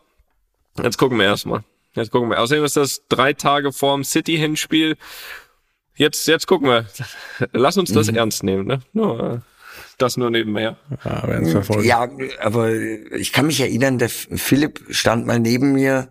[0.82, 1.64] jetzt gucken wir erstmal.
[1.94, 2.40] Jetzt gucken wir.
[2.40, 4.96] Außerdem ist das drei Tage vorm City-Hinspiel.
[5.96, 6.86] Jetzt, jetzt gucken wir.
[7.52, 7.94] Lass uns Mhm.
[7.94, 8.80] das ernst nehmen, ne?
[8.92, 9.38] Nur, äh,
[9.96, 10.76] das nur nebenher.
[11.04, 11.22] Ja.
[11.82, 12.08] Ja,
[12.40, 16.08] aber ich kann mich erinnern, der Philipp stand mal neben mir.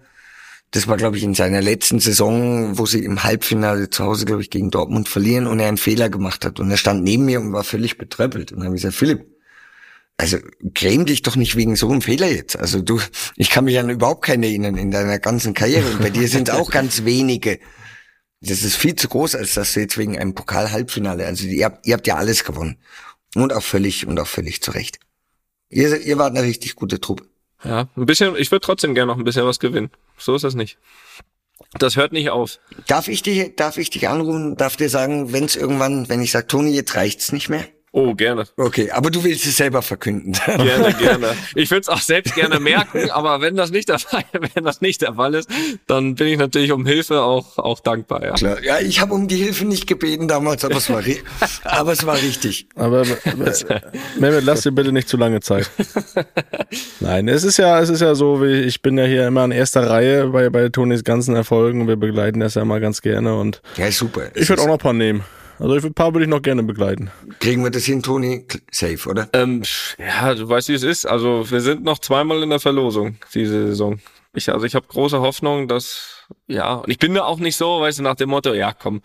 [0.78, 4.44] Das war, glaube ich, in seiner letzten Saison, wo sie im Halbfinale zu Hause, glaube
[4.44, 6.60] ich, gegen Dortmund verlieren und er einen Fehler gemacht hat.
[6.60, 8.52] Und er stand neben mir und war völlig betröppelt.
[8.52, 9.26] Und dann habe ich gesagt, Philipp,
[10.18, 10.38] also
[10.76, 12.60] gräm dich doch nicht wegen so einem Fehler jetzt.
[12.60, 13.02] Also du,
[13.38, 15.90] ich kann mich an überhaupt keinen erinnern in deiner ganzen Karriere.
[15.90, 17.58] Und bei dir sind auch ganz wenige.
[18.42, 21.88] Das ist viel zu groß, als dass du jetzt wegen einem Pokal-Halbfinale, also ihr habt,
[21.88, 22.78] ihr habt ja alles gewonnen.
[23.34, 25.00] Und auch völlig, und auch völlig zu Recht.
[25.72, 27.26] Ihr, ihr wart eine richtig gute Truppe.
[27.64, 29.90] Ja, ein bisschen, ich würde trotzdem gerne noch ein bisschen was gewinnen.
[30.18, 30.78] So ist das nicht.
[31.80, 32.60] Das hört nicht auf.
[32.88, 36.32] Darf ich dich, darf ich dich anrufen, darf dir sagen, wenn es irgendwann, wenn ich
[36.32, 37.66] sage, Toni, jetzt reicht's nicht mehr?
[37.98, 38.44] Oh, gerne.
[38.58, 40.34] Okay, aber du willst es selber verkünden.
[40.46, 41.36] Gerne, gerne.
[41.56, 44.24] Ich würde es auch selbst gerne merken, aber wenn das nicht der Fall,
[44.54, 45.50] wenn das nicht der Fall ist,
[45.88, 48.24] dann bin ich natürlich um Hilfe auch auch dankbar.
[48.24, 48.64] Ja, Klar.
[48.64, 51.02] ja ich habe um die Hilfe nicht gebeten damals, aber es war,
[51.64, 52.68] aber es war richtig.
[52.76, 53.04] Aber
[54.20, 55.68] Mehmet, lass dir bitte nicht zu lange Zeit.
[57.00, 59.52] Nein, es ist ja, es ist ja so, wie ich bin ja hier immer in
[59.52, 61.88] erster Reihe bei bei Tonis ganzen Erfolgen.
[61.88, 64.30] Wir begleiten das ja mal ganz gerne und ja super.
[64.36, 65.24] Ich würde auch noch ein paar nehmen.
[65.60, 67.10] Also ein paar würde ich noch gerne begleiten.
[67.40, 68.46] Kriegen wir das hin, Toni?
[68.72, 69.28] Safe, oder?
[69.34, 69.64] Ähm,
[69.98, 71.06] ja, du weißt, wie es ist.
[71.06, 74.00] Also wir sind noch zweimal in der Verlosung diese Saison.
[74.34, 77.82] Ich, also ich habe große Hoffnung, dass ja, und ich bin da auch nicht so,
[77.82, 79.02] weißt du, nach dem Motto, ja komm,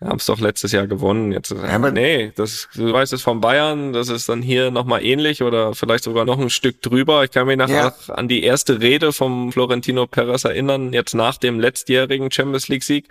[0.00, 1.30] wir haben es doch letztes Jahr gewonnen.
[1.30, 5.04] Jetzt, ja, aber nee, das, du weißt es von Bayern, das ist dann hier nochmal
[5.04, 7.22] ähnlich oder vielleicht sogar noch ein Stück drüber.
[7.22, 8.14] Ich kann mich nachher ja.
[8.14, 13.08] an die erste Rede vom Florentino Perez erinnern, jetzt nach dem letztjährigen Champions League Sieg.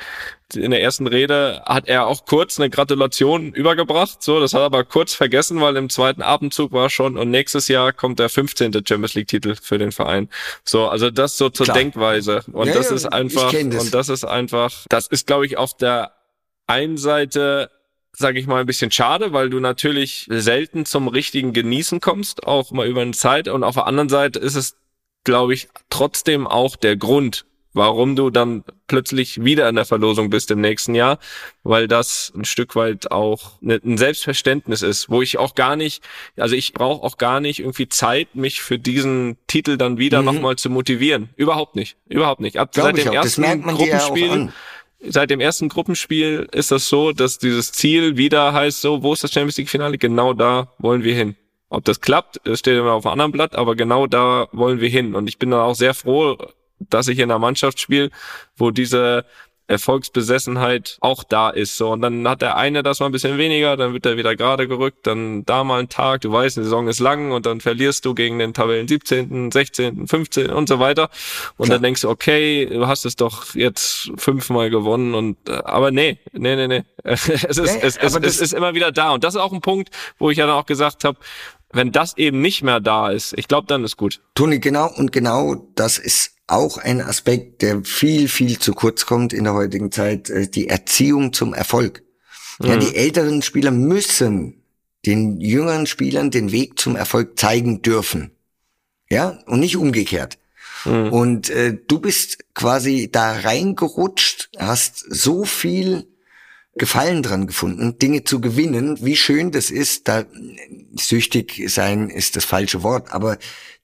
[0.56, 4.66] In der ersten Rede hat er auch kurz eine Gratulation übergebracht, so, das hat er
[4.66, 8.74] aber kurz vergessen, weil im zweiten Abendzug war schon und nächstes Jahr kommt der 15.
[8.74, 10.28] Champions League Titel für den Verein.
[10.66, 11.78] So, also das so zur Klar.
[11.78, 15.76] Denkweise und ja, das ist einfach und das ist einfach, das ist glaube ich auf
[15.78, 16.14] der
[16.68, 17.72] einen Seite
[18.20, 22.72] sage ich mal, ein bisschen schade, weil du natürlich selten zum richtigen Genießen kommst, auch
[22.72, 23.48] mal über eine Zeit.
[23.48, 24.76] Und auf der anderen Seite ist es,
[25.24, 30.52] glaube ich, trotzdem auch der Grund, warum du dann plötzlich wieder in der Verlosung bist
[30.52, 31.20] im nächsten Jahr,
[31.64, 36.04] weil das ein Stück weit auch ne, ein Selbstverständnis ist, wo ich auch gar nicht,
[36.38, 40.26] also ich brauche auch gar nicht irgendwie Zeit, mich für diesen Titel dann wieder mhm.
[40.26, 41.30] nochmal zu motivieren.
[41.36, 42.58] Überhaupt nicht, überhaupt nicht.
[42.58, 44.50] Ab seit dem ersten Gruppenspiel
[45.02, 49.24] seit dem ersten Gruppenspiel ist das so, dass dieses Ziel wieder heißt, so, wo ist
[49.24, 49.98] das Champions League Finale?
[49.98, 51.36] Genau da wollen wir hin.
[51.70, 54.90] Ob das klappt, das steht immer auf einem anderen Blatt, aber genau da wollen wir
[54.90, 55.16] hin.
[55.16, 56.38] Und ich bin da auch sehr froh,
[56.80, 58.10] dass ich in einer Mannschaft spiele,
[58.58, 59.26] wo diese
[59.70, 61.78] Erfolgsbesessenheit auch da ist.
[61.78, 64.36] So, und dann hat der eine das mal ein bisschen weniger, dann wird er wieder
[64.36, 67.62] gerade gerückt, dann da mal ein Tag, du weißt, die Saison ist lang und dann
[67.62, 70.50] verlierst du gegen den Tabellen 17., 16., 15.
[70.50, 71.10] und so weiter.
[71.58, 71.76] Und Klar.
[71.76, 76.18] dann denkst du, okay, du hast es doch jetzt fünfmal gewonnen und äh, aber nee,
[76.34, 76.84] nee, nee, nee.
[77.04, 79.12] es ist, nee, es, es, es ist immer wieder da.
[79.12, 81.20] Und das ist auch ein Punkt, wo ich ja dann auch gesagt habe,
[81.72, 84.20] wenn das eben nicht mehr da ist, ich glaube, dann ist gut.
[84.34, 89.34] Toni, genau, und genau das ist auch ein Aspekt, der viel, viel zu kurz kommt
[89.34, 92.04] in der heutigen Zeit, äh, die Erziehung zum Erfolg.
[92.62, 92.80] Ja, mhm.
[92.82, 94.64] die älteren Spieler müssen
[95.06, 98.32] den jüngeren Spielern den Weg zum Erfolg zeigen dürfen.
[99.10, 100.38] Ja, und nicht umgekehrt.
[100.86, 101.12] Mhm.
[101.12, 106.08] Und äh, du bist quasi da reingerutscht, hast so viel
[106.76, 110.26] Gefallen dran gefunden, Dinge zu gewinnen, wie schön das ist, da
[110.98, 113.38] süchtig sein ist das falsche Wort, aber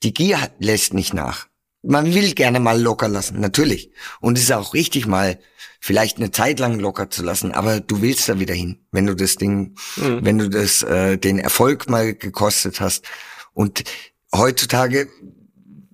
[0.03, 1.47] die Gier lässt nicht nach
[1.85, 3.91] man will gerne mal locker lassen, natürlich.
[4.19, 5.39] Und es ist auch richtig, mal
[5.79, 9.15] vielleicht eine Zeit lang locker zu lassen, aber du willst da wieder hin, wenn du
[9.15, 10.19] das Ding, mhm.
[10.23, 13.05] wenn du das, äh, den Erfolg mal gekostet hast.
[13.53, 13.83] Und
[14.33, 15.07] heutzutage,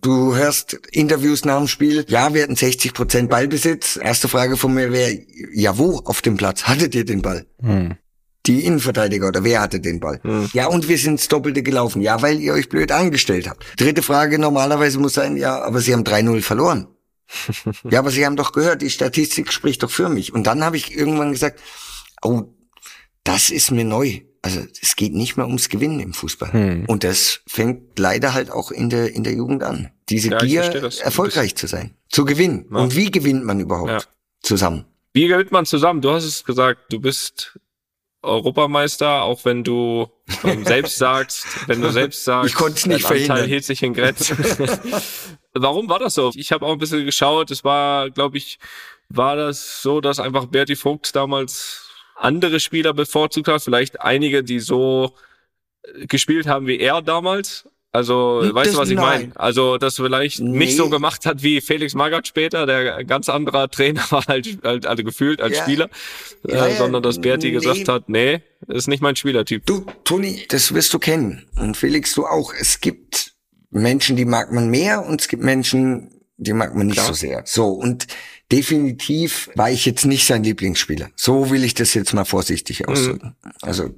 [0.01, 3.99] du hörst Interviews nach dem Spiel, ja, wir hatten 60 Prozent Ballbesitz.
[4.01, 5.19] Erste Frage von mir wäre,
[5.53, 7.45] ja, wo auf dem Platz hattet ihr den Ball?
[7.59, 7.97] Mhm
[8.45, 10.19] die Innenverteidiger oder wer hatte den Ball?
[10.23, 10.49] Hm.
[10.53, 12.01] Ja, und wir sind ins Doppelte gelaufen.
[12.01, 13.65] Ja, weil ihr euch blöd angestellt habt.
[13.77, 16.87] Dritte Frage normalerweise muss sein, ja, aber sie haben 3-0 verloren.
[17.89, 20.33] ja, aber sie haben doch gehört, die Statistik spricht doch für mich.
[20.33, 21.59] Und dann habe ich irgendwann gesagt,
[22.21, 22.43] oh,
[23.23, 24.21] das ist mir neu.
[24.41, 26.51] Also es geht nicht mehr ums Gewinnen im Fußball.
[26.51, 26.85] Hm.
[26.87, 29.91] Und das fängt leider halt auch in der, in der Jugend an.
[30.09, 30.63] Diese ja, Gier,
[31.03, 32.65] erfolgreich zu sein, zu gewinnen.
[32.71, 32.79] Ja.
[32.79, 34.01] Und wie gewinnt man überhaupt ja.
[34.41, 34.85] zusammen?
[35.13, 36.01] Wie gewinnt man zusammen?
[36.01, 37.59] Du hast es gesagt, du bist
[38.21, 40.09] Europameister, auch wenn du
[40.43, 43.37] ähm, selbst sagst, wenn du selbst sagst, ich konnte nicht verhindern.
[43.37, 44.37] Anteil hielt sich in Grenzen.
[45.53, 46.31] Warum war das so?
[46.35, 47.51] Ich habe auch ein bisschen geschaut.
[47.51, 48.59] Es war, glaube ich,
[49.09, 54.59] war das so, dass einfach Berti Vogt damals andere Spieler bevorzugt hat, vielleicht einige, die
[54.59, 55.15] so
[55.83, 59.31] äh, gespielt haben wie er damals, also, das weißt du, was ich meine?
[59.35, 60.59] Also, das vielleicht nee.
[60.59, 64.85] nicht so gemacht hat wie Felix Magath später, der ganz anderer Trainer war halt, halt
[64.85, 65.63] also gefühlt als ja.
[65.63, 65.89] Spieler,
[66.47, 67.53] ja, äh, sondern dass Berti nee.
[67.53, 69.65] gesagt hat, nee, ist nicht mein Spielertyp.
[69.65, 71.45] Du, Toni, das wirst du kennen.
[71.57, 72.53] Und Felix, du auch.
[72.53, 73.33] Es gibt
[73.71, 77.07] Menschen, die mag man mehr und es gibt Menschen, die mag man nicht Klar.
[77.07, 77.43] so sehr.
[77.45, 78.07] So, und
[78.51, 81.09] definitiv war ich jetzt nicht sein Lieblingsspieler.
[81.15, 83.35] So will ich das jetzt mal vorsichtig ausdrücken.
[83.43, 83.51] Mhm.
[83.61, 83.89] Also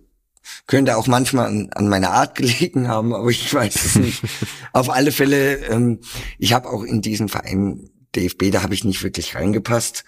[0.67, 4.21] könnte auch manchmal an, an meiner Art gelegen haben, aber ich weiß es nicht.
[4.73, 5.99] Auf alle Fälle, ähm,
[6.39, 10.03] ich habe auch in diesen Verein DFB, da habe ich nicht wirklich reingepasst.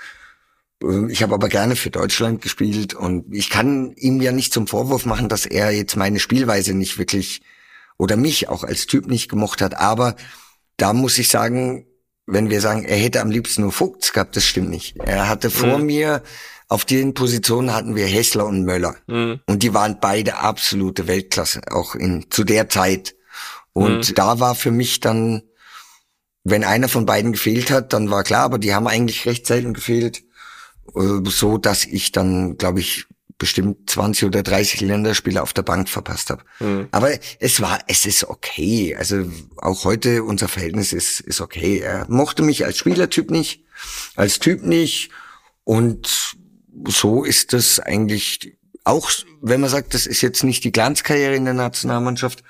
[0.84, 4.68] Ähm, ich habe aber gerne für Deutschland gespielt und ich kann ihm ja nicht zum
[4.68, 7.42] Vorwurf machen, dass er jetzt meine Spielweise nicht wirklich
[7.98, 9.78] oder mich auch als Typ nicht gemocht hat.
[9.78, 10.16] Aber
[10.78, 11.88] da muss ich sagen,
[12.28, 14.98] wenn wir sagen, er hätte am liebsten nur Vogts gehabt, das stimmt nicht.
[14.98, 15.86] Er hatte vor Mhm.
[15.86, 16.24] mir,
[16.68, 18.96] auf den Positionen hatten wir Hessler und Möller.
[19.08, 19.40] Mhm.
[19.46, 23.16] Und die waren beide absolute Weltklasse, auch in, zu der Zeit.
[23.74, 24.16] Und Mhm.
[24.16, 25.44] da war für mich dann,
[26.44, 29.74] wenn einer von beiden gefehlt hat, dann war klar, aber die haben eigentlich recht selten
[29.74, 30.24] gefehlt,
[30.96, 33.06] äh, so dass ich dann, glaube ich,
[33.38, 36.44] bestimmt 20 oder 30 Länderspiele auf der Bank verpasst habe.
[36.62, 36.88] Mhm.
[36.92, 37.10] Aber
[37.40, 38.96] es war, es ist okay.
[38.96, 41.80] Also auch heute unser Verhältnis ist, ist okay.
[41.80, 43.66] Er mochte mich als Spielertyp nicht,
[44.16, 45.10] als Typ nicht.
[45.66, 46.38] Und
[46.88, 49.10] so ist das eigentlich auch,
[49.42, 52.44] wenn man sagt, das ist jetzt nicht die Glanzkarriere in der Nationalmannschaft,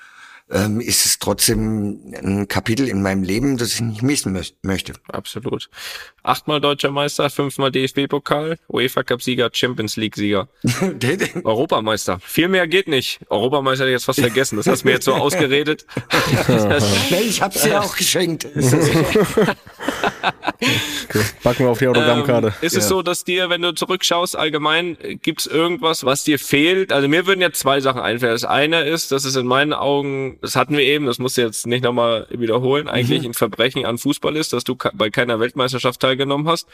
[0.50, 4.92] ähm, ist es trotzdem ein Kapitel in meinem Leben, das ich nicht missen mö- möchte.
[5.08, 5.68] Absolut.
[6.26, 10.48] Achtmal deutscher Meister, fünfmal DFB-Pokal, UEFA Cup-Sieger, Champions League-Sieger,
[11.44, 12.18] Europameister.
[12.20, 13.20] Viel mehr geht nicht.
[13.30, 14.56] Europameister hätte ich jetzt fast vergessen.
[14.56, 15.86] Das hast du mir jetzt so ausgeredet.
[17.10, 18.44] Nee, ich hab's dir auch geschenkt.
[18.44, 18.90] Ist das-
[21.42, 22.48] Packen wir auf die Autogrammkarte.
[22.48, 26.38] Ähm, ist es so, dass dir, wenn du zurückschaust, allgemein, äh, gibt's irgendwas, was dir
[26.38, 26.92] fehlt?
[26.92, 28.32] Also mir würden jetzt zwei Sachen einfallen.
[28.32, 31.42] Das eine ist, dass es in meinen Augen, das hatten wir eben, das musst du
[31.42, 36.00] jetzt nicht nochmal wiederholen, eigentlich ein Verbrechen an Fußball ist, dass du bei keiner Weltmeisterschaft
[36.00, 36.15] teilgenommen
[36.46, 36.68] hast.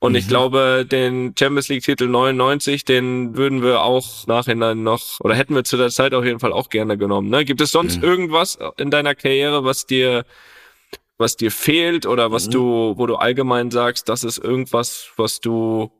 [0.00, 5.34] Und ich glaube, den Champions League Titel 99, den würden wir auch nachhinein noch, oder
[5.34, 7.30] hätten wir zu der Zeit auf jeden Fall auch gerne genommen.
[7.30, 7.44] Ne?
[7.44, 10.24] Gibt es sonst irgendwas in deiner Karriere, was dir
[11.18, 15.90] was dir fehlt oder was du, wo du allgemein sagst, das ist irgendwas, was du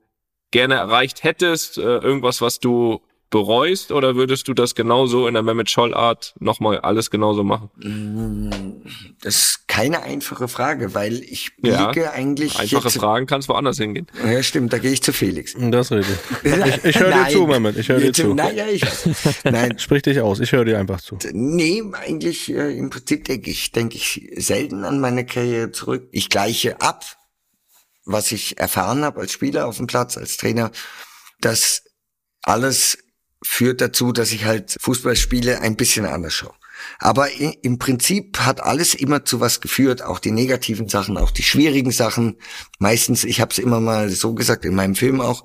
[0.53, 5.43] gerne erreicht hättest, äh, irgendwas, was du bereust, oder würdest du das genauso in der
[5.43, 8.83] Mehmet Scholl Art nochmal alles genauso machen?
[9.21, 13.77] Das ist keine einfache Frage, weil ich Ja, blicke eigentlich Einfache jetzt, Fragen kannst woanders
[13.77, 14.07] hingehen.
[14.25, 15.55] Ja, stimmt, da gehe ich zu Felix.
[15.59, 16.07] Das rede
[16.43, 16.85] ich.
[16.85, 17.77] Ich, höre dir zu, Mehmet.
[17.77, 18.35] Ich höre dir zu.
[18.35, 18.83] Nein, ja, ich,
[19.45, 20.41] nein, Sprich dich aus.
[20.41, 21.19] Ich höre dir einfach zu.
[21.33, 26.09] nee, eigentlich äh, im Prinzip denke ich, denke ich selten an meine Karriere zurück.
[26.13, 27.05] Ich gleiche ab,
[28.05, 30.71] was ich erfahren habe als Spieler auf dem Platz, als Trainer.
[31.41, 31.83] Das
[32.43, 32.99] alles
[33.43, 36.55] führt dazu, dass ich halt Fußballspiele ein bisschen anders schaue.
[36.99, 41.43] Aber im Prinzip hat alles immer zu was geführt, auch die negativen Sachen, auch die
[41.43, 42.37] schwierigen Sachen.
[42.79, 45.45] Meistens, ich habe es immer mal so gesagt, in meinem Film auch,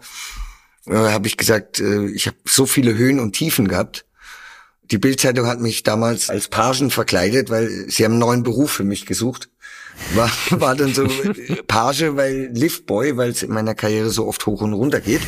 [0.85, 4.05] äh, habe ich gesagt, äh, ich habe so viele Höhen und Tiefen gehabt.
[4.91, 8.83] Die Bildzeitung hat mich damals als Pagen verkleidet, weil sie haben einen neuen Beruf für
[8.83, 9.49] mich gesucht.
[10.15, 14.45] War, war dann so äh, Page, weil Liftboy, weil es in meiner Karriere so oft
[14.45, 15.21] hoch und runter geht.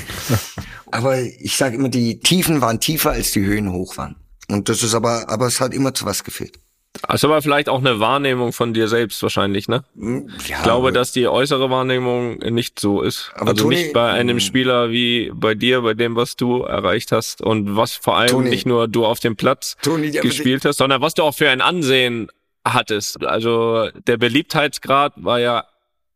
[0.92, 4.16] Aber ich sage immer, die Tiefen waren tiefer, als die Höhen hoch waren.
[4.50, 6.60] Und das ist aber, aber es hat immer zu was gefehlt.
[7.02, 9.84] Also aber vielleicht auch eine Wahrnehmung von dir selbst wahrscheinlich, ne?
[9.98, 13.32] Hm, Ja, Ich glaube, dass die äußere Wahrnehmung nicht so ist.
[13.36, 14.40] Aber also Toni- nicht bei einem Mm.
[14.40, 18.50] Spieler wie bei dir, bei dem, was du erreicht hast und was vor allem Toni-
[18.50, 21.60] nicht nur du auf dem Platz Toni, gespielt hast, sondern was du auch für ein
[21.60, 22.30] Ansehen
[22.66, 23.24] hattest.
[23.24, 25.66] Also der Beliebtheitsgrad war ja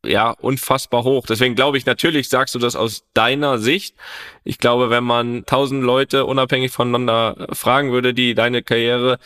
[0.06, 1.26] ja unfassbar hoch.
[1.28, 3.96] Deswegen glaube ich, natürlich sagst du das aus deiner Sicht.
[4.44, 9.20] Ich glaube, wenn man tausend Leute unabhängig voneinander fragen würde, die deine Karriere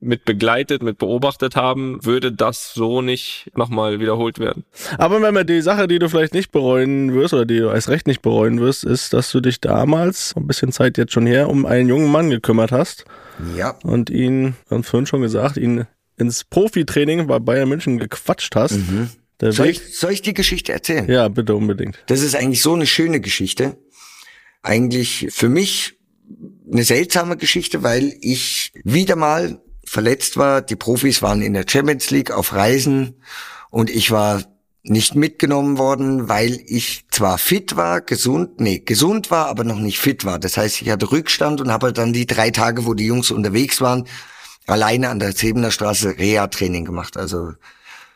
[0.00, 4.64] mit begleitet, mit beobachtet haben, würde das so nicht nochmal wiederholt werden.
[4.96, 7.90] Aber wenn man die Sache, die du vielleicht nicht bereuen wirst oder die du als
[7.90, 11.50] Recht nicht bereuen wirst, ist, dass du dich damals, ein bisschen Zeit jetzt schon her,
[11.50, 13.04] um einen jungen Mann gekümmert hast
[13.54, 15.86] Ja, und ihn, wir haben vorhin schon gesagt, ihn
[16.18, 18.78] ins Profitraining bei Bayern München gequatscht hast.
[19.40, 21.08] Der soll ich, soll ich die Geschichte erzählen?
[21.10, 21.98] ja, bitte unbedingt.
[22.06, 23.76] Das ist eigentlich so eine schöne Geschichte.
[24.62, 25.98] Eigentlich für mich
[26.70, 30.62] eine seltsame Geschichte, weil ich wieder mal verletzt war.
[30.62, 33.20] Die Profis waren in der Champions League auf Reisen
[33.70, 34.42] und ich war
[34.82, 39.98] nicht mitgenommen worden, weil ich zwar fit war, gesund, nee, gesund war, aber noch nicht
[39.98, 40.38] fit war.
[40.38, 43.80] Das heißt, ich hatte Rückstand und habe dann die drei Tage, wo die Jungs unterwegs
[43.80, 44.06] waren,
[44.66, 47.16] alleine an der Zebener Straße Reha-Training gemacht.
[47.16, 47.52] Also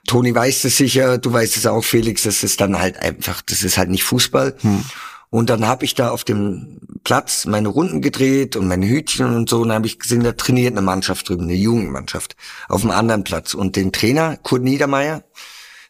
[0.07, 3.62] Toni weiß es sicher, du weißt es auch, Felix, das ist dann halt einfach, das
[3.62, 4.57] ist halt nicht Fußball.
[5.30, 9.48] Und dann habe ich da auf dem Platz meine Runden gedreht und meine Hütchen und
[9.48, 12.34] so, und dann habe ich gesehen, da trainiert eine Mannschaft drüben, eine Jugendmannschaft,
[12.68, 13.55] auf einem anderen Platz.
[13.55, 15.22] Und den Trainer, Kurt Niedermeyer,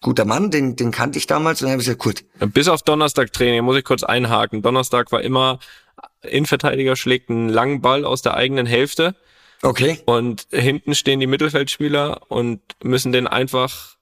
[0.03, 2.83] guter Mann, den, den kannte ich damals, und dann habe ich gesagt, Kurt, Bis auf
[2.83, 4.61] Donnerstag Training muss ich kurz einhaken.
[4.61, 5.59] Donnerstag war immer
[6.23, 9.15] Innenverteidiger schlägt einen langen Ball aus der eigenen Hälfte
[9.63, 13.97] okay, und hinten stehen die Mittelfeldspieler und müssen den einfach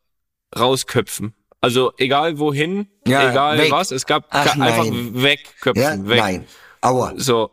[0.59, 1.35] rausköpfen.
[1.61, 3.71] Also egal wohin, Ja, egal weg.
[3.73, 5.11] was, es gab Ach, einfach nein.
[5.23, 6.19] wegköpfen, ja, weg.
[6.19, 6.45] nein,
[6.81, 7.51] aua, So,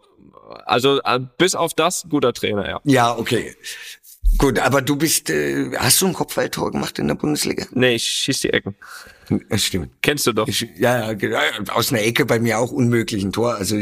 [0.66, 2.80] also äh, bis auf das guter Trainer, ja.
[2.84, 3.56] ja, okay.
[4.38, 7.66] Gut, aber du bist, äh, hast du ein Kopfballtor gemacht in der Bundesliga?
[7.72, 8.76] Nee, ich schieß die Ecken.
[9.50, 9.90] Das stimmt.
[10.02, 10.48] Kennst du doch.
[10.48, 11.40] Ich, ja, ja, genau.
[11.74, 13.56] aus einer Ecke bei mir auch unmöglich ein Tor.
[13.56, 13.78] Also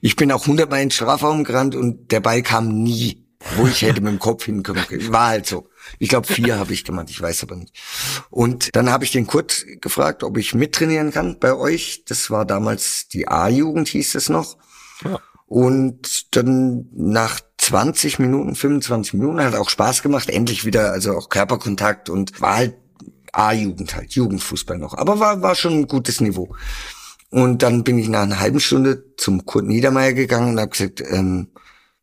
[0.00, 3.25] ich bin auch hundertmal in den Strafraum gerannt und der Ball kam nie,
[3.56, 5.12] wo ich hätte mit dem Kopf hinkommen können.
[5.12, 5.68] War halt so.
[5.98, 7.76] Ich glaube, vier habe ich gemacht, ich weiß aber nicht.
[8.30, 12.04] Und dann habe ich den Kurt gefragt, ob ich mittrainieren kann bei euch.
[12.06, 14.56] Das war damals die A-Jugend, hieß es noch.
[15.04, 15.20] Ja.
[15.46, 21.28] Und dann nach 20 Minuten, 25 Minuten hat auch Spaß gemacht, endlich wieder, also auch
[21.28, 22.74] Körperkontakt und war halt
[23.32, 24.94] A-Jugend halt, Jugendfußball noch.
[24.94, 26.54] Aber war, war schon ein gutes Niveau.
[27.30, 31.02] Und dann bin ich nach einer halben Stunde zum Kurt Niedermeyer gegangen und habe gesagt,
[31.06, 31.48] ähm,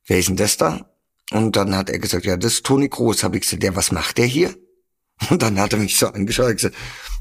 [0.05, 0.85] wer ist denn das da?
[1.34, 3.23] Und dann hat er gesagt, ja, das ist Toni Groß.
[3.23, 4.55] Habe ich gesagt, ja, was macht der hier?
[5.30, 6.76] Und dann hat er mich so angeschaut und gesagt,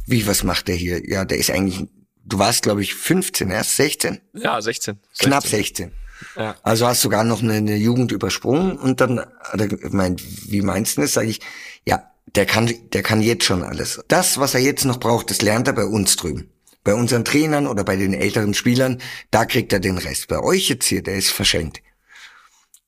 [0.06, 1.08] wie, was macht der hier?
[1.08, 1.86] Ja, der ist eigentlich,
[2.24, 4.20] du warst, glaube ich, 15, erst 16?
[4.34, 4.98] Ja, 16.
[5.12, 5.28] 16.
[5.28, 5.92] Knapp 16.
[6.36, 6.56] Ja.
[6.62, 10.96] Also hast sogar noch eine, eine Jugend übersprungen und dann hat er gemeint, wie meinst
[10.96, 11.12] du das?
[11.12, 11.40] Sag ich,
[11.86, 14.00] ja, der kann, der kann jetzt schon alles.
[14.08, 16.50] Das, was er jetzt noch braucht, das lernt er bei uns drüben.
[16.84, 20.28] Bei unseren Trainern oder bei den älteren Spielern, da kriegt er den Rest.
[20.28, 21.80] Bei euch jetzt hier, der ist verschenkt.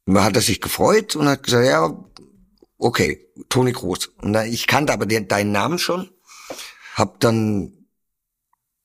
[0.06, 1.96] Und da hat er sich gefreut und hat gesagt, ja,
[2.78, 4.08] okay, Toni Groß.
[4.20, 6.10] Und ich kannte aber den, deinen Namen schon,
[6.94, 7.72] hab dann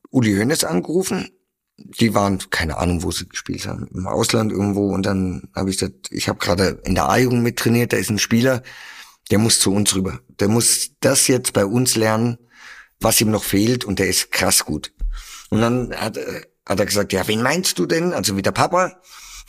[0.10, 1.30] Uli Hönes angerufen.
[1.78, 4.94] Die waren, keine Ahnung, wo sie gespielt haben, im Ausland irgendwo.
[4.94, 8.20] Und dann habe ich gesagt, ich habe gerade in der A-Jugend mittrainiert, da ist ein
[8.20, 8.64] Spieler,
[9.32, 10.20] der muss zu uns rüber.
[10.40, 12.38] Der muss das jetzt bei uns lernen,
[13.00, 14.94] was ihm noch fehlt und der ist krass gut.
[15.50, 16.18] Und dann hat,
[16.66, 18.14] hat er gesagt, ja, wen meinst du denn?
[18.14, 19.00] Also wie der Papa,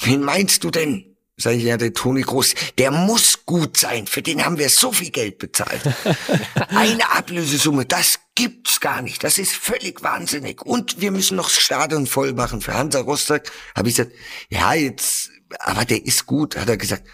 [0.00, 1.09] wen meinst du denn?
[1.40, 4.06] Sag ich, ja, der Toni Groß, der muss gut sein.
[4.06, 5.80] Für den haben wir so viel Geld bezahlt.
[6.68, 9.24] Eine Ablösesumme, das gibt's gar nicht.
[9.24, 10.60] Das ist völlig wahnsinnig.
[10.60, 13.44] Und wir müssen noch das Stadion voll machen für Hansa Rostock.
[13.74, 14.14] Habe ich gesagt,
[14.50, 15.30] ja, jetzt,
[15.60, 17.04] aber der ist gut, hat er gesagt.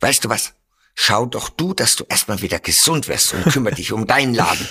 [0.00, 0.54] Weißt du was?
[0.96, 4.68] Schau doch du, dass du erstmal wieder gesund wirst und kümmere dich um deinen Laden.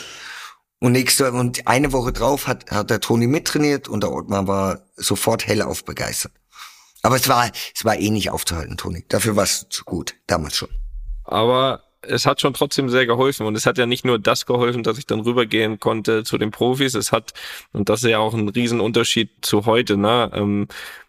[0.80, 4.82] Und nächste und eine Woche drauf hat, hat der Toni mittrainiert und der Ottmar war
[4.98, 6.34] sofort hellauf begeistert.
[7.06, 9.06] Aber es war, es war eh nicht aufzuhalten, Toni.
[9.10, 10.70] Dafür war es zu gut, damals schon.
[11.24, 13.46] Aber es hat schon trotzdem sehr geholfen.
[13.46, 16.52] Und es hat ja nicht nur das geholfen, dass ich dann rübergehen konnte zu den
[16.52, 16.96] Profis.
[16.96, 17.34] Es hat,
[17.74, 20.32] und das ist ja auch ein Riesenunterschied zu heute, ne?
[20.34, 20.68] Ähm,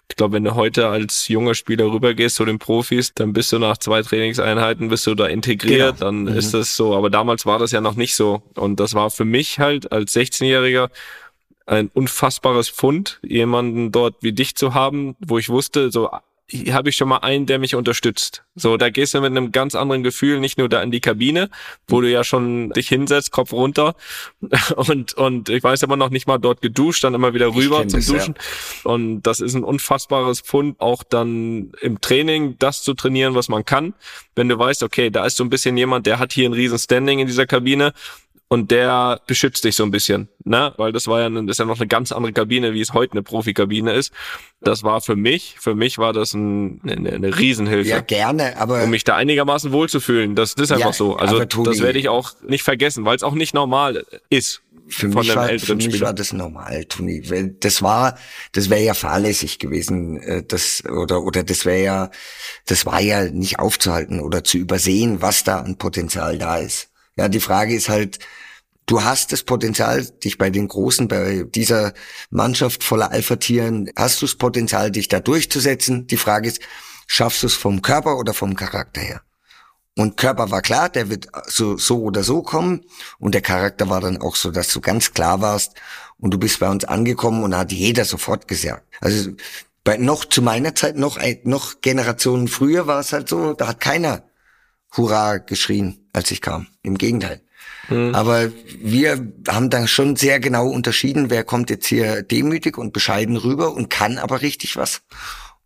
[0.08, 3.58] ich glaube, wenn du heute als junger Spieler rübergehst zu den Profis, dann bist du
[3.58, 6.06] nach zwei Trainingseinheiten, bist du da integriert, genau.
[6.06, 6.28] dann mhm.
[6.28, 6.94] ist das so.
[6.94, 8.42] Aber damals war das ja noch nicht so.
[8.54, 10.90] Und das war für mich halt als 16-Jähriger
[11.66, 16.08] ein unfassbares Fund, jemanden dort wie dich zu haben, wo ich wusste, so
[16.48, 18.44] hier habe ich schon mal einen, der mich unterstützt.
[18.54, 21.50] So, da gehst du mit einem ganz anderen Gefühl nicht nur da in die Kabine,
[21.88, 23.96] wo du ja schon dich hinsetzt, Kopf runter
[24.76, 27.98] und und ich weiß aber noch nicht mal dort geduscht, dann immer wieder rüber zum
[27.98, 28.34] das, Duschen.
[28.36, 28.90] Ja.
[28.92, 33.64] Und das ist ein unfassbares Fund, auch dann im Training das zu trainieren, was man
[33.64, 33.94] kann.
[34.36, 36.78] Wenn du weißt, okay, da ist so ein bisschen jemand, der hat hier ein riesen
[36.78, 37.92] Standing in dieser Kabine
[38.48, 40.72] und der beschützt dich so ein bisschen, ne?
[40.76, 43.12] Weil das war ja, das ist ja noch eine ganz andere Kabine, wie es heute
[43.12, 44.12] eine Profikabine ist.
[44.60, 47.88] Das war für mich, für mich war das ein, eine, eine Riesenhilfe.
[47.88, 48.84] Ja, gerne, aber.
[48.84, 50.36] Um mich da einigermaßen wohlzufühlen.
[50.36, 51.16] Das, das ist einfach ja, so.
[51.16, 54.62] Also, das werde ich auch nicht vergessen, weil es auch nicht normal ist.
[54.88, 57.20] Für mich, war, für mich war das normal, Toni.
[57.58, 58.16] Das war,
[58.52, 62.10] das wäre ja fahrlässig gewesen, äh, das, oder, oder das wäre ja,
[62.66, 66.90] das war ja nicht aufzuhalten oder zu übersehen, was da an Potenzial da ist.
[67.16, 68.18] Ja, die Frage ist halt,
[68.86, 71.92] du hast das Potenzial, dich bei den Großen, bei dieser
[72.30, 76.06] Mannschaft voller Alpha-Tieren, hast du das Potenzial, dich da durchzusetzen?
[76.06, 76.60] Die Frage ist,
[77.06, 79.22] schaffst du es vom Körper oder vom Charakter her?
[79.98, 82.84] Und Körper war klar, der wird so, so oder so kommen.
[83.18, 85.72] Und der Charakter war dann auch so, dass du ganz klar warst
[86.18, 88.84] und du bist bei uns angekommen und hat jeder sofort gesagt.
[89.00, 89.30] Also
[89.84, 93.80] bei, noch zu meiner Zeit, noch, noch Generationen früher war es halt so, da hat
[93.80, 94.24] keiner
[94.94, 96.66] Hurra geschrien, als ich kam.
[96.82, 97.42] Im Gegenteil.
[97.88, 98.14] Mhm.
[98.14, 103.36] Aber wir haben da schon sehr genau unterschieden, wer kommt jetzt hier demütig und bescheiden
[103.36, 105.02] rüber und kann aber richtig was.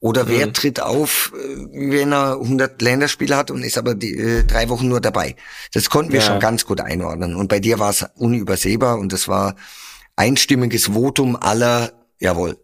[0.00, 0.54] Oder wer mhm.
[0.54, 4.88] tritt auf, äh, wenn er 100 Länderspiele hat und ist aber die, äh, drei Wochen
[4.88, 5.36] nur dabei.
[5.72, 6.26] Das konnten wir ja.
[6.26, 7.36] schon ganz gut einordnen.
[7.36, 9.56] Und bei dir war es unübersehbar und es war
[10.16, 12.58] einstimmiges Votum aller, jawohl,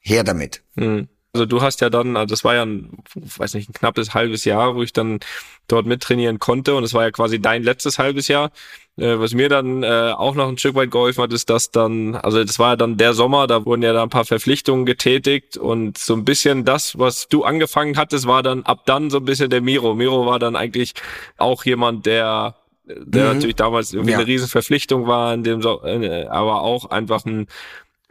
[0.00, 0.62] her damit.
[0.74, 1.08] Mhm.
[1.34, 4.44] Also du hast ja dann, also das war ja ein, weiß nicht, ein knappes halbes
[4.44, 5.18] Jahr, wo ich dann
[5.66, 8.52] dort mittrainieren konnte und es war ja quasi dein letztes halbes Jahr.
[8.96, 12.14] Äh, was mir dann äh, auch noch ein Stück weit geholfen hat, ist, dass dann,
[12.14, 15.56] also das war ja dann der Sommer, da wurden ja da ein paar Verpflichtungen getätigt
[15.56, 19.24] und so ein bisschen das, was du angefangen hattest, war dann ab dann so ein
[19.24, 19.94] bisschen der Miro.
[19.94, 20.94] Miro war dann eigentlich
[21.36, 22.54] auch jemand, der
[22.86, 23.34] der mhm.
[23.34, 24.18] natürlich damals irgendwie ja.
[24.18, 27.46] eine riesen Verpflichtung war, in dem so, äh, aber auch einfach ein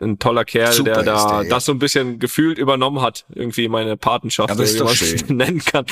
[0.01, 1.49] ein toller Kerl, Super der da der, ja.
[1.49, 5.63] das so ein bisschen gefühlt übernommen hat, irgendwie meine Patenschaft, ja, wie man es nennen
[5.63, 5.85] kann.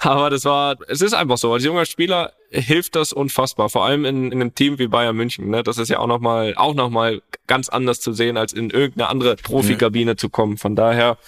[0.00, 4.04] Aber das war, es ist einfach so, als junger Spieler hilft das unfassbar, vor allem
[4.04, 5.50] in, in einem Team wie Bayern München.
[5.50, 5.62] Ne?
[5.62, 9.08] Das ist ja auch nochmal, auch noch mal ganz anders zu sehen, als in irgendeine
[9.08, 10.18] andere Profikabine mhm.
[10.18, 10.58] zu kommen.
[10.58, 11.18] Von daher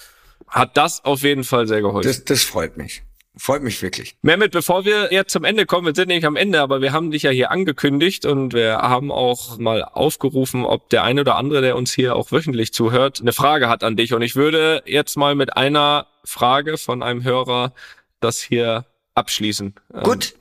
[0.47, 2.07] hat das auf jeden Fall sehr geholfen.
[2.07, 3.03] Das, das freut mich.
[3.37, 4.15] Freut mich wirklich.
[4.21, 7.11] Mehmet, bevor wir jetzt zum Ende kommen, wir sind nämlich am Ende, aber wir haben
[7.11, 11.61] dich ja hier angekündigt und wir haben auch mal aufgerufen, ob der eine oder andere,
[11.61, 14.13] der uns hier auch wöchentlich zuhört, eine Frage hat an dich.
[14.13, 17.73] Und ich würde jetzt mal mit einer Frage von einem Hörer
[18.19, 18.85] das hier
[19.15, 19.73] abschließen.
[20.03, 20.35] Gut,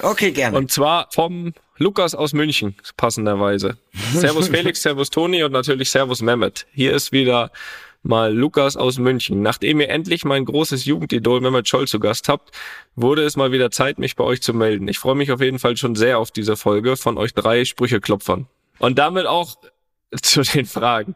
[0.00, 0.56] okay, gerne.
[0.56, 3.76] Und zwar vom Lukas aus München, passenderweise.
[4.14, 6.66] Servus Felix, Servus Toni und natürlich Servus Mehmet.
[6.72, 7.50] Hier ist wieder
[8.02, 9.42] mal Lukas aus München.
[9.42, 12.50] Nachdem ihr endlich mein großes Jugendidol Mehmet Scholl zu Gast habt,
[12.96, 14.88] wurde es mal wieder Zeit, mich bei euch zu melden.
[14.88, 18.46] Ich freue mich auf jeden Fall schon sehr auf diese Folge von euch drei Sprücheklopfern.
[18.78, 19.56] Und damit auch
[20.22, 21.14] zu den Fragen.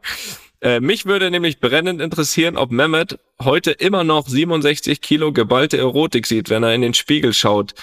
[0.61, 6.27] Äh, mich würde nämlich brennend interessieren, ob Mehmet heute immer noch 67 Kilo geballte Erotik
[6.27, 7.75] sieht, wenn er in den Spiegel schaut.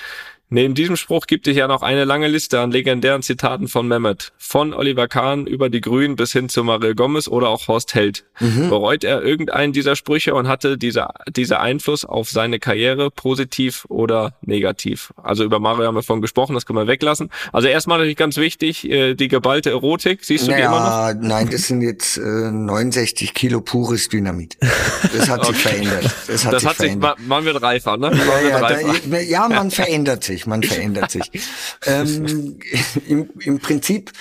[0.49, 4.33] Neben diesem Spruch gibt es ja noch eine lange Liste an legendären Zitaten von Mehmet.
[4.37, 8.23] Von Oliver Kahn über die Grünen bis hin zu Mario Gomez oder auch Horst Held.
[8.39, 8.69] Mhm.
[8.69, 14.35] Bereut er irgendeinen dieser Sprüche und hatte dieser, dieser Einfluss auf seine Karriere positiv oder
[14.41, 15.11] negativ?
[15.17, 17.31] Also über Mario haben wir vorhin gesprochen, das können wir weglassen.
[17.51, 20.23] Also erstmal natürlich ganz wichtig, äh, die geballte Erotik.
[20.23, 21.27] Siehst du naja, die immer noch?
[21.27, 24.57] Nein, das sind jetzt äh, 69 Kilo pures Dynamit.
[24.61, 26.03] Das hat sich verändert.
[26.27, 27.17] Das hat, das sich, hat verändert.
[27.17, 28.11] sich, man wird reifer, ne?
[28.11, 28.93] Man ja, reifer.
[29.09, 31.29] Da, ja, man verändert sich man verändert sich.
[31.85, 32.59] ähm,
[33.07, 34.11] im, Im Prinzip,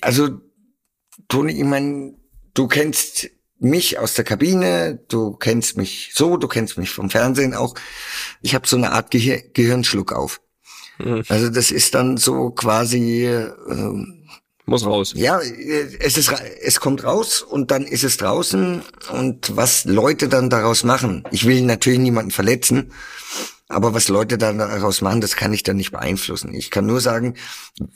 [0.00, 0.40] also
[1.28, 2.14] Toni, ich meine,
[2.54, 7.54] du kennst mich aus der Kabine, du kennst mich so, du kennst mich vom Fernsehen
[7.54, 7.74] auch.
[8.42, 10.40] Ich habe so eine Art Gehir Gehirnschluck auf.
[10.98, 11.24] Mhm.
[11.28, 14.24] Also das ist dann so quasi ähm,
[14.66, 15.12] muss raus.
[15.14, 16.32] Ja, es ist
[16.62, 18.82] es kommt raus und dann ist es draußen
[19.12, 21.24] und was Leute dann daraus machen.
[21.30, 22.90] Ich will natürlich niemanden verletzen,
[23.68, 26.52] aber was Leute daraus machen, das kann ich dann nicht beeinflussen.
[26.54, 27.34] Ich kann nur sagen,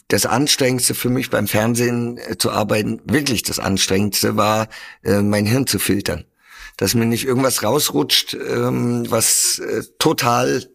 [0.08, 4.68] das Anstrengendste für mich beim Fernsehen äh, zu arbeiten, wirklich das Anstrengendste war,
[5.04, 6.24] äh, mein Hirn zu filtern.
[6.78, 10.66] Dass mir nicht irgendwas rausrutscht, ähm, was äh, total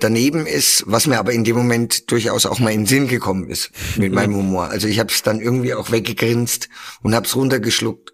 [0.00, 3.48] daneben ist, was mir aber in dem Moment durchaus auch mal in den Sinn gekommen
[3.48, 4.68] ist mit meinem Humor.
[4.68, 6.68] Also ich habe es dann irgendwie auch weggegrinst
[7.02, 8.12] und habe es runtergeschluckt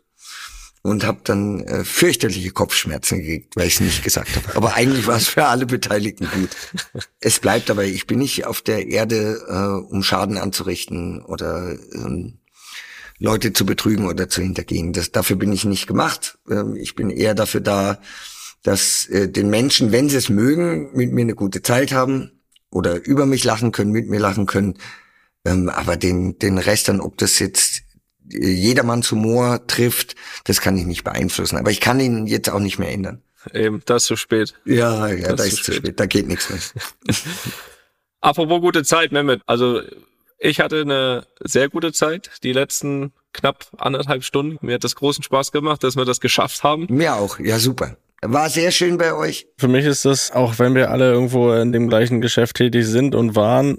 [0.83, 4.57] und habe dann äh, fürchterliche Kopfschmerzen gekriegt, weil ich es nicht gesagt habe.
[4.57, 6.51] Aber eigentlich war es für alle Beteiligten gut.
[7.21, 12.39] Es bleibt dabei, ich bin nicht auf der Erde, äh, um Schaden anzurichten oder ähm,
[13.19, 14.93] Leute zu betrügen oder zu hintergehen.
[14.93, 16.39] Das, dafür bin ich nicht gemacht.
[16.49, 17.99] Ähm, ich bin eher dafür da,
[18.63, 22.41] dass äh, den Menschen, wenn sie es mögen, mit mir eine gute Zeit haben
[22.71, 24.79] oder über mich lachen können, mit mir lachen können.
[25.45, 27.83] Ähm, aber den, den Rest dann, ob das jetzt
[28.31, 30.15] jedermanns Humor trifft,
[30.45, 31.57] das kann ich nicht beeinflussen.
[31.57, 33.23] Aber ich kann ihn jetzt auch nicht mehr ändern.
[33.53, 34.55] Eben, das ist zu spät.
[34.65, 35.77] Ja, ja, das da ist zu spät.
[35.77, 36.01] spät.
[36.01, 36.59] Da geht nichts mehr.
[38.21, 39.43] Apropos gute Zeit, Mehmet.
[39.47, 39.81] Also
[40.39, 44.59] ich hatte eine sehr gute Zeit, die letzten knapp anderthalb Stunden.
[44.65, 46.87] Mir hat das großen Spaß gemacht, dass wir das geschafft haben.
[46.89, 47.97] Mir auch, ja super.
[48.21, 49.47] War sehr schön bei euch.
[49.57, 53.15] Für mich ist das, auch wenn wir alle irgendwo in dem gleichen Geschäft tätig sind
[53.15, 53.79] und waren,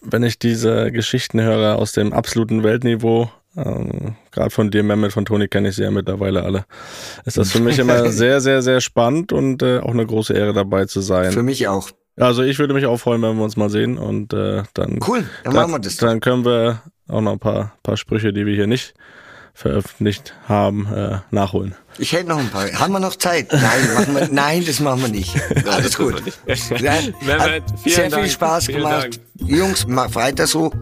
[0.00, 5.24] wenn ich diese Geschichten höre aus dem absoluten Weltniveau, ähm, Gerade von dir, Mehmet, von
[5.24, 6.64] Toni kenne ich sie ja mittlerweile alle.
[7.24, 10.52] Ist das für mich immer sehr, sehr, sehr spannend und äh, auch eine große Ehre
[10.52, 11.32] dabei zu sein.
[11.32, 11.90] Für mich auch.
[12.16, 15.00] Also ich würde mich auch freuen, wenn wir uns mal sehen und äh, dann.
[15.06, 15.96] Cool, dann, dann machen wir das.
[15.96, 18.94] Dann können wir auch noch ein paar, paar Sprüche, die wir hier nicht
[19.54, 21.74] veröffentlicht haben, äh, nachholen.
[21.98, 22.70] Ich hätte noch ein paar.
[22.72, 23.52] Haben wir noch Zeit?
[23.52, 25.34] Nein, machen wir, nein, das machen wir nicht.
[25.66, 26.22] Alles gut.
[26.46, 29.20] Ja, hat sehr viel Spaß Vielen gemacht.
[29.36, 29.50] Dank.
[29.50, 30.72] Jungs, mach weiter so.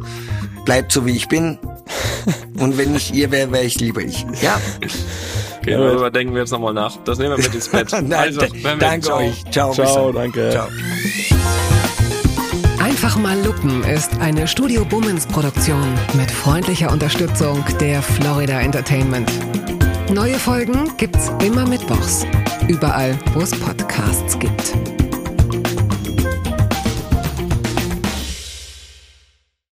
[0.67, 1.59] Bleibt so, wie ich bin.
[2.59, 4.25] Und wenn ich ihr wäre, wäre ich lieber ich.
[4.43, 4.61] Ja.
[5.61, 6.97] Okay, ja, darüber denken wir jetzt nochmal nach.
[7.05, 7.91] Das nehmen wir mit ins Bett.
[8.03, 8.41] Nein, also,
[8.79, 9.19] danke ciao.
[9.19, 9.45] euch.
[9.51, 9.73] Ciao.
[9.73, 10.51] Ciao, danke.
[10.51, 10.69] Ciao.
[12.79, 19.31] Einfach mal Lupen ist eine Studio Bummens Produktion mit freundlicher Unterstützung der Florida Entertainment.
[20.13, 22.25] Neue Folgen gibt's immer mittwochs.
[22.69, 24.96] Überall, wo es Podcasts gibt.